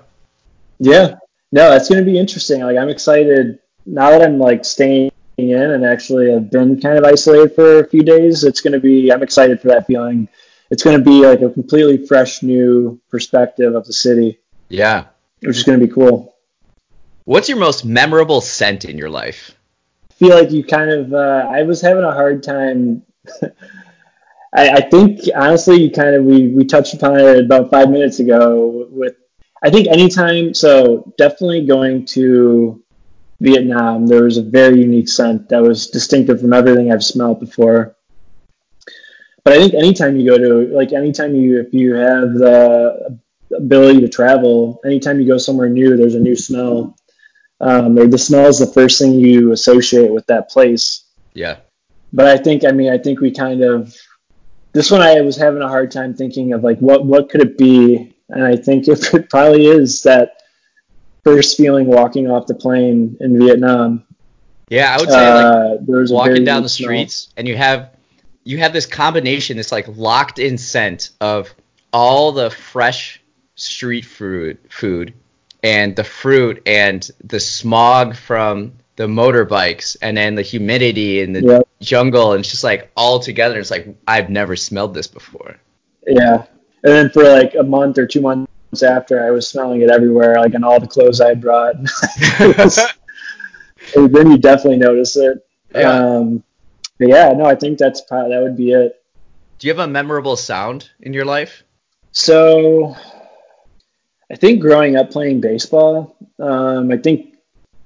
Yeah. 0.78 1.16
No, 1.52 1.74
it's 1.74 1.88
going 1.88 2.04
to 2.04 2.10
be 2.10 2.18
interesting. 2.18 2.62
Like, 2.62 2.76
I'm 2.76 2.88
excited 2.88 3.58
now 3.86 4.10
that 4.10 4.22
I'm 4.22 4.38
like 4.38 4.64
staying 4.64 5.12
in 5.36 5.60
and 5.60 5.84
actually 5.84 6.30
have 6.32 6.50
been 6.50 6.80
kind 6.80 6.98
of 6.98 7.04
isolated 7.04 7.54
for 7.54 7.80
a 7.80 7.88
few 7.88 8.02
days. 8.02 8.44
It's 8.44 8.60
going 8.60 8.72
to 8.72 8.80
be, 8.80 9.12
I'm 9.12 9.22
excited 9.22 9.60
for 9.60 9.68
that 9.68 9.86
feeling. 9.86 10.28
It's 10.70 10.82
going 10.82 10.98
to 10.98 11.04
be 11.04 11.26
like 11.26 11.42
a 11.42 11.50
completely 11.50 12.06
fresh 12.06 12.42
new 12.42 13.00
perspective 13.10 13.74
of 13.74 13.86
the 13.86 13.92
city, 13.92 14.40
yeah 14.68 15.06
which 15.40 15.58
is 15.58 15.62
going 15.62 15.78
to 15.78 15.86
be 15.86 15.92
cool. 15.92 16.34
what's 17.24 17.48
your 17.48 17.58
most 17.58 17.84
memorable 17.84 18.40
scent 18.40 18.84
in 18.84 18.96
your 18.96 19.10
life 19.10 19.54
I 20.14 20.14
feel 20.14 20.36
like 20.36 20.52
you 20.52 20.62
kind 20.62 20.90
of, 20.90 21.12
uh, 21.12 21.48
I 21.50 21.64
was 21.64 21.80
having 21.80 22.04
a 22.04 22.12
hard 22.12 22.44
time. 22.44 23.02
I, 24.54 24.70
I 24.70 24.80
think 24.82 25.22
honestly, 25.34 25.82
you 25.82 25.90
kind 25.90 26.14
of, 26.14 26.24
we, 26.24 26.46
we 26.48 26.64
touched 26.64 26.94
upon 26.94 27.18
it 27.18 27.44
about 27.44 27.68
five 27.68 27.90
minutes 27.90 28.20
ago 28.20 28.86
with, 28.90 29.16
I 29.60 29.70
think 29.70 29.88
anytime, 29.88 30.54
so 30.54 31.12
definitely 31.18 31.66
going 31.66 32.06
to 32.06 32.83
Vietnam, 33.40 34.06
there 34.06 34.24
was 34.24 34.38
a 34.38 34.42
very 34.42 34.80
unique 34.80 35.08
scent 35.08 35.48
that 35.48 35.62
was 35.62 35.88
distinctive 35.88 36.40
from 36.40 36.52
everything 36.52 36.92
I've 36.92 37.04
smelled 37.04 37.40
before. 37.40 37.96
But 39.44 39.52
I 39.52 39.58
think 39.58 39.74
anytime 39.74 40.16
you 40.16 40.30
go 40.30 40.38
to, 40.38 40.74
like, 40.74 40.92
anytime 40.92 41.34
you, 41.34 41.60
if 41.60 41.74
you 41.74 41.94
have 41.94 42.34
the 42.34 43.18
ability 43.54 44.00
to 44.00 44.08
travel, 44.08 44.80
anytime 44.84 45.20
you 45.20 45.26
go 45.26 45.36
somewhere 45.36 45.68
new, 45.68 45.96
there's 45.96 46.14
a 46.14 46.20
new 46.20 46.36
smell. 46.36 46.96
Um, 47.60 47.98
or 47.98 48.06
the 48.06 48.18
smell 48.18 48.46
is 48.46 48.58
the 48.58 48.66
first 48.66 48.98
thing 48.98 49.12
you 49.12 49.52
associate 49.52 50.10
with 50.10 50.26
that 50.26 50.50
place. 50.50 51.04
yeah 51.34 51.56
But 52.12 52.26
I 52.26 52.36
think, 52.38 52.64
I 52.64 52.72
mean, 52.72 52.90
I 52.90 52.98
think 52.98 53.20
we 53.20 53.30
kind 53.32 53.62
of, 53.62 53.94
this 54.72 54.90
one 54.90 55.02
I 55.02 55.20
was 55.20 55.36
having 55.36 55.62
a 55.62 55.68
hard 55.68 55.90
time 55.90 56.14
thinking 56.14 56.52
of, 56.52 56.64
like, 56.64 56.78
what, 56.78 57.04
what 57.04 57.28
could 57.28 57.42
it 57.42 57.58
be? 57.58 58.16
And 58.30 58.42
I 58.42 58.56
think 58.56 58.88
if 58.88 59.12
it 59.12 59.28
probably 59.28 59.66
is 59.66 60.02
that 60.04 60.33
first 61.24 61.56
feeling 61.56 61.86
walking 61.86 62.30
off 62.30 62.46
the 62.46 62.54
plane 62.54 63.16
in 63.20 63.38
Vietnam. 63.38 64.04
yeah 64.68 64.94
i 64.94 65.00
would 65.00 65.10
say 65.10 65.34
like 65.34 65.46
Uh, 65.46 66.14
walking 66.14 66.44
down 66.44 66.62
the 66.62 66.68
smell. 66.68 66.88
streets 66.88 67.28
and 67.36 67.48
you 67.48 67.56
have 67.56 67.90
you 68.44 68.58
have 68.58 68.72
this 68.72 68.86
combination 68.86 69.56
this 69.56 69.72
like 69.72 69.86
locked 69.96 70.38
in 70.38 70.58
scent 70.58 71.10
of 71.20 71.52
all 71.92 72.32
the 72.32 72.50
fresh 72.50 73.20
street 73.56 74.04
food 74.04 74.58
food 74.68 75.14
and 75.62 75.96
the 75.96 76.04
fruit 76.04 76.60
and 76.66 77.10
the 77.24 77.40
smog 77.40 78.14
from 78.16 78.72
the 78.96 79.06
motorbikes 79.06 79.96
and 80.02 80.16
then 80.16 80.34
the 80.34 80.42
humidity 80.42 81.22
and 81.22 81.34
the 81.34 81.40
Yeah. 81.42 81.60
jungle 81.80 82.32
and 82.32 82.40
it's 82.40 82.50
just 82.50 82.64
like 82.64 82.90
all 82.96 83.18
together 83.18 83.58
it's 83.58 83.70
like 83.70 83.88
i've 84.06 84.28
never 84.30 84.56
smelled 84.56 84.94
this 84.94 85.06
before 85.06 85.56
Yeah. 86.06 86.44
And 86.84 86.92
then 86.92 87.10
for 87.10 87.22
like 87.24 87.54
a 87.58 87.62
month 87.62 87.96
or 87.96 88.06
two 88.06 88.20
months 88.20 88.50
after, 88.82 89.24
I 89.24 89.30
was 89.30 89.48
smelling 89.48 89.82
it 89.82 89.90
everywhere, 89.90 90.36
like 90.36 90.54
in 90.54 90.64
all 90.64 90.80
the 90.80 90.86
clothes 90.86 91.20
I 91.20 91.28
had 91.28 91.40
brought. 91.40 91.76
Was- 92.40 92.80
then 93.94 94.30
you 94.30 94.38
definitely 94.38 94.78
notice 94.78 95.16
it. 95.16 95.46
Yeah. 95.74 95.90
Um, 95.90 96.42
but 96.98 97.08
yeah, 97.08 97.32
no, 97.32 97.44
I 97.44 97.54
think 97.54 97.78
that's 97.78 98.00
probably, 98.00 98.34
that 98.34 98.42
would 98.42 98.56
be 98.56 98.72
it. 98.72 99.02
Do 99.58 99.66
you 99.66 99.72
have 99.72 99.86
a 99.86 99.90
memorable 99.90 100.36
sound 100.36 100.90
in 101.00 101.12
your 101.12 101.24
life? 101.24 101.64
So, 102.12 102.96
I 104.30 104.36
think 104.36 104.60
growing 104.60 104.96
up 104.96 105.10
playing 105.10 105.40
baseball, 105.40 106.16
um, 106.38 106.90
I 106.90 106.96
think 106.96 107.36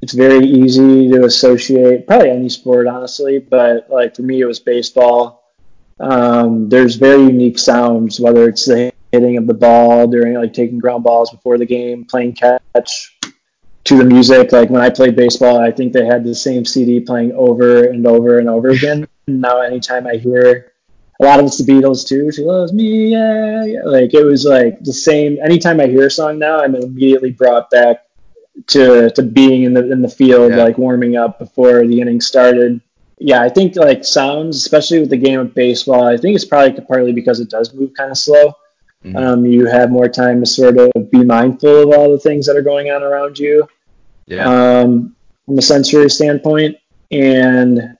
it's 0.00 0.12
very 0.12 0.46
easy 0.46 1.10
to 1.10 1.24
associate 1.24 2.06
probably 2.06 2.30
any 2.30 2.48
sport, 2.48 2.86
honestly, 2.86 3.38
but 3.38 3.90
like 3.90 4.16
for 4.16 4.22
me, 4.22 4.40
it 4.40 4.44
was 4.44 4.60
baseball. 4.60 5.44
Um, 5.98 6.68
there's 6.68 6.94
very 6.94 7.22
unique 7.22 7.58
sounds, 7.58 8.20
whether 8.20 8.48
it's 8.48 8.66
the 8.66 8.92
hitting 9.12 9.36
of 9.36 9.46
the 9.46 9.54
ball 9.54 10.06
during 10.06 10.34
like 10.34 10.52
taking 10.52 10.78
ground 10.78 11.04
balls 11.04 11.30
before 11.30 11.58
the 11.58 11.66
game, 11.66 12.04
playing 12.04 12.34
catch, 12.34 13.18
to 13.84 13.96
the 13.96 14.04
music. 14.04 14.52
Like 14.52 14.70
when 14.70 14.82
I 14.82 14.90
played 14.90 15.16
baseball, 15.16 15.60
I 15.60 15.70
think 15.70 15.92
they 15.92 16.04
had 16.04 16.24
the 16.24 16.34
same 16.34 16.64
CD 16.64 17.00
playing 17.00 17.32
over 17.32 17.84
and 17.84 18.06
over 18.06 18.38
and 18.38 18.48
over 18.48 18.68
again. 18.68 19.08
now, 19.26 19.60
anytime 19.60 20.06
I 20.06 20.16
hear 20.16 20.72
a 21.20 21.24
lot 21.24 21.40
of 21.40 21.46
it's 21.46 21.58
the 21.58 21.70
Beatles 21.70 22.06
too. 22.06 22.30
She 22.30 22.44
loves 22.44 22.72
me, 22.72 23.08
yeah, 23.08 23.64
yeah. 23.64 23.82
Like 23.84 24.14
it 24.14 24.24
was 24.24 24.44
like 24.44 24.80
the 24.80 24.92
same. 24.92 25.38
Anytime 25.42 25.80
I 25.80 25.86
hear 25.86 26.06
a 26.06 26.10
song 26.10 26.38
now, 26.38 26.60
I'm 26.60 26.74
immediately 26.74 27.32
brought 27.32 27.70
back 27.70 28.04
to 28.68 29.10
to 29.10 29.22
being 29.22 29.64
in 29.64 29.74
the 29.74 29.90
in 29.90 30.02
the 30.02 30.08
field, 30.08 30.52
yeah. 30.52 30.62
like 30.62 30.78
warming 30.78 31.16
up 31.16 31.38
before 31.38 31.86
the 31.86 32.00
inning 32.00 32.20
started. 32.20 32.80
Yeah, 33.18 33.42
I 33.42 33.48
think 33.48 33.74
like 33.74 34.04
sounds, 34.04 34.56
especially 34.56 35.00
with 35.00 35.10
the 35.10 35.16
game 35.16 35.40
of 35.40 35.54
baseball, 35.54 36.06
I 36.06 36.16
think 36.16 36.36
it's 36.36 36.44
probably 36.44 36.80
partly 36.82 37.12
because 37.12 37.40
it 37.40 37.50
does 37.50 37.74
move 37.74 37.94
kind 37.94 38.12
of 38.12 38.18
slow. 38.18 38.54
Mm-hmm. 39.04 39.16
Um, 39.16 39.46
you 39.46 39.66
have 39.66 39.90
more 39.90 40.08
time 40.08 40.40
to 40.40 40.46
sort 40.46 40.76
of 40.76 40.90
be 41.10 41.22
mindful 41.24 41.82
of 41.82 41.96
all 41.96 42.10
the 42.10 42.18
things 42.18 42.46
that 42.46 42.56
are 42.56 42.62
going 42.62 42.90
on 42.90 43.02
around 43.02 43.38
you. 43.38 43.68
Yeah. 44.26 44.44
Um, 44.44 45.14
from 45.46 45.58
a 45.58 45.62
sensory 45.62 46.10
standpoint, 46.10 46.76
and 47.10 47.96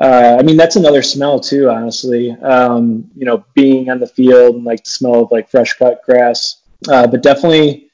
uh, 0.00 0.36
I 0.38 0.42
mean 0.42 0.56
that's 0.56 0.76
another 0.76 1.02
smell 1.02 1.38
too. 1.38 1.70
Honestly, 1.70 2.32
um, 2.32 3.10
you 3.14 3.26
know, 3.26 3.44
being 3.54 3.90
on 3.90 4.00
the 4.00 4.06
field 4.06 4.56
and 4.56 4.64
like 4.64 4.82
the 4.84 4.90
smell 4.90 5.22
of 5.22 5.30
like 5.30 5.50
fresh 5.50 5.74
cut 5.74 6.02
grass, 6.04 6.62
uh, 6.88 7.06
but 7.06 7.22
definitely 7.22 7.90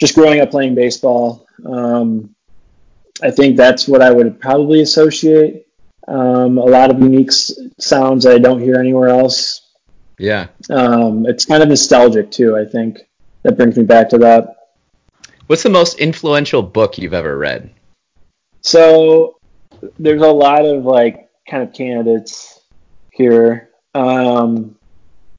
just 0.00 0.14
growing 0.14 0.40
up 0.40 0.50
playing 0.50 0.74
baseball. 0.74 1.46
Um, 1.64 2.34
I 3.22 3.30
think 3.30 3.56
that's 3.56 3.86
what 3.86 4.02
I 4.02 4.10
would 4.10 4.40
probably 4.40 4.82
associate. 4.82 5.66
Um, 6.06 6.58
a 6.58 6.64
lot 6.64 6.90
of 6.90 7.00
unique 7.00 7.28
s- 7.28 7.58
sounds 7.78 8.26
I 8.26 8.38
don't 8.38 8.60
hear 8.60 8.76
anywhere 8.76 9.08
else. 9.08 9.63
Yeah. 10.18 10.48
Um, 10.70 11.26
it's 11.26 11.44
kind 11.44 11.62
of 11.62 11.68
nostalgic 11.68 12.30
too. 12.30 12.56
I 12.56 12.64
think 12.64 13.00
that 13.42 13.56
brings 13.56 13.76
me 13.76 13.84
back 13.84 14.08
to 14.10 14.18
that. 14.18 14.56
What's 15.46 15.62
the 15.62 15.70
most 15.70 15.98
influential 15.98 16.62
book 16.62 16.96
you've 16.98 17.14
ever 17.14 17.36
read? 17.36 17.70
So 18.62 19.36
there's 19.98 20.22
a 20.22 20.26
lot 20.26 20.64
of 20.64 20.84
like 20.84 21.28
kind 21.48 21.62
of 21.62 21.74
candidates 21.74 22.60
here. 23.10 23.70
Um, 23.94 24.76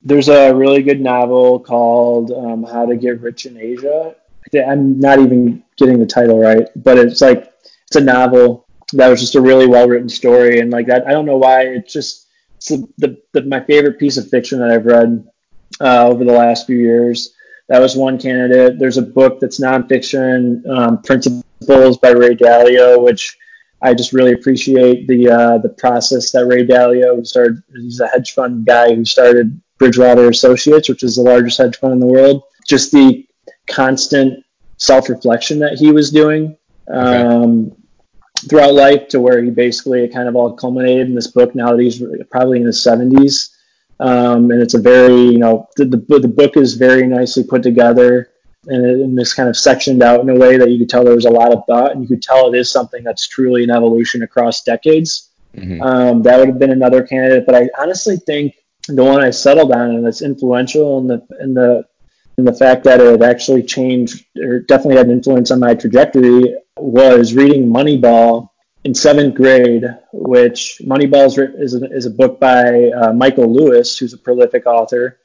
there's 0.03 0.29
a 0.29 0.53
really 0.53 0.83
good 0.83 1.01
novel 1.01 1.59
called 1.59 2.31
um, 2.31 2.63
How 2.63 2.85
to 2.85 2.95
Get 2.95 3.21
Rich 3.21 3.47
in 3.47 3.57
Asia. 3.57 4.15
I'm 4.53 4.99
not 4.99 5.19
even 5.19 5.63
getting 5.75 5.99
the 5.99 6.05
title 6.05 6.39
right, 6.39 6.67
but 6.75 6.97
it's 6.99 7.19
like 7.19 7.51
it's 7.87 7.95
a 7.95 8.01
novel 8.01 8.67
that 8.93 9.07
was 9.09 9.19
just 9.19 9.35
a 9.35 9.41
really 9.41 9.67
well 9.67 9.87
written 9.87 10.07
story, 10.07 10.59
and 10.59 10.71
like 10.71 10.85
that. 10.87 11.07
I 11.07 11.11
don't 11.11 11.25
know 11.25 11.37
why 11.37 11.61
it's 11.61 11.91
just 11.91 12.24
it's 12.69 12.93
the, 12.97 13.21
the, 13.33 13.43
my 13.43 13.61
favorite 13.61 13.99
piece 13.99 14.17
of 14.17 14.29
fiction 14.29 14.59
that 14.59 14.71
I've 14.71 14.85
read 14.85 15.27
uh, 15.79 16.07
over 16.07 16.23
the 16.23 16.33
last 16.33 16.67
few 16.67 16.77
years. 16.77 17.33
That 17.67 17.79
was 17.79 17.95
one 17.95 18.19
candidate. 18.19 18.77
There's 18.77 18.97
a 18.97 19.01
book 19.01 19.39
that's 19.39 19.59
nonfiction, 19.59 20.67
um, 20.69 21.01
Principles 21.01 21.97
by 21.97 22.11
Ray 22.11 22.35
Dalio, 22.35 23.03
which 23.03 23.37
I 23.81 23.93
just 23.93 24.13
really 24.13 24.33
appreciate 24.33 25.07
the 25.07 25.29
uh, 25.29 25.57
the 25.57 25.69
process 25.69 26.31
that 26.31 26.45
Ray 26.45 26.65
Dalio 26.65 27.25
started. 27.25 27.63
He's 27.75 27.99
a 27.99 28.07
hedge 28.07 28.33
fund 28.33 28.65
guy 28.65 28.93
who 28.93 29.03
started 29.03 29.59
Bridgewater 29.79 30.29
Associates, 30.29 30.89
which 30.89 31.03
is 31.03 31.15
the 31.15 31.23
largest 31.23 31.57
hedge 31.57 31.77
fund 31.77 31.93
in 31.93 31.99
the 31.99 32.05
world. 32.05 32.43
Just 32.67 32.91
the 32.91 33.27
constant 33.67 34.43
self 34.77 35.09
reflection 35.09 35.59
that 35.59 35.77
he 35.77 35.91
was 35.91 36.11
doing 36.11 36.57
um, 36.87 37.67
okay. 37.67 37.81
Throughout 38.49 38.73
life, 38.73 39.07
to 39.09 39.19
where 39.19 39.41
he 39.41 39.49
basically 39.49 40.03
it 40.03 40.13
kind 40.13 40.27
of 40.27 40.35
all 40.35 40.53
culminated 40.53 41.07
in 41.07 41.15
this 41.15 41.27
book. 41.27 41.55
Now 41.55 41.75
that 41.75 41.81
he's 41.81 42.03
probably 42.29 42.59
in 42.59 42.65
his 42.65 42.77
70s, 42.77 43.55
um, 43.99 44.51
and 44.51 44.61
it's 44.61 44.73
a 44.73 44.79
very 44.79 45.15
you 45.15 45.37
know 45.37 45.67
the, 45.77 45.85
the, 45.85 46.19
the 46.19 46.27
book 46.27 46.57
is 46.57 46.73
very 46.73 47.07
nicely 47.07 47.43
put 47.43 47.63
together 47.63 48.31
and, 48.67 48.85
it, 48.85 48.99
and 48.99 49.19
it's 49.19 49.33
kind 49.33 49.49
of 49.49 49.55
sectioned 49.55 50.01
out 50.03 50.21
in 50.21 50.29
a 50.29 50.35
way 50.35 50.57
that 50.57 50.69
you 50.69 50.79
could 50.79 50.89
tell 50.89 51.03
there 51.03 51.15
was 51.15 51.25
a 51.25 51.29
lot 51.29 51.53
of 51.53 51.63
thought 51.65 51.91
and 51.91 52.01
you 52.01 52.07
could 52.07 52.21
tell 52.21 52.53
it 52.53 52.57
is 52.57 52.71
something 52.71 53.03
that's 53.03 53.27
truly 53.27 53.63
an 53.63 53.69
evolution 53.69 54.23
across 54.23 54.63
decades 54.63 55.31
mm-hmm. 55.55 55.81
um, 55.81 56.21
that 56.23 56.37
would 56.37 56.49
have 56.49 56.59
been 56.59 56.71
another 56.71 57.03
candidate 57.03 57.45
but 57.45 57.55
i 57.55 57.69
honestly 57.79 58.17
think 58.17 58.55
the 58.87 59.03
one 59.03 59.23
i 59.23 59.29
settled 59.29 59.71
on 59.71 59.91
and 59.91 60.05
that's 60.05 60.21
influential 60.21 60.99
in 60.99 61.07
the 61.07 61.25
in 61.39 61.53
the 61.53 61.85
in 62.37 62.45
the 62.45 62.53
fact 62.53 62.83
that 62.83 62.99
it 62.99 63.21
actually 63.21 63.63
changed 63.63 64.25
or 64.37 64.59
definitely 64.59 64.97
had 64.97 65.07
an 65.07 65.13
influence 65.13 65.51
on 65.51 65.59
my 65.59 65.73
trajectory 65.73 66.55
was 66.77 67.33
reading 67.33 67.67
moneyball 67.67 68.49
in 68.83 68.93
seventh 68.93 69.35
grade, 69.35 69.83
which 70.13 70.79
Moneyball 70.83 71.59
is, 71.59 71.73
a, 71.73 71.85
is 71.91 72.05
a 72.05 72.11
book 72.11 72.39
by 72.39 72.91
uh, 72.91 73.13
Michael 73.13 73.51
Lewis, 73.51 73.97
who's 73.97 74.13
a 74.13 74.17
prolific 74.17 74.67
author. 74.67 75.19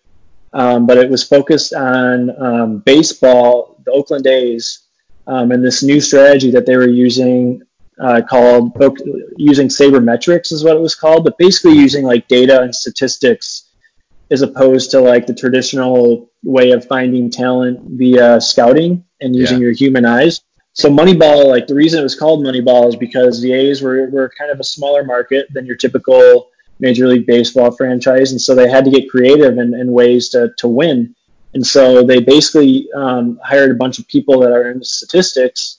Um, 0.52 0.86
but 0.86 0.98
it 0.98 1.10
was 1.10 1.22
focused 1.22 1.74
on 1.74 2.30
um, 2.42 2.78
baseball, 2.78 3.80
the 3.84 3.92
Oakland 3.92 4.26
A's, 4.26 4.86
um, 5.26 5.52
and 5.52 5.64
this 5.64 5.82
new 5.82 6.00
strategy 6.00 6.50
that 6.52 6.66
they 6.66 6.76
were 6.76 6.88
using 6.88 7.62
uh, 8.00 8.22
called 8.28 8.72
using 9.36 9.68
sabermetrics 9.68 10.52
is 10.52 10.64
what 10.64 10.74
it 10.74 10.80
was 10.80 10.94
called, 10.94 11.22
but 11.22 11.36
basically 11.36 11.74
using 11.74 12.04
like 12.04 12.26
data 12.28 12.62
and 12.62 12.74
statistics 12.74 13.69
as 14.30 14.42
opposed 14.42 14.90
to 14.90 15.00
like 15.00 15.26
the 15.26 15.34
traditional 15.34 16.30
way 16.42 16.70
of 16.70 16.86
finding 16.86 17.30
talent 17.30 17.80
via 17.82 18.40
scouting 18.40 19.04
and 19.20 19.34
using 19.34 19.58
yeah. 19.58 19.64
your 19.64 19.72
human 19.72 20.04
eyes 20.04 20.40
so 20.72 20.88
Moneyball, 20.88 21.46
like 21.46 21.66
the 21.66 21.74
reason 21.74 22.00
it 22.00 22.02
was 22.02 22.14
called 22.14 22.44
Moneyball 22.44 22.88
is 22.88 22.96
because 22.96 23.40
the 23.40 23.52
A's 23.52 23.82
were, 23.82 24.08
were 24.10 24.32
kind 24.38 24.50
of 24.50 24.60
a 24.60 24.64
smaller 24.64 25.04
market 25.04 25.48
than 25.52 25.66
your 25.66 25.76
typical 25.76 26.48
Major 26.78 27.08
League 27.08 27.26
Baseball 27.26 27.70
franchise, 27.72 28.32
and 28.32 28.40
so 28.40 28.54
they 28.54 28.68
had 28.68 28.84
to 28.84 28.90
get 28.90 29.10
creative 29.10 29.58
in, 29.58 29.74
in 29.74 29.92
ways 29.92 30.28
to, 30.30 30.52
to 30.58 30.68
win. 30.68 31.14
And 31.52 31.66
so 31.66 32.02
they 32.02 32.20
basically 32.20 32.88
um, 32.94 33.40
hired 33.44 33.72
a 33.72 33.74
bunch 33.74 33.98
of 33.98 34.06
people 34.06 34.40
that 34.40 34.52
are 34.52 34.70
into 34.70 34.84
statistics 34.84 35.78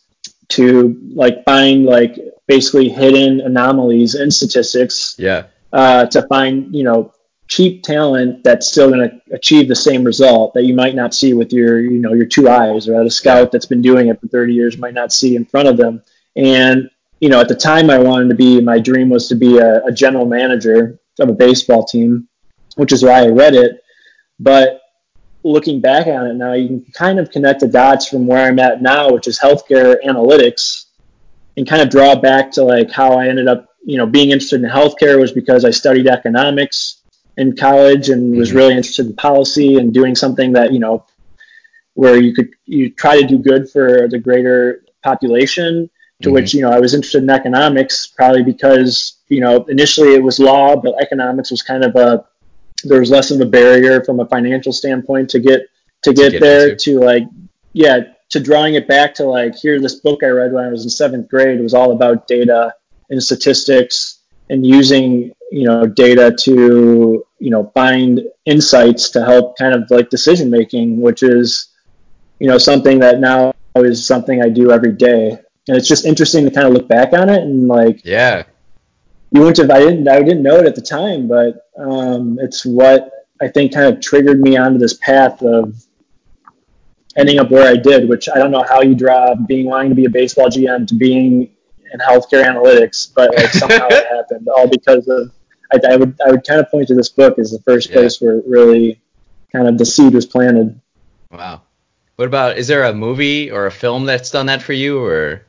to 0.49 0.99
like 1.15 1.45
find 1.45 1.85
like 1.85 2.19
basically 2.45 2.89
hidden 2.89 3.39
anomalies 3.39 4.15
in 4.15 4.29
statistics. 4.29 5.15
Yeah. 5.17 5.45
Uh, 5.71 6.05
to 6.07 6.21
find 6.27 6.75
you 6.75 6.83
know 6.83 7.13
cheap 7.51 7.83
talent 7.83 8.41
that's 8.45 8.71
still 8.71 8.89
going 8.89 9.09
to 9.09 9.35
achieve 9.35 9.67
the 9.67 9.75
same 9.75 10.05
result 10.05 10.53
that 10.53 10.63
you 10.63 10.73
might 10.73 10.95
not 10.95 11.13
see 11.13 11.33
with 11.33 11.51
your 11.51 11.81
you 11.81 11.99
know 11.99 12.13
your 12.13 12.25
two 12.25 12.47
eyes 12.47 12.87
or 12.87 12.93
that 12.93 13.05
a 13.05 13.11
scout 13.11 13.51
that's 13.51 13.65
been 13.65 13.81
doing 13.81 14.07
it 14.07 14.21
for 14.21 14.27
30 14.29 14.53
years 14.53 14.77
might 14.77 14.93
not 14.93 15.11
see 15.11 15.35
in 15.35 15.43
front 15.43 15.67
of 15.67 15.75
them. 15.75 16.01
And 16.37 16.89
you 17.19 17.27
know 17.27 17.41
at 17.41 17.49
the 17.49 17.55
time 17.55 17.89
i 17.89 17.97
wanted 17.97 18.29
to 18.29 18.35
be 18.35 18.61
my 18.61 18.79
dream 18.79 19.09
was 19.09 19.27
to 19.27 19.35
be 19.35 19.57
a, 19.57 19.83
a 19.83 19.91
general 19.91 20.25
manager 20.25 20.97
of 21.19 21.27
a 21.27 21.33
baseball 21.33 21.83
team 21.83 22.29
which 22.77 22.93
is 22.93 23.03
why 23.03 23.21
i 23.21 23.27
read 23.27 23.53
it. 23.53 23.83
But 24.39 24.79
looking 25.43 25.81
back 25.81 26.07
on 26.07 26.27
it 26.27 26.35
now 26.35 26.53
you 26.53 26.67
can 26.69 26.85
kind 26.93 27.19
of 27.19 27.31
connect 27.31 27.59
the 27.59 27.67
dots 27.67 28.07
from 28.07 28.27
where 28.27 28.47
i'm 28.47 28.59
at 28.59 28.81
now 28.81 29.11
which 29.11 29.27
is 29.27 29.37
healthcare 29.37 29.97
analytics 30.05 30.85
and 31.57 31.67
kind 31.67 31.81
of 31.81 31.89
draw 31.89 32.15
back 32.15 32.51
to 32.51 32.63
like 32.63 32.89
how 32.91 33.13
i 33.13 33.27
ended 33.27 33.47
up 33.47 33.67
you 33.83 33.97
know 33.97 34.05
being 34.05 34.29
interested 34.29 34.63
in 34.63 34.69
healthcare 34.69 35.19
was 35.19 35.31
because 35.31 35.65
i 35.65 35.71
studied 35.71 36.07
economics 36.07 37.00
in 37.37 37.55
college 37.55 38.09
and 38.09 38.35
was 38.35 38.49
mm-hmm. 38.49 38.57
really 38.57 38.75
interested 38.75 39.05
in 39.07 39.15
policy 39.15 39.77
and 39.77 39.93
doing 39.93 40.15
something 40.15 40.53
that 40.53 40.73
you 40.73 40.79
know 40.79 41.05
where 41.93 42.17
you 42.21 42.33
could 42.33 42.49
you 42.65 42.89
try 42.89 43.19
to 43.19 43.27
do 43.27 43.37
good 43.37 43.69
for 43.69 44.07
the 44.09 44.19
greater 44.19 44.83
population 45.03 45.89
to 46.21 46.27
mm-hmm. 46.27 46.35
which 46.35 46.53
you 46.53 46.61
know 46.61 46.71
I 46.71 46.79
was 46.79 46.93
interested 46.93 47.23
in 47.23 47.29
economics 47.29 48.07
probably 48.07 48.43
because 48.43 49.17
you 49.27 49.39
know 49.39 49.63
initially 49.65 50.13
it 50.13 50.23
was 50.23 50.39
law 50.39 50.75
but 50.75 51.01
economics 51.01 51.51
was 51.51 51.61
kind 51.61 51.83
of 51.83 51.95
a 51.95 52.25
there 52.83 52.99
was 52.99 53.11
less 53.11 53.31
of 53.31 53.39
a 53.41 53.45
barrier 53.45 54.03
from 54.03 54.19
a 54.19 54.25
financial 54.25 54.73
standpoint 54.73 55.29
to 55.29 55.39
get 55.39 55.67
to 56.03 56.13
get, 56.13 56.25
to 56.25 56.31
get 56.31 56.41
there 56.41 56.69
into. 56.71 56.99
to 56.99 56.99
like 56.99 57.23
yeah 57.73 57.99
to 58.29 58.39
drawing 58.39 58.75
it 58.75 58.87
back 58.87 59.13
to 59.15 59.25
like 59.25 59.55
here 59.55 59.79
this 59.79 59.95
book 59.95 60.23
I 60.23 60.27
read 60.27 60.53
when 60.53 60.65
I 60.65 60.69
was 60.69 60.83
in 60.83 60.89
seventh 60.89 61.29
grade 61.29 61.59
was 61.59 61.73
all 61.73 61.91
about 61.91 62.27
data 62.27 62.73
and 63.09 63.21
statistics 63.21 64.20
and 64.51 64.67
using 64.67 65.31
you 65.49 65.65
know 65.65 65.87
data 65.87 66.35
to 66.37 67.25
you 67.39 67.49
know 67.49 67.71
find 67.73 68.21
insights 68.45 69.09
to 69.09 69.25
help 69.25 69.57
kind 69.57 69.73
of 69.73 69.89
like 69.89 70.09
decision 70.09 70.51
making 70.51 71.01
which 71.01 71.23
is 71.23 71.69
you 72.39 72.47
know 72.47 72.59
something 72.59 72.99
that 72.99 73.19
now 73.19 73.53
is 73.77 74.05
something 74.05 74.43
i 74.43 74.49
do 74.49 74.69
every 74.71 74.91
day. 74.91 75.29
And 75.67 75.77
it's 75.77 75.87
just 75.87 76.05
interesting 76.05 76.43
to 76.43 76.51
kind 76.51 76.67
of 76.67 76.73
look 76.73 76.87
back 76.87 77.13
on 77.13 77.29
it 77.29 77.41
and 77.41 77.67
like 77.67 78.01
yeah. 78.03 78.43
you 79.31 79.39
wouldn't 79.41 79.57
have 79.57 79.71
i 79.71 79.79
didn't 79.79 80.07
i 80.07 80.21
didn't 80.21 80.43
know 80.43 80.57
it 80.57 80.65
at 80.65 80.75
the 80.75 80.81
time 80.81 81.27
but 81.27 81.69
um, 81.77 82.37
it's 82.41 82.65
what 82.65 83.09
i 83.41 83.47
think 83.47 83.73
kind 83.73 83.93
of 83.93 84.01
triggered 84.01 84.41
me 84.41 84.57
onto 84.57 84.77
this 84.77 84.95
path 84.95 85.41
of 85.41 85.75
ending 87.15 87.39
up 87.39 87.51
where 87.51 87.67
i 87.71 87.77
did 87.77 88.09
which 88.09 88.27
i 88.27 88.37
don't 88.37 88.51
know 88.51 88.65
how 88.67 88.81
you 88.81 88.95
draw 88.95 89.33
being 89.35 89.67
wanting 89.67 89.89
to 89.89 89.95
be 89.95 90.05
a 90.05 90.09
baseball 90.09 90.47
gm 90.47 90.85
to 90.87 90.95
being 90.95 91.49
in 91.93 91.99
healthcare 91.99 92.45
analytics 92.45 93.11
but 93.13 93.35
like 93.35 93.49
somehow 93.49 93.87
it 93.89 94.07
happened 94.11 94.47
all 94.55 94.67
because 94.67 95.07
of 95.07 95.31
I, 95.73 95.93
I 95.93 95.95
would 95.95 96.19
I 96.25 96.31
would 96.31 96.45
kind 96.45 96.59
of 96.59 96.69
point 96.69 96.87
to 96.89 96.95
this 96.95 97.09
book 97.09 97.39
as 97.39 97.51
the 97.51 97.59
first 97.59 97.89
yeah. 97.89 97.95
place 97.95 98.21
where 98.21 98.41
really 98.45 99.01
kind 99.51 99.67
of 99.67 99.77
the 99.77 99.85
seed 99.85 100.13
was 100.13 100.25
planted. 100.25 100.79
Wow. 101.31 101.61
What 102.15 102.27
about 102.27 102.57
is 102.57 102.67
there 102.67 102.83
a 102.83 102.93
movie 102.93 103.51
or 103.51 103.65
a 103.65 103.71
film 103.71 104.05
that's 104.05 104.31
done 104.31 104.47
that 104.47 104.61
for 104.61 104.73
you 104.73 105.03
or? 105.03 105.45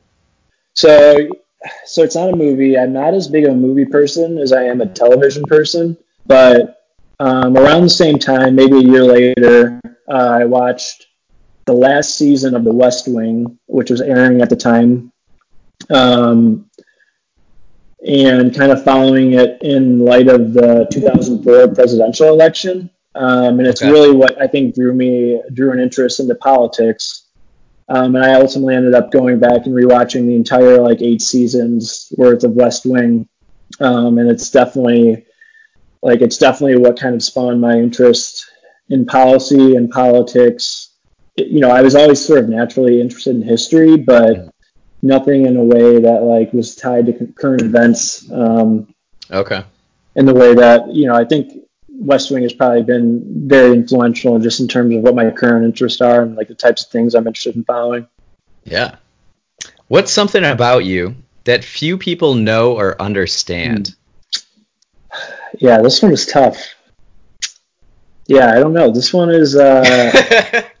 So 0.73 1.29
so 1.85 2.03
it's 2.03 2.15
not 2.15 2.33
a 2.33 2.35
movie. 2.35 2.77
I'm 2.77 2.93
not 2.93 3.13
as 3.13 3.27
big 3.27 3.45
of 3.45 3.51
a 3.51 3.55
movie 3.55 3.85
person 3.85 4.37
as 4.37 4.51
I 4.51 4.63
am 4.63 4.81
a 4.81 4.85
television 4.85 5.43
person, 5.43 5.97
but 6.25 6.87
um, 7.19 7.55
around 7.55 7.83
the 7.83 7.89
same 7.89 8.19
time, 8.19 8.55
maybe 8.55 8.77
a 8.77 8.81
year 8.81 9.03
later, 9.03 9.79
uh, 10.11 10.39
I 10.41 10.45
watched 10.45 11.07
the 11.65 11.73
last 11.73 12.17
season 12.17 12.53
of 12.55 12.65
The 12.65 12.73
West 12.73 13.07
Wing, 13.07 13.57
which 13.67 13.89
was 13.89 14.01
airing 14.01 14.41
at 14.41 14.49
the 14.49 14.57
time, 14.57 15.12
um, 15.89 16.69
and 18.05 18.55
kind 18.55 18.71
of 18.71 18.83
following 18.83 19.33
it 19.33 19.61
in 19.61 19.99
light 19.99 20.27
of 20.27 20.53
the 20.53 20.87
2004 20.91 21.73
presidential 21.73 22.27
election. 22.27 22.89
Um, 23.15 23.59
and 23.59 23.67
it's 23.67 23.81
okay. 23.81 23.91
really 23.91 24.15
what 24.15 24.41
I 24.41 24.47
think 24.47 24.75
drew 24.75 24.93
me 24.93 25.41
drew 25.53 25.71
an 25.71 25.79
interest 25.79 26.19
into 26.19 26.35
politics. 26.35 27.27
Um, 27.89 28.15
and 28.15 28.25
I 28.25 28.33
ultimately 28.33 28.75
ended 28.75 28.95
up 28.95 29.11
going 29.11 29.39
back 29.39 29.65
and 29.65 29.75
rewatching 29.75 30.25
the 30.25 30.35
entire 30.35 30.79
like 30.79 31.01
eight 31.01 31.21
seasons 31.21 32.11
worth 32.17 32.43
of 32.43 32.51
West 32.51 32.85
Wing. 32.85 33.27
Um, 33.79 34.17
and 34.17 34.29
it's 34.29 34.49
definitely 34.49 35.25
like 36.01 36.21
it's 36.21 36.37
definitely 36.37 36.77
what 36.77 36.99
kind 36.99 37.15
of 37.15 37.23
spawned 37.23 37.61
my 37.61 37.77
interest 37.77 38.49
in 38.89 39.05
policy 39.05 39.75
and 39.75 39.89
politics. 39.89 40.89
It, 41.37 41.47
you 41.47 41.59
know, 41.59 41.71
I 41.71 41.81
was 41.81 41.95
always 41.95 42.23
sort 42.23 42.39
of 42.39 42.49
naturally 42.49 42.99
interested 42.99 43.35
in 43.35 43.41
history, 43.41 43.97
but 43.97 44.52
nothing 45.03 45.45
in 45.45 45.57
a 45.57 45.63
way 45.63 45.99
that 45.99 46.23
like 46.23 46.53
was 46.53 46.75
tied 46.75 47.05
to 47.05 47.27
current 47.33 47.61
events. 47.61 48.31
Um, 48.31 48.95
okay. 49.29 49.63
In 50.15 50.25
the 50.25 50.33
way 50.33 50.55
that 50.55 50.87
you 50.87 51.07
know, 51.07 51.13
I 51.13 51.25
think 51.25 51.51
West 51.89 52.31
Wing 52.31 52.43
has 52.43 52.53
probably 52.53 52.81
been 52.81 53.47
very 53.47 53.73
influential 53.73 54.39
just 54.39 54.59
in 54.59 54.67
terms 54.67 54.95
of 54.95 55.01
what 55.01 55.13
my 55.13 55.29
current 55.29 55.65
interests 55.65 56.01
are 56.01 56.23
and 56.23 56.35
like 56.35 56.47
the 56.47 56.55
types 56.55 56.85
of 56.85 56.89
things 56.91 57.13
I'm 57.13 57.27
interested 57.27 57.55
in 57.55 57.65
following. 57.65 58.07
Yeah. 58.63 58.95
What's 59.89 60.11
something 60.11 60.43
about 60.43 60.85
you 60.85 61.15
that 61.43 61.63
few 61.63 61.97
people 61.97 62.33
know 62.35 62.77
or 62.77 62.99
understand? 62.99 63.89
Mm. 63.89 63.95
Yeah, 65.59 65.81
this 65.81 66.01
one 66.01 66.13
is 66.13 66.25
tough. 66.25 66.57
Yeah, 68.25 68.51
I 68.51 68.59
don't 68.59 68.73
know. 68.73 68.89
This 68.89 69.13
one 69.13 69.29
is. 69.29 69.55
Uh, 69.55 70.63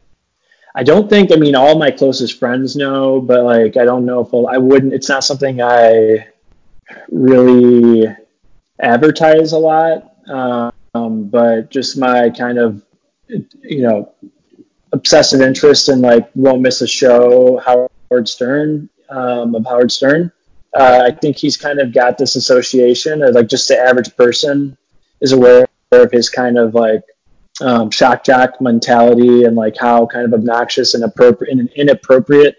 I 0.75 0.83
don't 0.83 1.09
think. 1.09 1.31
I 1.31 1.35
mean, 1.35 1.55
all 1.55 1.77
my 1.77 1.91
closest 1.91 2.39
friends 2.39 2.75
know, 2.75 3.21
but 3.21 3.43
like, 3.43 3.77
I 3.77 3.85
don't 3.85 4.05
know 4.05 4.21
if 4.21 4.33
I'll, 4.33 4.47
I 4.47 4.57
wouldn't. 4.57 4.93
It's 4.93 5.09
not 5.09 5.23
something 5.23 5.61
I 5.61 6.27
really 7.11 8.07
advertise 8.79 9.53
a 9.53 9.59
lot. 9.59 10.11
Um, 10.29 10.71
but 11.29 11.69
just 11.69 11.97
my 11.97 12.29
kind 12.29 12.57
of, 12.57 12.83
you 13.27 13.81
know, 13.81 14.13
obsessive 14.91 15.41
interest 15.41 15.89
in 15.89 16.01
like 16.01 16.29
won't 16.35 16.61
miss 16.61 16.81
a 16.81 16.87
show. 16.87 17.57
Howard 17.57 18.29
Stern 18.29 18.89
um, 19.09 19.55
of 19.55 19.65
Howard 19.65 19.91
Stern. 19.91 20.31
Uh, 20.75 21.03
I 21.05 21.11
think 21.11 21.37
he's 21.37 21.57
kind 21.57 21.79
of 21.79 21.93
got 21.93 22.17
this 22.17 22.35
association, 22.35 23.21
of 23.21 23.35
like 23.35 23.47
just 23.47 23.67
the 23.67 23.77
average 23.77 24.15
person 24.15 24.77
is 25.21 25.31
aware 25.31 25.67
of 25.91 26.11
his 26.11 26.29
kind 26.29 26.57
of 26.57 26.73
like 26.73 27.03
um, 27.61 27.91
shock 27.91 28.23
jock 28.23 28.59
mentality 28.61 29.43
and 29.43 29.55
like 29.55 29.75
how 29.77 30.05
kind 30.05 30.25
of 30.25 30.33
obnoxious 30.33 30.93
and 30.93 31.03
appropriate 31.03 31.51
and 31.51 31.69
inappropriate 31.75 32.55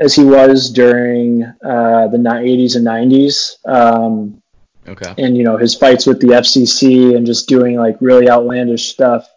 as 0.00 0.14
he 0.14 0.24
was 0.24 0.70
during 0.70 1.42
uh, 1.42 2.08
the 2.08 2.18
80s 2.18 2.76
and 2.76 2.86
90s. 2.86 3.56
Um, 3.66 4.42
okay. 4.86 5.14
And 5.18 5.36
you 5.36 5.44
know 5.44 5.56
his 5.56 5.74
fights 5.74 6.06
with 6.06 6.20
the 6.20 6.28
FCC 6.28 7.16
and 7.16 7.26
just 7.26 7.48
doing 7.48 7.76
like 7.76 7.96
really 8.00 8.28
outlandish 8.30 8.88
stuff. 8.88 9.28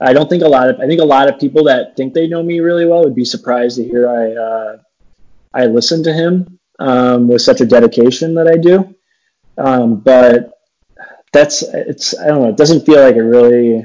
I 0.00 0.12
don't 0.12 0.28
think 0.28 0.42
a 0.42 0.48
lot 0.48 0.68
of 0.68 0.80
I 0.80 0.86
think 0.86 1.00
a 1.00 1.04
lot 1.04 1.28
of 1.28 1.38
people 1.38 1.64
that 1.64 1.96
think 1.96 2.14
they 2.14 2.26
know 2.26 2.42
me 2.42 2.60
really 2.60 2.86
well 2.86 3.04
would 3.04 3.14
be 3.14 3.24
surprised 3.24 3.76
to 3.76 3.84
hear 3.84 4.08
I 4.08 4.32
uh, 4.32 4.78
I 5.54 5.66
listen 5.66 6.02
to 6.04 6.12
him 6.12 6.58
um, 6.78 7.28
with 7.28 7.42
such 7.42 7.60
a 7.60 7.66
dedication 7.66 8.34
that 8.34 8.48
I 8.48 8.56
do. 8.56 8.94
Um, 9.58 10.00
but 10.00 10.58
that's 11.32 11.62
it's 11.62 12.18
I 12.18 12.28
don't 12.28 12.42
know. 12.42 12.48
It 12.48 12.56
doesn't 12.56 12.84
feel 12.86 13.00
like 13.00 13.16
it 13.16 13.22
really. 13.22 13.84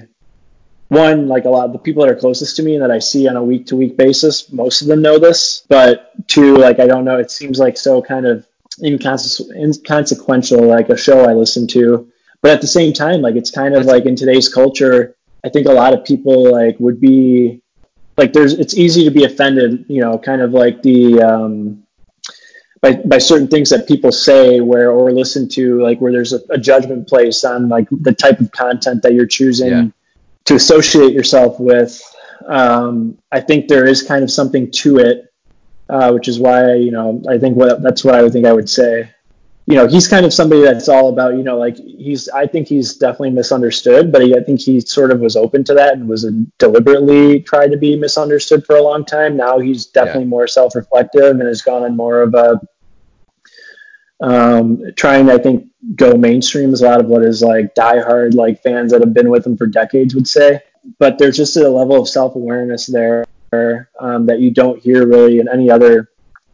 One, 0.89 1.27
like 1.27 1.45
a 1.45 1.49
lot 1.49 1.65
of 1.65 1.73
the 1.73 1.79
people 1.79 2.03
that 2.03 2.11
are 2.11 2.15
closest 2.15 2.55
to 2.57 2.63
me 2.63 2.75
and 2.75 2.83
that 2.83 2.91
I 2.91 2.99
see 2.99 3.27
on 3.27 3.35
a 3.35 3.43
week 3.43 3.67
to 3.67 3.75
week 3.75 3.97
basis, 3.97 4.51
most 4.51 4.81
of 4.81 4.87
them 4.87 5.01
know 5.01 5.19
this. 5.19 5.65
But 5.67 6.11
two, 6.27 6.55
like 6.57 6.79
I 6.79 6.87
don't 6.87 7.03
know. 7.03 7.19
It 7.19 7.29
seems 7.29 7.59
like 7.59 7.77
so 7.77 8.01
kind 8.01 8.25
of 8.25 8.47
inconsequential, 8.81 10.65
like 10.65 10.89
a 10.89 10.97
show 10.97 11.25
I 11.25 11.33
listen 11.33 11.67
to. 11.67 12.09
But 12.41 12.51
at 12.51 12.61
the 12.61 12.67
same 12.67 12.93
time, 12.93 13.21
like 13.21 13.35
it's 13.35 13.51
kind 13.51 13.75
of 13.75 13.85
like 13.85 14.05
in 14.05 14.15
today's 14.15 14.47
culture, 14.47 15.15
I 15.43 15.49
think 15.49 15.67
a 15.67 15.73
lot 15.73 15.93
of 15.93 16.05
people 16.05 16.51
like 16.51 16.79
would 16.79 17.01
be 17.01 17.61
like 18.15 18.31
there's 18.31 18.53
it's 18.53 18.75
easy 18.75 19.03
to 19.03 19.11
be 19.11 19.25
offended, 19.25 19.85
you 19.89 20.01
know, 20.01 20.17
kind 20.17 20.41
of 20.41 20.51
like 20.51 20.81
the 20.83 21.21
um, 21.21 21.83
by, 22.81 22.93
by 22.93 23.17
certain 23.17 23.47
things 23.47 23.71
that 23.71 23.87
people 23.87 24.11
say 24.11 24.61
where 24.61 24.91
or 24.91 25.11
listen 25.11 25.49
to 25.49 25.81
like 25.81 25.99
where 25.99 26.11
there's 26.11 26.33
a, 26.33 26.39
a 26.49 26.57
judgment 26.57 27.07
placed 27.07 27.43
on 27.43 27.69
like 27.69 27.87
the 27.91 28.13
type 28.13 28.39
of 28.39 28.51
content 28.51 29.01
that 29.03 29.13
you're 29.13 29.27
choosing 29.27 29.69
yeah. 29.69 29.87
To 30.47 30.55
associate 30.55 31.13
yourself 31.13 31.59
with 31.59 32.01
um, 32.47 33.17
i 33.31 33.39
think 33.39 33.67
there 33.67 33.85
is 33.85 34.01
kind 34.01 34.23
of 34.23 34.31
something 34.31 34.71
to 34.71 34.97
it 34.97 35.33
uh, 35.89 36.11
which 36.11 36.27
is 36.27 36.39
why 36.39 36.73
you 36.73 36.91
know 36.91 37.21
i 37.29 37.37
think 37.37 37.55
what 37.55 37.81
that's 37.81 38.03
what 38.03 38.15
i 38.15 38.21
would 38.21 38.33
think 38.33 38.45
i 38.45 38.53
would 38.53 38.69
say 38.69 39.09
you 39.67 39.75
know 39.75 39.85
he's 39.85 40.07
kind 40.07 40.25
of 40.25 40.33
somebody 40.33 40.61
that's 40.61 40.87
all 40.87 41.09
about 41.09 41.35
you 41.35 41.43
know 41.43 41.57
like 41.57 41.77
he's 41.77 42.29
i 42.29 42.47
think 42.47 42.67
he's 42.67 42.95
definitely 42.95 43.29
misunderstood 43.29 44.11
but 44.11 44.21
he, 44.21 44.35
i 44.35 44.41
think 44.41 44.59
he 44.59 44.79
sort 44.79 45.11
of 45.11 45.19
was 45.19 45.35
open 45.35 45.63
to 45.63 45.73
that 45.73 45.93
and 45.93 46.07
was 46.07 46.25
deliberately 46.57 47.41
tried 47.41 47.67
to 47.67 47.77
be 47.77 47.95
misunderstood 47.95 48.65
for 48.65 48.77
a 48.77 48.81
long 48.81 49.03
time 49.03 49.35
now 49.35 49.59
he's 49.59 49.85
definitely 49.85 50.23
yeah. 50.23 50.29
more 50.29 50.47
self-reflective 50.47 51.39
and 51.39 51.47
has 51.47 51.61
gone 51.61 51.83
on 51.83 51.95
more 51.95 52.21
of 52.21 52.33
a 52.33 52.59
um, 54.21 54.81
trying 54.95 55.27
to 55.27 55.33
i 55.33 55.37
think 55.37 55.67
go 55.95 56.13
mainstream 56.13 56.73
is 56.73 56.81
a 56.81 56.85
lot 56.85 56.99
of 56.99 57.07
what 57.07 57.23
is 57.23 57.41
like 57.41 57.73
diehard 57.75 58.33
like 58.33 58.61
fans 58.61 58.91
that 58.91 59.01
have 59.01 59.13
been 59.13 59.29
with 59.29 59.45
him 59.45 59.55
for 59.55 59.67
decades 59.67 60.15
would 60.15 60.27
say 60.27 60.59
but 60.99 61.17
there's 61.17 61.37
just 61.37 61.55
a 61.57 61.69
level 61.69 62.01
of 62.01 62.07
self-awareness 62.07 62.87
there 62.87 63.25
um, 63.99 64.25
that 64.25 64.39
you 64.39 64.51
don't 64.51 64.81
hear 64.81 65.07
really 65.07 65.39
in 65.39 65.47
any 65.47 65.69
other 65.69 66.09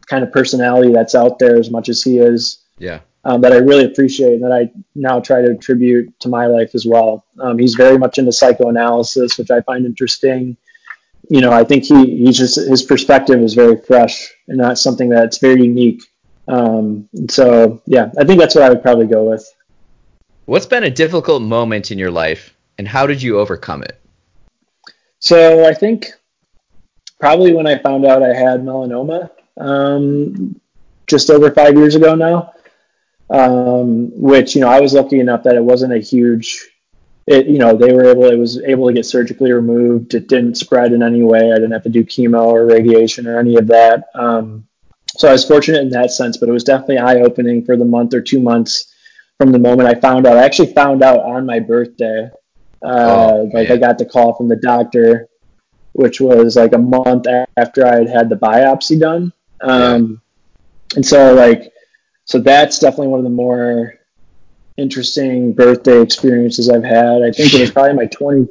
kind 0.06 0.22
of 0.22 0.32
personality 0.32 0.92
that's 0.92 1.14
out 1.14 1.38
there 1.38 1.56
as 1.56 1.70
much 1.70 1.88
as 1.88 2.02
he 2.02 2.18
is 2.18 2.64
yeah. 2.78 3.00
Um, 3.26 3.40
that 3.40 3.52
I 3.52 3.56
really 3.56 3.86
appreciate 3.86 4.34
and 4.34 4.44
that 4.44 4.52
I 4.52 4.70
now 4.94 5.18
try 5.18 5.40
to 5.40 5.52
attribute 5.52 6.18
to 6.20 6.28
my 6.28 6.46
life 6.46 6.74
as 6.74 6.84
well. 6.84 7.24
Um, 7.40 7.58
he's 7.58 7.74
very 7.74 7.96
much 7.96 8.18
into 8.18 8.32
psychoanalysis, 8.32 9.38
which 9.38 9.50
I 9.50 9.62
find 9.62 9.86
interesting. 9.86 10.58
You 11.30 11.40
know, 11.40 11.50
I 11.50 11.64
think 11.64 11.84
he 11.84 12.18
he's 12.18 12.36
just 12.36 12.56
his 12.56 12.82
perspective 12.82 13.40
is 13.40 13.54
very 13.54 13.80
fresh 13.80 14.30
and 14.46 14.58
not 14.58 14.78
something 14.78 15.08
that's 15.08 15.38
very 15.38 15.62
unique. 15.62 16.02
Um, 16.46 17.08
so 17.28 17.82
yeah, 17.86 18.10
I 18.18 18.24
think 18.24 18.40
that's 18.40 18.54
what 18.54 18.64
I 18.64 18.68
would 18.68 18.82
probably 18.82 19.06
go 19.06 19.30
with. 19.30 19.48
What's 20.46 20.66
been 20.66 20.84
a 20.84 20.90
difficult 20.90 21.42
moment 21.42 21.90
in 21.90 21.98
your 21.98 22.10
life, 22.10 22.54
and 22.78 22.86
how 22.86 23.06
did 23.06 23.22
you 23.22 23.38
overcome 23.38 23.82
it? 23.82 24.00
So 25.18 25.66
I 25.66 25.72
think 25.72 26.08
probably 27.18 27.54
when 27.54 27.66
I 27.66 27.78
found 27.78 28.04
out 28.04 28.22
I 28.22 28.34
had 28.34 28.60
melanoma, 28.60 29.30
um, 29.56 30.60
just 31.06 31.30
over 31.30 31.50
five 31.50 31.76
years 31.76 31.94
ago 31.94 32.14
now 32.14 32.54
um, 33.30 34.10
which 34.20 34.54
you 34.54 34.60
know 34.60 34.68
I 34.68 34.80
was 34.80 34.94
lucky 34.94 35.20
enough 35.20 35.44
that 35.44 35.56
it 35.56 35.64
wasn't 35.64 35.92
a 35.92 35.98
huge. 35.98 36.70
It 37.26 37.46
you 37.46 37.58
know 37.58 37.76
they 37.76 37.92
were 37.92 38.04
able 38.04 38.24
it 38.24 38.36
was 38.36 38.62
able 38.62 38.86
to 38.86 38.92
get 38.92 39.06
surgically 39.06 39.52
removed. 39.52 40.14
It 40.14 40.28
didn't 40.28 40.56
spread 40.56 40.92
in 40.92 41.02
any 41.02 41.22
way. 41.22 41.52
I 41.52 41.54
didn't 41.54 41.72
have 41.72 41.84
to 41.84 41.88
do 41.88 42.04
chemo 42.04 42.46
or 42.46 42.66
radiation 42.66 43.26
or 43.26 43.38
any 43.38 43.56
of 43.56 43.66
that. 43.68 44.04
Um, 44.14 44.66
so 45.16 45.28
I 45.28 45.32
was 45.32 45.44
fortunate 45.44 45.82
in 45.82 45.90
that 45.90 46.10
sense, 46.10 46.36
but 46.36 46.48
it 46.48 46.52
was 46.52 46.64
definitely 46.64 46.98
eye 46.98 47.20
opening 47.20 47.64
for 47.64 47.76
the 47.76 47.84
month 47.84 48.14
or 48.14 48.20
two 48.20 48.40
months 48.40 48.92
from 49.38 49.52
the 49.52 49.58
moment 49.58 49.88
I 49.88 49.94
found 49.94 50.26
out. 50.26 50.36
I 50.36 50.44
actually 50.44 50.72
found 50.72 51.02
out 51.02 51.20
on 51.20 51.46
my 51.46 51.60
birthday. 51.60 52.30
Uh, 52.82 53.30
oh, 53.32 53.50
like 53.54 53.70
I 53.70 53.76
got 53.76 53.98
the 53.98 54.04
call 54.04 54.34
from 54.34 54.48
the 54.48 54.56
doctor, 54.56 55.28
which 55.92 56.20
was 56.20 56.56
like 56.56 56.72
a 56.72 56.78
month 56.78 57.26
after 57.56 57.86
I 57.86 57.96
had 57.96 58.08
had 58.08 58.28
the 58.28 58.36
biopsy 58.36 58.98
done. 58.98 59.32
Um, 59.60 60.20
yeah. 60.92 60.96
And 60.96 61.06
so 61.06 61.34
like 61.34 61.72
so 62.24 62.38
that's 62.38 62.78
definitely 62.78 63.08
one 63.08 63.20
of 63.20 63.24
the 63.24 63.30
more 63.30 63.94
interesting 64.76 65.52
birthday 65.52 66.00
experiences 66.00 66.68
I've 66.68 66.84
had. 66.84 67.22
I 67.22 67.30
think 67.30 67.54
it 67.54 67.60
was 67.60 67.70
probably 67.70 67.94
my 67.94 68.06
20, 68.06 68.48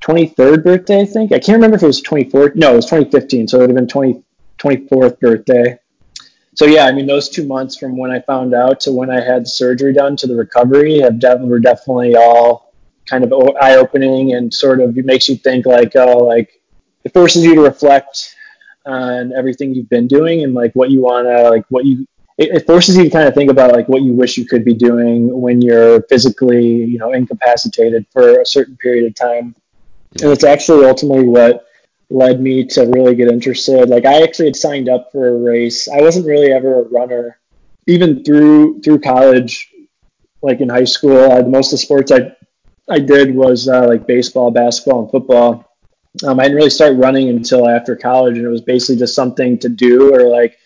23rd 0.00 0.64
birthday, 0.64 1.00
I 1.00 1.06
think. 1.06 1.32
I 1.32 1.38
can't 1.38 1.56
remember 1.56 1.76
if 1.76 1.82
it 1.82 1.86
was 1.86 2.02
24th. 2.02 2.56
No, 2.56 2.72
it 2.72 2.76
was 2.76 2.86
2015. 2.86 3.48
So 3.48 3.58
it 3.58 3.60
would 3.60 3.70
have 3.70 3.76
been 3.76 3.88
20, 3.88 4.22
24th 4.58 5.20
birthday. 5.20 5.78
So 6.54 6.66
yeah, 6.66 6.86
I 6.86 6.92
mean, 6.92 7.06
those 7.06 7.28
two 7.28 7.46
months 7.46 7.76
from 7.76 7.96
when 7.96 8.10
I 8.10 8.20
found 8.20 8.54
out 8.54 8.80
to 8.80 8.92
when 8.92 9.10
I 9.10 9.20
had 9.20 9.46
surgery 9.46 9.92
done 9.92 10.16
to 10.16 10.26
the 10.26 10.36
recovery 10.36 11.00
have 11.00 11.18
def- 11.18 11.40
were 11.40 11.58
definitely 11.58 12.16
all 12.16 12.72
kind 13.06 13.24
of 13.24 13.32
eye 13.60 13.76
opening 13.76 14.34
and 14.34 14.52
sort 14.52 14.80
of 14.80 14.96
makes 14.96 15.28
you 15.28 15.36
think 15.36 15.66
like, 15.66 15.92
oh, 15.96 16.18
like 16.18 16.60
it 17.02 17.12
forces 17.12 17.44
you 17.44 17.54
to 17.56 17.60
reflect 17.60 18.36
on 18.86 19.32
everything 19.32 19.74
you've 19.74 19.88
been 19.88 20.06
doing 20.06 20.44
and 20.44 20.54
like 20.54 20.72
what 20.74 20.90
you 20.90 21.00
want 21.00 21.26
to 21.26 21.48
like 21.48 21.64
what 21.70 21.84
you 21.86 22.06
it, 22.36 22.50
it, 22.50 22.66
forces 22.66 22.96
you 22.96 23.04
to 23.04 23.10
kind 23.10 23.28
of 23.28 23.34
think 23.34 23.50
about 23.50 23.72
like 23.72 23.88
what 23.88 24.02
you 24.02 24.12
wish 24.12 24.36
you 24.36 24.46
could 24.46 24.64
be 24.64 24.74
doing 24.74 25.40
when 25.40 25.62
you're 25.62 26.02
physically, 26.02 26.66
you 26.66 26.98
know, 26.98 27.12
incapacitated 27.12 28.06
for 28.10 28.40
a 28.40 28.46
certain 28.46 28.76
period 28.76 29.06
of 29.06 29.14
time. 29.14 29.54
And 30.20 30.32
it's 30.32 30.42
actually 30.42 30.84
ultimately 30.84 31.26
what 31.26 31.63
led 32.10 32.40
me 32.40 32.64
to 32.64 32.82
really 32.86 33.14
get 33.14 33.28
interested. 33.28 33.88
Like 33.88 34.04
I 34.04 34.22
actually 34.22 34.46
had 34.46 34.56
signed 34.56 34.88
up 34.88 35.10
for 35.12 35.28
a 35.28 35.32
race. 35.32 35.88
I 35.88 36.00
wasn't 36.00 36.26
really 36.26 36.52
ever 36.52 36.80
a 36.80 36.82
runner, 36.82 37.38
even 37.86 38.24
through 38.24 38.80
through 38.80 39.00
college. 39.00 39.70
Like 40.42 40.60
in 40.60 40.68
high 40.68 40.84
school, 40.84 41.32
I, 41.32 41.40
most 41.42 41.68
of 41.68 41.78
the 41.78 41.84
sports 41.84 42.12
I 42.12 42.36
I 42.88 42.98
did 42.98 43.34
was 43.34 43.68
uh, 43.68 43.86
like 43.86 44.06
baseball, 44.06 44.50
basketball, 44.50 45.02
and 45.02 45.10
football. 45.10 45.70
Um, 46.24 46.38
I 46.38 46.44
didn't 46.44 46.56
really 46.56 46.70
start 46.70 46.96
running 46.96 47.28
until 47.28 47.68
after 47.68 47.96
college, 47.96 48.36
and 48.36 48.46
it 48.46 48.50
was 48.50 48.60
basically 48.60 48.96
just 48.96 49.14
something 49.14 49.58
to 49.60 49.68
do 49.68 50.14
or 50.14 50.28
like 50.28 50.58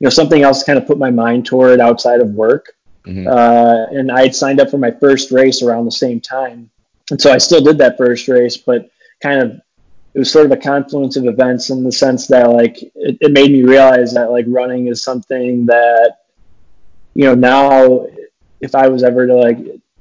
you 0.00 0.06
know 0.06 0.10
something 0.10 0.42
else 0.42 0.60
to 0.60 0.66
kind 0.66 0.78
of 0.78 0.86
put 0.86 0.98
my 0.98 1.10
mind 1.10 1.46
toward 1.46 1.80
outside 1.80 2.20
of 2.20 2.30
work. 2.30 2.74
Mm-hmm. 3.06 3.28
Uh, 3.28 3.98
and 3.98 4.10
I 4.10 4.22
had 4.22 4.34
signed 4.34 4.60
up 4.60 4.70
for 4.70 4.78
my 4.78 4.92
first 4.92 5.30
race 5.30 5.62
around 5.62 5.84
the 5.84 5.92
same 5.92 6.20
time, 6.20 6.70
and 7.10 7.20
so 7.20 7.32
I 7.32 7.38
still 7.38 7.62
did 7.62 7.78
that 7.78 7.98
first 7.98 8.28
race, 8.28 8.56
but 8.56 8.90
kind 9.20 9.42
of 9.42 9.60
it 10.14 10.18
was 10.18 10.30
sort 10.30 10.46
of 10.46 10.52
a 10.52 10.56
confluence 10.56 11.16
of 11.16 11.26
events 11.26 11.70
in 11.70 11.82
the 11.82 11.92
sense 11.92 12.28
that 12.28 12.50
like 12.50 12.82
it, 12.82 13.18
it 13.20 13.32
made 13.32 13.50
me 13.50 13.62
realize 13.62 14.14
that 14.14 14.30
like 14.30 14.44
running 14.48 14.86
is 14.86 15.02
something 15.02 15.66
that 15.66 16.18
you 17.14 17.24
know 17.24 17.34
now 17.34 18.06
if 18.60 18.74
I 18.74 18.88
was 18.88 19.02
ever 19.02 19.26
to 19.26 19.34
like 19.34 19.58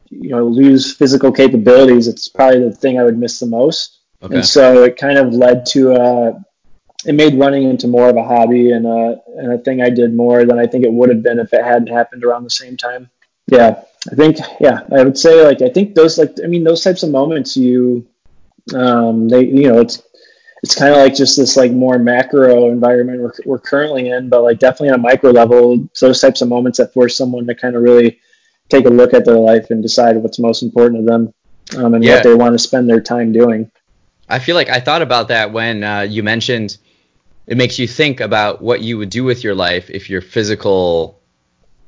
you 0.10 0.30
know 0.30 0.46
lose 0.46 0.96
physical 0.96 1.32
capabilities, 1.32 2.08
it's 2.08 2.28
probably 2.28 2.62
the 2.62 2.72
thing 2.72 3.00
I 3.00 3.04
would 3.04 3.18
miss 3.18 3.40
the 3.40 3.48
most. 3.48 4.00
Okay. 4.22 4.36
And 4.36 4.46
so 4.46 4.84
it 4.84 4.98
kind 4.98 5.18
of 5.18 5.34
led 5.34 5.66
to 5.68 5.94
uh, 5.94 6.40
it 7.06 7.14
made 7.14 7.38
running 7.38 7.64
into 7.64 7.88
more 7.88 8.10
of 8.10 8.16
a 8.16 8.24
hobby 8.24 8.72
and 8.72 8.86
a, 8.86 9.22
and 9.36 9.54
a 9.54 9.58
thing 9.58 9.82
I 9.82 9.90
did 9.90 10.14
more 10.14 10.46
than 10.46 10.58
I 10.58 10.68
think 10.68 10.86
it 10.86 10.94
would 10.94 11.10
have 11.10 11.24
been 11.24 11.40
if 11.40 11.52
it 11.52 11.64
hadn't 11.64 11.88
happened 11.88 12.24
around 12.24 12.44
the 12.44 12.50
same 12.50 12.78
time. 12.78 13.10
Yeah, 13.48 13.84
I 14.10 14.16
think 14.16 14.38
yeah, 14.62 14.82
I 14.92 15.04
would 15.04 15.18
say 15.18 15.44
like 15.44 15.62
I 15.62 15.70
think 15.70 15.96
those 15.96 16.18
like 16.18 16.38
I 16.44 16.48
mean 16.48 16.64
those 16.64 16.84
types 16.84 17.04
of 17.04 17.10
moments 17.10 17.58
you 17.58 18.08
um 18.74 19.28
they 19.28 19.46
you 19.46 19.70
know 19.70 19.82
it's 19.82 20.02
it's 20.64 20.76
kind 20.76 20.92
of 20.92 20.98
like 20.98 21.14
just 21.14 21.36
this 21.36 21.58
like 21.58 21.72
more 21.72 22.00
macro 22.00 22.70
environment 22.70 23.22
we're, 23.22 23.34
we're 23.46 23.60
currently 23.60 24.10
in, 24.10 24.30
but 24.30 24.44
like 24.44 24.60
definitely 24.60 24.90
on 24.90 24.96
a 24.96 25.04
micro 25.04 25.32
level, 25.32 25.90
those 26.00 26.22
types 26.22 26.42
of 26.42 26.48
moments 26.48 26.78
that 26.78 26.94
force 26.94 27.18
someone 27.18 27.46
to 27.46 27.54
kind 27.54 27.76
of 27.76 27.84
really 27.84 28.22
take 28.70 28.86
a 28.86 28.90
look 28.90 29.14
at 29.14 29.26
their 29.26 29.38
life 29.38 29.70
and 29.72 29.84
decide 29.84 30.16
what's 30.16 30.40
most 30.40 30.64
important 30.64 31.02
to 31.02 31.06
them 31.06 31.34
um, 31.78 31.94
and 31.94 32.04
yeah. 32.04 32.16
what 32.16 32.24
they 32.24 32.34
want 32.34 32.54
to 32.54 32.60
spend 32.60 32.90
their 32.90 33.02
time 33.02 33.34
doing. 33.34 33.70
I 34.30 34.40
feel 34.40 34.56
like 34.56 34.70
I 34.70 34.80
thought 34.80 35.02
about 35.02 35.28
that 35.28 35.52
when 35.52 35.84
uh, 35.84 36.02
you 36.02 36.24
mentioned 36.24 36.78
it 37.46 37.58
makes 37.58 37.78
you 37.78 37.90
think 37.90 38.22
about 38.22 38.62
what 38.62 38.80
you 38.80 38.98
would 38.98 39.10
do 39.10 39.26
with 39.26 39.44
your 39.44 39.54
life 39.54 39.90
if 39.90 40.10
you're 40.10 40.22
physical 40.22 41.22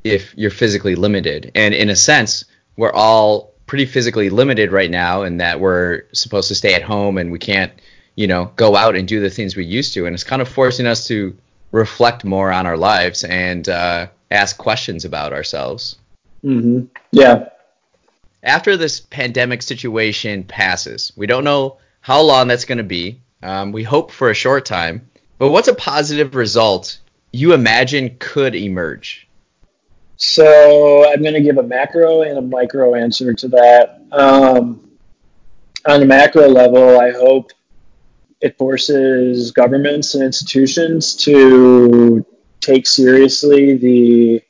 if 0.03 0.35
you're 0.37 0.51
physically 0.51 0.95
limited 0.95 1.49
and 1.55 1.73
in 1.73 1.89
a 1.89 1.95
sense 1.95 2.43
we're 2.75 2.91
all 2.91 3.54
pretty 3.65 3.85
physically 3.85 4.29
limited 4.29 4.71
right 4.71 4.91
now 4.91 5.23
and 5.23 5.41
that 5.41 5.59
we're 5.59 6.03
supposed 6.11 6.47
to 6.47 6.55
stay 6.55 6.73
at 6.73 6.81
home 6.81 7.17
and 7.17 7.31
we 7.31 7.39
can't 7.39 7.71
you 8.15 8.27
know 8.27 8.51
go 8.55 8.75
out 8.75 8.95
and 8.95 9.07
do 9.07 9.19
the 9.19 9.29
things 9.29 9.55
we 9.55 9.65
used 9.65 9.93
to. 9.93 10.05
And 10.05 10.13
it's 10.13 10.23
kind 10.23 10.41
of 10.41 10.47
forcing 10.47 10.85
us 10.85 11.07
to 11.07 11.35
reflect 11.71 12.23
more 12.23 12.51
on 12.51 12.65
our 12.65 12.77
lives 12.77 13.23
and 13.23 13.67
uh, 13.67 14.07
ask 14.31 14.57
questions 14.57 15.05
about 15.05 15.33
ourselves. 15.33 15.97
Mm-hmm. 16.43 16.85
yeah. 17.11 17.49
After 18.43 18.77
this 18.77 18.99
pandemic 18.99 19.63
situation 19.63 20.43
passes 20.43 21.11
we 21.15 21.25
don't 21.25 21.43
know 21.43 21.77
how 22.01 22.21
long 22.21 22.47
that's 22.47 22.65
going 22.65 22.77
to 22.77 22.83
be. 22.83 23.19
Um, 23.41 23.71
we 23.71 23.81
hope 23.81 24.11
for 24.11 24.29
a 24.29 24.35
short 24.35 24.65
time. 24.65 25.09
But 25.39 25.49
what's 25.49 25.67
a 25.67 25.73
positive 25.73 26.35
result 26.35 26.99
you 27.31 27.53
imagine 27.53 28.15
could 28.19 28.55
emerge? 28.55 29.24
So 30.17 31.11
I'm 31.11 31.21
going 31.21 31.33
to 31.33 31.41
give 31.41 31.57
a 31.57 31.63
macro 31.63 32.21
and 32.21 32.37
a 32.37 32.41
micro 32.41 32.95
answer 32.95 33.33
to 33.33 33.47
that. 33.49 34.01
Um, 34.11 34.91
on 35.87 36.01
a 36.01 36.05
macro 36.05 36.47
level, 36.47 36.99
I 36.99 37.11
hope 37.11 37.51
it 38.41 38.57
forces 38.57 39.51
governments 39.51 40.15
and 40.15 40.23
institutions 40.23 41.15
to 41.15 42.25
take 42.61 42.87
seriously 42.87 43.77
the 43.77 44.41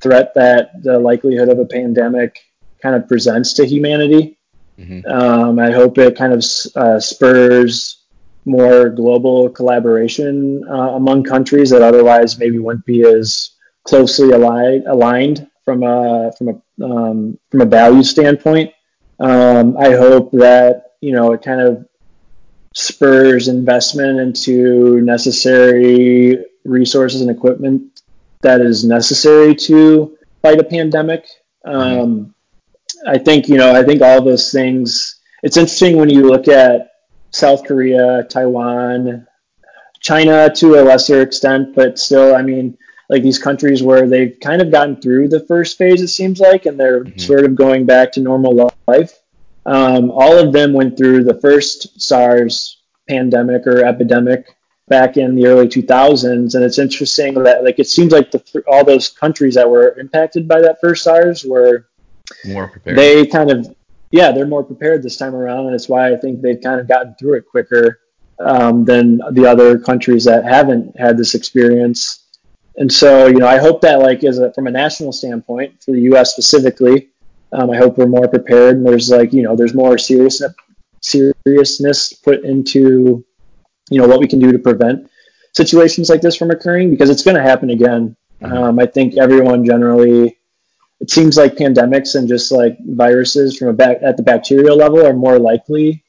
threat 0.00 0.32
that 0.34 0.82
the 0.82 0.98
likelihood 0.98 1.48
of 1.48 1.58
a 1.58 1.66
pandemic 1.66 2.38
kind 2.82 2.94
of 2.94 3.06
presents 3.08 3.52
to 3.54 3.66
humanity. 3.66 4.38
Mm-hmm. 4.78 5.10
Um, 5.10 5.58
I 5.58 5.70
hope 5.70 5.98
it 5.98 6.16
kind 6.16 6.32
of 6.32 6.44
uh, 6.74 6.98
spurs 7.00 7.98
more 8.46 8.88
global 8.88 9.50
collaboration 9.50 10.64
uh, 10.68 10.94
among 10.94 11.24
countries 11.24 11.70
that 11.70 11.82
otherwise 11.82 12.38
maybe 12.38 12.58
wouldn't 12.58 12.86
be 12.86 13.04
as 13.04 13.50
closely 13.84 14.30
aligned, 14.30 14.86
aligned 14.86 15.48
from 15.64 15.82
a 15.82 16.32
from 16.36 16.48
a 16.48 16.84
um, 16.84 17.38
from 17.50 17.60
a 17.60 17.66
value 17.66 18.02
standpoint. 18.02 18.72
Um, 19.18 19.76
I 19.76 19.90
hope 19.90 20.32
that 20.32 20.94
you 21.00 21.12
know 21.12 21.32
it 21.32 21.42
kind 21.42 21.60
of 21.60 21.86
spurs 22.74 23.48
investment 23.48 24.20
into 24.20 25.00
necessary 25.00 26.44
resources 26.64 27.20
and 27.20 27.30
equipment 27.30 28.02
that 28.42 28.60
is 28.60 28.84
necessary 28.84 29.54
to 29.54 30.16
fight 30.42 30.58
a 30.58 30.64
pandemic. 30.64 31.26
Um, 31.64 32.34
I 33.06 33.18
think 33.18 33.48
you 33.48 33.56
know 33.56 33.74
I 33.74 33.82
think 33.82 34.02
all 34.02 34.22
those 34.22 34.50
things. 34.50 35.16
It's 35.42 35.56
interesting 35.56 35.96
when 35.96 36.10
you 36.10 36.28
look 36.28 36.48
at 36.48 36.90
South 37.30 37.64
Korea, 37.64 38.24
Taiwan, 38.24 39.26
China 40.00 40.50
to 40.56 40.74
a 40.74 40.82
lesser 40.82 41.22
extent, 41.22 41.74
but 41.74 41.98
still, 41.98 42.34
I 42.34 42.42
mean, 42.42 42.76
like 43.10 43.24
these 43.24 43.40
countries 43.40 43.82
where 43.82 44.08
they've 44.08 44.38
kind 44.40 44.62
of 44.62 44.70
gotten 44.70 45.00
through 45.00 45.28
the 45.28 45.44
first 45.46 45.76
phase, 45.76 46.00
it 46.00 46.08
seems 46.08 46.38
like, 46.38 46.66
and 46.66 46.78
they're 46.78 47.04
mm-hmm. 47.04 47.18
sort 47.18 47.44
of 47.44 47.56
going 47.56 47.84
back 47.84 48.12
to 48.12 48.20
normal 48.20 48.72
life. 48.86 49.18
Um, 49.66 50.12
all 50.12 50.38
of 50.38 50.52
them 50.52 50.72
went 50.72 50.96
through 50.96 51.24
the 51.24 51.38
first 51.40 52.00
SARS 52.00 52.80
pandemic 53.08 53.66
or 53.66 53.84
epidemic 53.84 54.56
back 54.88 55.16
in 55.16 55.34
the 55.34 55.46
early 55.46 55.66
2000s, 55.66 56.54
and 56.54 56.64
it's 56.64 56.78
interesting 56.78 57.34
that 57.42 57.64
like 57.64 57.80
it 57.80 57.88
seems 57.88 58.12
like 58.12 58.30
the, 58.30 58.62
all 58.68 58.84
those 58.84 59.08
countries 59.08 59.56
that 59.56 59.68
were 59.68 59.98
impacted 59.98 60.46
by 60.46 60.60
that 60.60 60.80
first 60.80 61.02
SARS 61.02 61.44
were 61.44 61.88
more 62.46 62.68
prepared. 62.68 62.96
They 62.96 63.26
kind 63.26 63.50
of 63.50 63.74
yeah, 64.12 64.30
they're 64.30 64.46
more 64.46 64.64
prepared 64.64 65.02
this 65.02 65.16
time 65.16 65.34
around, 65.34 65.66
and 65.66 65.74
it's 65.74 65.88
why 65.88 66.12
I 66.12 66.16
think 66.16 66.42
they've 66.42 66.60
kind 66.60 66.80
of 66.80 66.86
gotten 66.88 67.16
through 67.16 67.38
it 67.38 67.46
quicker 67.48 68.00
um, 68.38 68.84
than 68.84 69.20
the 69.32 69.46
other 69.46 69.78
countries 69.78 70.24
that 70.24 70.44
haven't 70.44 70.98
had 70.98 71.18
this 71.18 71.34
experience. 71.34 72.19
And 72.80 72.90
so, 72.90 73.26
you 73.26 73.38
know, 73.38 73.46
I 73.46 73.58
hope 73.58 73.82
that, 73.82 74.00
like, 74.00 74.24
as 74.24 74.38
a, 74.38 74.52
from 74.52 74.66
a 74.66 74.70
national 74.70 75.12
standpoint 75.12 75.82
for 75.84 75.92
the 75.92 76.00
U.S. 76.12 76.32
specifically, 76.32 77.10
um, 77.52 77.70
I 77.70 77.76
hope 77.76 77.98
we're 77.98 78.06
more 78.06 78.26
prepared. 78.26 78.76
And 78.76 78.86
there's 78.86 79.10
like, 79.10 79.32
you 79.32 79.42
know, 79.42 79.54
there's 79.54 79.74
more 79.74 79.96
seriousness 79.98 80.54
seriousness 81.02 82.12
put 82.12 82.44
into, 82.44 83.24
you 83.90 84.00
know, 84.00 84.08
what 84.08 84.20
we 84.20 84.26
can 84.26 84.38
do 84.38 84.52
to 84.52 84.58
prevent 84.58 85.10
situations 85.52 86.10
like 86.10 86.20
this 86.20 86.36
from 86.36 86.50
occurring 86.50 86.90
because 86.90 87.10
it's 87.10 87.22
going 87.22 87.36
to 87.36 87.42
happen 87.42 87.70
again. 87.70 88.16
Mm-hmm. 88.42 88.56
Um, 88.56 88.78
I 88.78 88.86
think 88.86 89.16
everyone 89.16 89.64
generally 89.64 90.38
it 91.00 91.10
seems 91.10 91.36
like 91.36 91.56
pandemics 91.56 92.14
and 92.14 92.28
just 92.28 92.52
like 92.52 92.76
viruses 92.80 93.56
from 93.56 93.68
a 93.68 93.72
back 93.72 93.98
at 94.02 94.16
the 94.16 94.22
bacterial 94.22 94.76
level 94.76 95.04
are 95.04 95.14
more 95.14 95.38
likely 95.38 96.04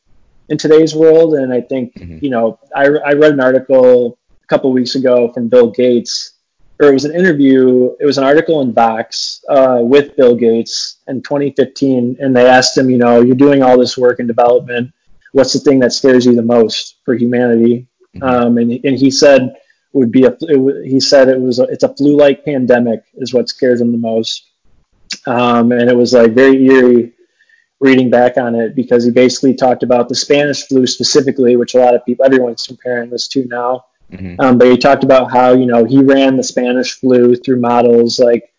in 0.50 0.58
today's 0.58 0.94
world. 0.94 1.36
And 1.36 1.54
I 1.54 1.62
think, 1.62 1.94
mm-hmm. 1.96 2.24
you 2.24 2.30
know, 2.30 2.60
I, 2.76 2.88
I 2.88 3.14
read 3.14 3.32
an 3.34 3.40
article 3.40 4.18
a 4.44 4.48
couple 4.48 4.72
weeks 4.74 4.96
ago 4.96 5.32
from 5.32 5.48
Bill 5.48 5.72
Gates, 5.72 6.31
or 6.82 6.90
it 6.90 6.94
was 6.94 7.06
an 7.06 7.16
interview, 7.16 7.96
it 8.00 8.06
was 8.06 8.18
an 8.18 8.24
article 8.24 8.62
in 8.62 8.74
Vox 8.74 9.44
uh, 9.50 9.80
with 9.82 10.16
Bill 10.16 10.36
Gates 10.36 10.98
in 11.08 11.22
2015. 11.22 12.18
And 12.20 12.36
they 12.36 12.48
asked 12.48 12.78
him, 12.78 12.90
you 12.90 12.98
know, 12.98 13.22
you're 13.22 13.36
doing 13.36 13.62
all 13.62 13.78
this 13.78 13.98
work 13.98 14.20
in 14.20 14.28
development. 14.28 14.92
What's 15.32 15.54
the 15.54 15.60
thing 15.60 15.80
that 15.80 15.94
scares 15.94 16.26
you 16.26 16.36
the 16.36 16.42
most 16.42 16.98
for 17.06 17.14
humanity? 17.14 17.88
Mm-hmm. 18.16 18.24
Um, 18.24 18.58
and, 18.58 18.72
and 18.84 18.98
he 18.98 19.12
said, 19.12 19.56
would 19.94 20.12
be 20.12 20.26
a, 20.26 20.36
it, 20.42 20.90
he 20.90 21.00
said 21.00 21.30
it 21.30 21.40
was 21.40 21.60
a, 21.60 21.64
it's 21.64 21.84
a 21.84 21.94
flu-like 21.96 22.46
pandemic 22.46 23.04
is 23.16 23.34
what 23.34 23.50
scares 23.50 23.82
him 23.82 23.92
the 23.92 23.98
most 23.98 24.52
um, 25.28 25.72
and 25.72 25.90
it 25.90 25.96
was 25.96 26.14
like 26.14 26.34
very 26.34 26.66
eerie 26.66 27.14
reading 27.80 28.10
back 28.10 28.38
on 28.38 28.56
it 28.56 28.76
because 28.76 29.04
he 29.04 29.12
basically 29.12 29.54
talked 29.54 29.84
about 29.84 30.08
the 30.08 30.16
Spanish 30.16 30.68
flu 30.68 30.86
specifically, 30.86 31.56
which 31.56 31.74
a 31.74 31.80
lot 31.80 31.96
of 31.96 32.06
people, 32.06 32.24
everyone's 32.26 32.66
comparing 32.66 33.10
this 33.10 33.28
to 33.28 33.46
now. 33.48 33.86
Mm-hmm. 34.12 34.40
Um, 34.40 34.58
but 34.58 34.68
he 34.68 34.78
talked 34.78 35.04
about 35.04 35.32
how 35.32 35.54
you 35.54 35.66
know 35.66 35.86
he 35.86 36.00
ran 36.02 36.38
the 36.38 36.44
Spanish 36.44 37.00
flu 37.00 37.36
through 37.36 37.60
models 37.60 38.20
like 38.20 38.54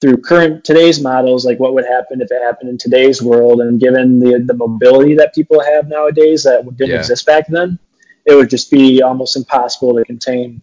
through 0.00 0.16
current 0.18 0.64
today's 0.64 1.00
models, 1.00 1.44
like 1.44 1.60
what 1.60 1.74
would 1.74 1.84
happen 1.84 2.22
if 2.22 2.30
it 2.30 2.42
happened 2.42 2.70
in 2.70 2.78
today's 2.78 3.22
world, 3.22 3.60
and 3.60 3.80
given 3.80 4.18
the 4.18 4.42
the 4.46 4.54
mobility 4.54 5.14
that 5.14 5.34
people 5.34 5.62
have 5.62 5.88
nowadays 5.88 6.42
that 6.44 6.64
didn't 6.76 6.90
yeah. 6.90 6.98
exist 6.98 7.26
back 7.26 7.46
then, 7.48 7.78
it 8.26 8.34
would 8.34 8.50
just 8.50 8.70
be 8.70 9.02
almost 9.02 9.36
impossible 9.36 9.94
to 9.94 10.04
contain. 10.04 10.62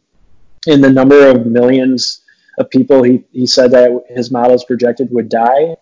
In 0.66 0.82
the 0.82 0.90
number 0.90 1.28
of 1.28 1.46
millions 1.46 2.22
of 2.58 2.70
people 2.70 3.04
he, 3.04 3.24
he 3.32 3.48
said 3.48 3.72
that 3.72 3.92
his 4.10 4.32
models 4.32 4.66
projected 4.66 5.10
would 5.12 5.30
die 5.30 5.78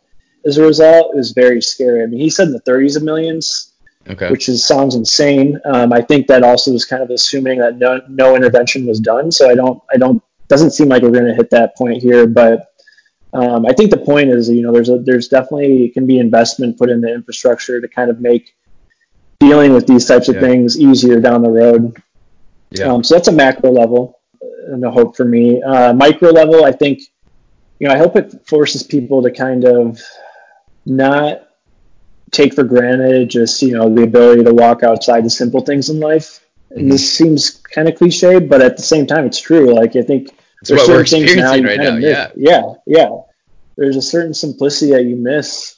as 0.45 0.57
a 0.57 0.63
result 0.63 1.13
it 1.13 1.17
was 1.17 1.31
very 1.31 1.61
scary. 1.61 2.03
I 2.03 2.05
mean, 2.05 2.19
he 2.19 2.29
said 2.29 2.47
in 2.47 2.53
the 2.53 2.61
30s 2.61 2.95
of 2.95 3.03
millions, 3.03 3.73
okay. 4.07 4.29
which 4.29 4.49
is 4.49 4.65
sounds 4.65 4.95
insane. 4.95 5.59
Um, 5.65 5.93
I 5.93 6.01
think 6.01 6.27
that 6.27 6.43
also 6.43 6.71
was 6.71 6.85
kind 6.85 7.03
of 7.03 7.09
assuming 7.09 7.59
that 7.59 7.77
no, 7.77 8.01
no 8.07 8.35
intervention 8.35 8.85
was 8.85 8.99
done. 8.99 9.31
So 9.31 9.49
I 9.49 9.55
don't 9.55 9.81
I 9.93 9.97
don't 9.97 10.21
doesn't 10.47 10.71
seem 10.71 10.89
like 10.89 11.01
we're 11.01 11.11
going 11.11 11.25
to 11.25 11.33
hit 11.33 11.49
that 11.51 11.75
point 11.75 12.01
here, 12.01 12.27
but 12.27 12.73
um, 13.33 13.65
I 13.65 13.73
think 13.73 13.91
the 13.91 13.97
point 13.97 14.29
is, 14.29 14.49
you 14.49 14.61
know, 14.61 14.71
there's 14.71 14.89
a 14.89 14.97
there's 14.99 15.27
definitely 15.27 15.89
can 15.89 16.07
be 16.07 16.19
investment 16.19 16.77
put 16.77 16.89
into 16.89 17.13
infrastructure 17.13 17.81
to 17.81 17.87
kind 17.87 18.09
of 18.09 18.21
make 18.21 18.55
dealing 19.39 19.73
with 19.73 19.87
these 19.87 20.05
types 20.05 20.29
of 20.29 20.35
yeah. 20.35 20.41
things 20.41 20.79
easier 20.79 21.19
down 21.19 21.41
the 21.41 21.49
road. 21.49 22.01
Yeah. 22.71 22.85
Um, 22.85 23.03
so 23.03 23.15
that's 23.15 23.27
a 23.27 23.33
macro 23.33 23.71
level 23.71 24.19
and 24.67 24.83
a 24.83 24.91
hope 24.91 25.15
for 25.15 25.25
me. 25.25 25.61
Uh, 25.61 25.93
micro 25.93 26.29
level, 26.29 26.63
I 26.63 26.71
think, 26.71 27.01
you 27.79 27.87
know, 27.87 27.93
I 27.93 27.97
hope 27.97 28.15
it 28.15 28.47
forces 28.47 28.83
people 28.83 29.21
to 29.23 29.31
kind 29.31 29.65
of 29.65 30.01
not 30.85 31.44
take 32.35 32.53
for 32.53 32.63
granted 32.63 33.29
just 33.29 33.61
you 33.61 33.71
know 33.71 33.93
the 33.93 34.03
ability 34.03 34.43
to 34.43 34.53
walk 34.53 34.83
outside 34.83 35.25
the 35.25 35.29
simple 35.29 35.61
things 35.61 35.89
in 35.89 35.99
life. 35.99 36.41
And 36.71 36.81
mm-hmm. 36.81 36.89
this 36.89 37.17
seems 37.17 37.49
kind 37.49 37.87
of 37.87 37.95
cliche, 37.95 38.39
but 38.39 38.61
at 38.61 38.75
the 38.75 38.83
same 38.83 39.07
time, 39.07 39.25
it's 39.25 39.39
true. 39.39 39.73
Like 39.73 39.95
I 39.95 40.01
think 40.01 40.29
there's 40.63 40.85
certain 40.85 41.05
things 41.05 41.35
now 41.35 41.51
right 41.51 41.63
miss. 41.63 42.03
Yeah, 42.03 42.31
yeah, 42.35 42.73
yeah. 42.85 43.09
There's 43.77 43.97
a 43.97 44.01
certain 44.01 44.33
simplicity 44.33 44.91
that 44.91 45.03
you 45.03 45.15
miss 45.15 45.75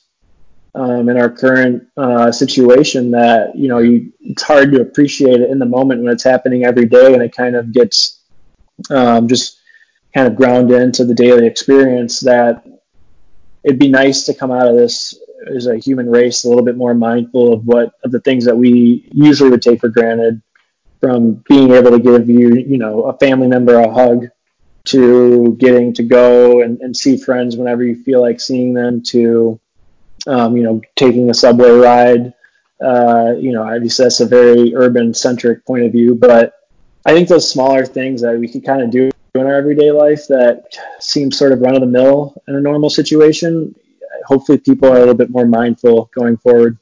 um, 0.75 1.09
in 1.09 1.17
our 1.17 1.29
current 1.29 1.87
uh, 1.97 2.31
situation 2.31 3.11
that 3.11 3.55
you 3.55 3.67
know 3.67 3.79
you, 3.79 4.13
it's 4.21 4.43
hard 4.43 4.71
to 4.71 4.81
appreciate 4.81 5.41
it 5.41 5.49
in 5.49 5.59
the 5.59 5.65
moment 5.65 6.03
when 6.03 6.13
it's 6.13 6.23
happening 6.23 6.65
every 6.65 6.85
day, 6.85 7.13
and 7.13 7.21
it 7.21 7.35
kind 7.35 7.55
of 7.55 7.71
gets 7.71 8.21
um, 8.89 9.27
just 9.27 9.59
kind 10.13 10.27
of 10.27 10.35
ground 10.35 10.71
into 10.71 11.05
the 11.05 11.13
daily 11.13 11.45
experience. 11.45 12.21
That 12.21 12.65
it'd 13.63 13.79
be 13.79 13.89
nice 13.89 14.25
to 14.25 14.33
come 14.33 14.51
out 14.51 14.67
of 14.67 14.75
this 14.75 15.19
as 15.55 15.67
a 15.67 15.77
human 15.77 16.09
race 16.09 16.43
a 16.43 16.49
little 16.49 16.63
bit 16.63 16.77
more 16.77 16.93
mindful 16.93 17.53
of 17.53 17.65
what 17.65 17.93
of 18.03 18.11
the 18.11 18.19
things 18.19 18.45
that 18.45 18.55
we 18.55 19.07
usually 19.11 19.49
would 19.49 19.61
take 19.61 19.79
for 19.79 19.89
granted 19.89 20.41
from 20.99 21.43
being 21.47 21.71
able 21.71 21.91
to 21.91 21.99
give 21.99 22.29
you 22.29 22.55
you 22.55 22.77
know 22.77 23.03
a 23.03 23.17
family 23.17 23.47
member 23.47 23.79
a 23.79 23.91
hug 23.91 24.27
to 24.85 25.55
getting 25.59 25.93
to 25.93 26.03
go 26.03 26.61
and, 26.61 26.79
and 26.81 26.95
see 26.95 27.17
friends 27.17 27.57
whenever 27.57 27.83
you 27.83 28.01
feel 28.03 28.21
like 28.21 28.39
seeing 28.39 28.73
them 28.73 29.03
to 29.03 29.59
um, 30.27 30.55
you 30.55 30.63
know 30.63 30.81
taking 30.95 31.29
a 31.29 31.33
subway 31.33 31.69
ride. 31.69 32.33
Uh, 32.79 33.33
you 33.39 33.51
know 33.51 33.63
obviously 33.63 34.05
that's 34.05 34.19
a 34.19 34.25
very 34.25 34.75
urban 34.75 35.11
centric 35.11 35.65
point 35.65 35.83
of 35.83 35.91
view 35.91 36.13
but 36.13 36.69
i 37.07 37.11
think 37.11 37.27
those 37.27 37.49
smaller 37.49 37.83
things 37.83 38.21
that 38.21 38.37
we 38.37 38.47
can 38.47 38.61
kind 38.61 38.83
of 38.83 38.91
do 38.91 39.09
in 39.33 39.47
our 39.47 39.55
everyday 39.55 39.89
life 39.91 40.27
that 40.27 40.77
seem 40.99 41.31
sort 41.31 41.51
of 41.51 41.59
run 41.59 41.73
of 41.73 41.81
the 41.81 41.87
mill 41.87 42.39
in 42.47 42.55
a 42.55 42.61
normal 42.61 42.91
situation 42.91 43.73
hopefully 44.25 44.57
people 44.57 44.89
are 44.89 44.95
a 44.95 44.99
little 44.99 45.13
bit 45.13 45.29
more 45.29 45.45
mindful 45.45 46.09
going 46.13 46.37
forward. 46.37 46.77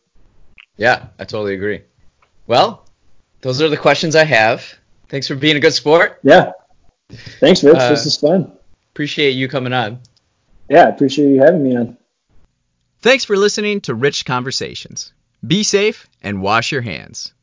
Yeah, 0.77 1.07
I 1.19 1.25
totally 1.25 1.53
agree. 1.53 1.81
Well, 2.47 2.85
those 3.41 3.61
are 3.61 3.69
the 3.69 3.77
questions 3.77 4.15
I 4.15 4.23
have. 4.23 4.65
Thanks 5.09 5.27
for 5.27 5.35
being 5.35 5.55
a 5.55 5.59
good 5.59 5.73
sport. 5.73 6.19
Yeah. 6.23 6.51
Thanks, 7.39 7.63
Rich. 7.63 7.77
Uh, 7.77 7.89
this 7.89 8.05
is 8.05 8.17
fun. 8.17 8.51
Appreciate 8.91 9.31
you 9.31 9.47
coming 9.47 9.73
on. 9.73 9.99
Yeah, 10.69 10.87
appreciate 10.87 11.29
you 11.29 11.41
having 11.41 11.63
me 11.63 11.75
on. 11.75 11.97
Thanks 13.01 13.23
for 13.23 13.37
listening 13.37 13.81
to 13.81 13.93
Rich 13.93 14.25
Conversations. 14.25 15.13
Be 15.45 15.61
safe 15.61 16.07
and 16.23 16.41
wash 16.41 16.71
your 16.71 16.81
hands. 16.81 17.34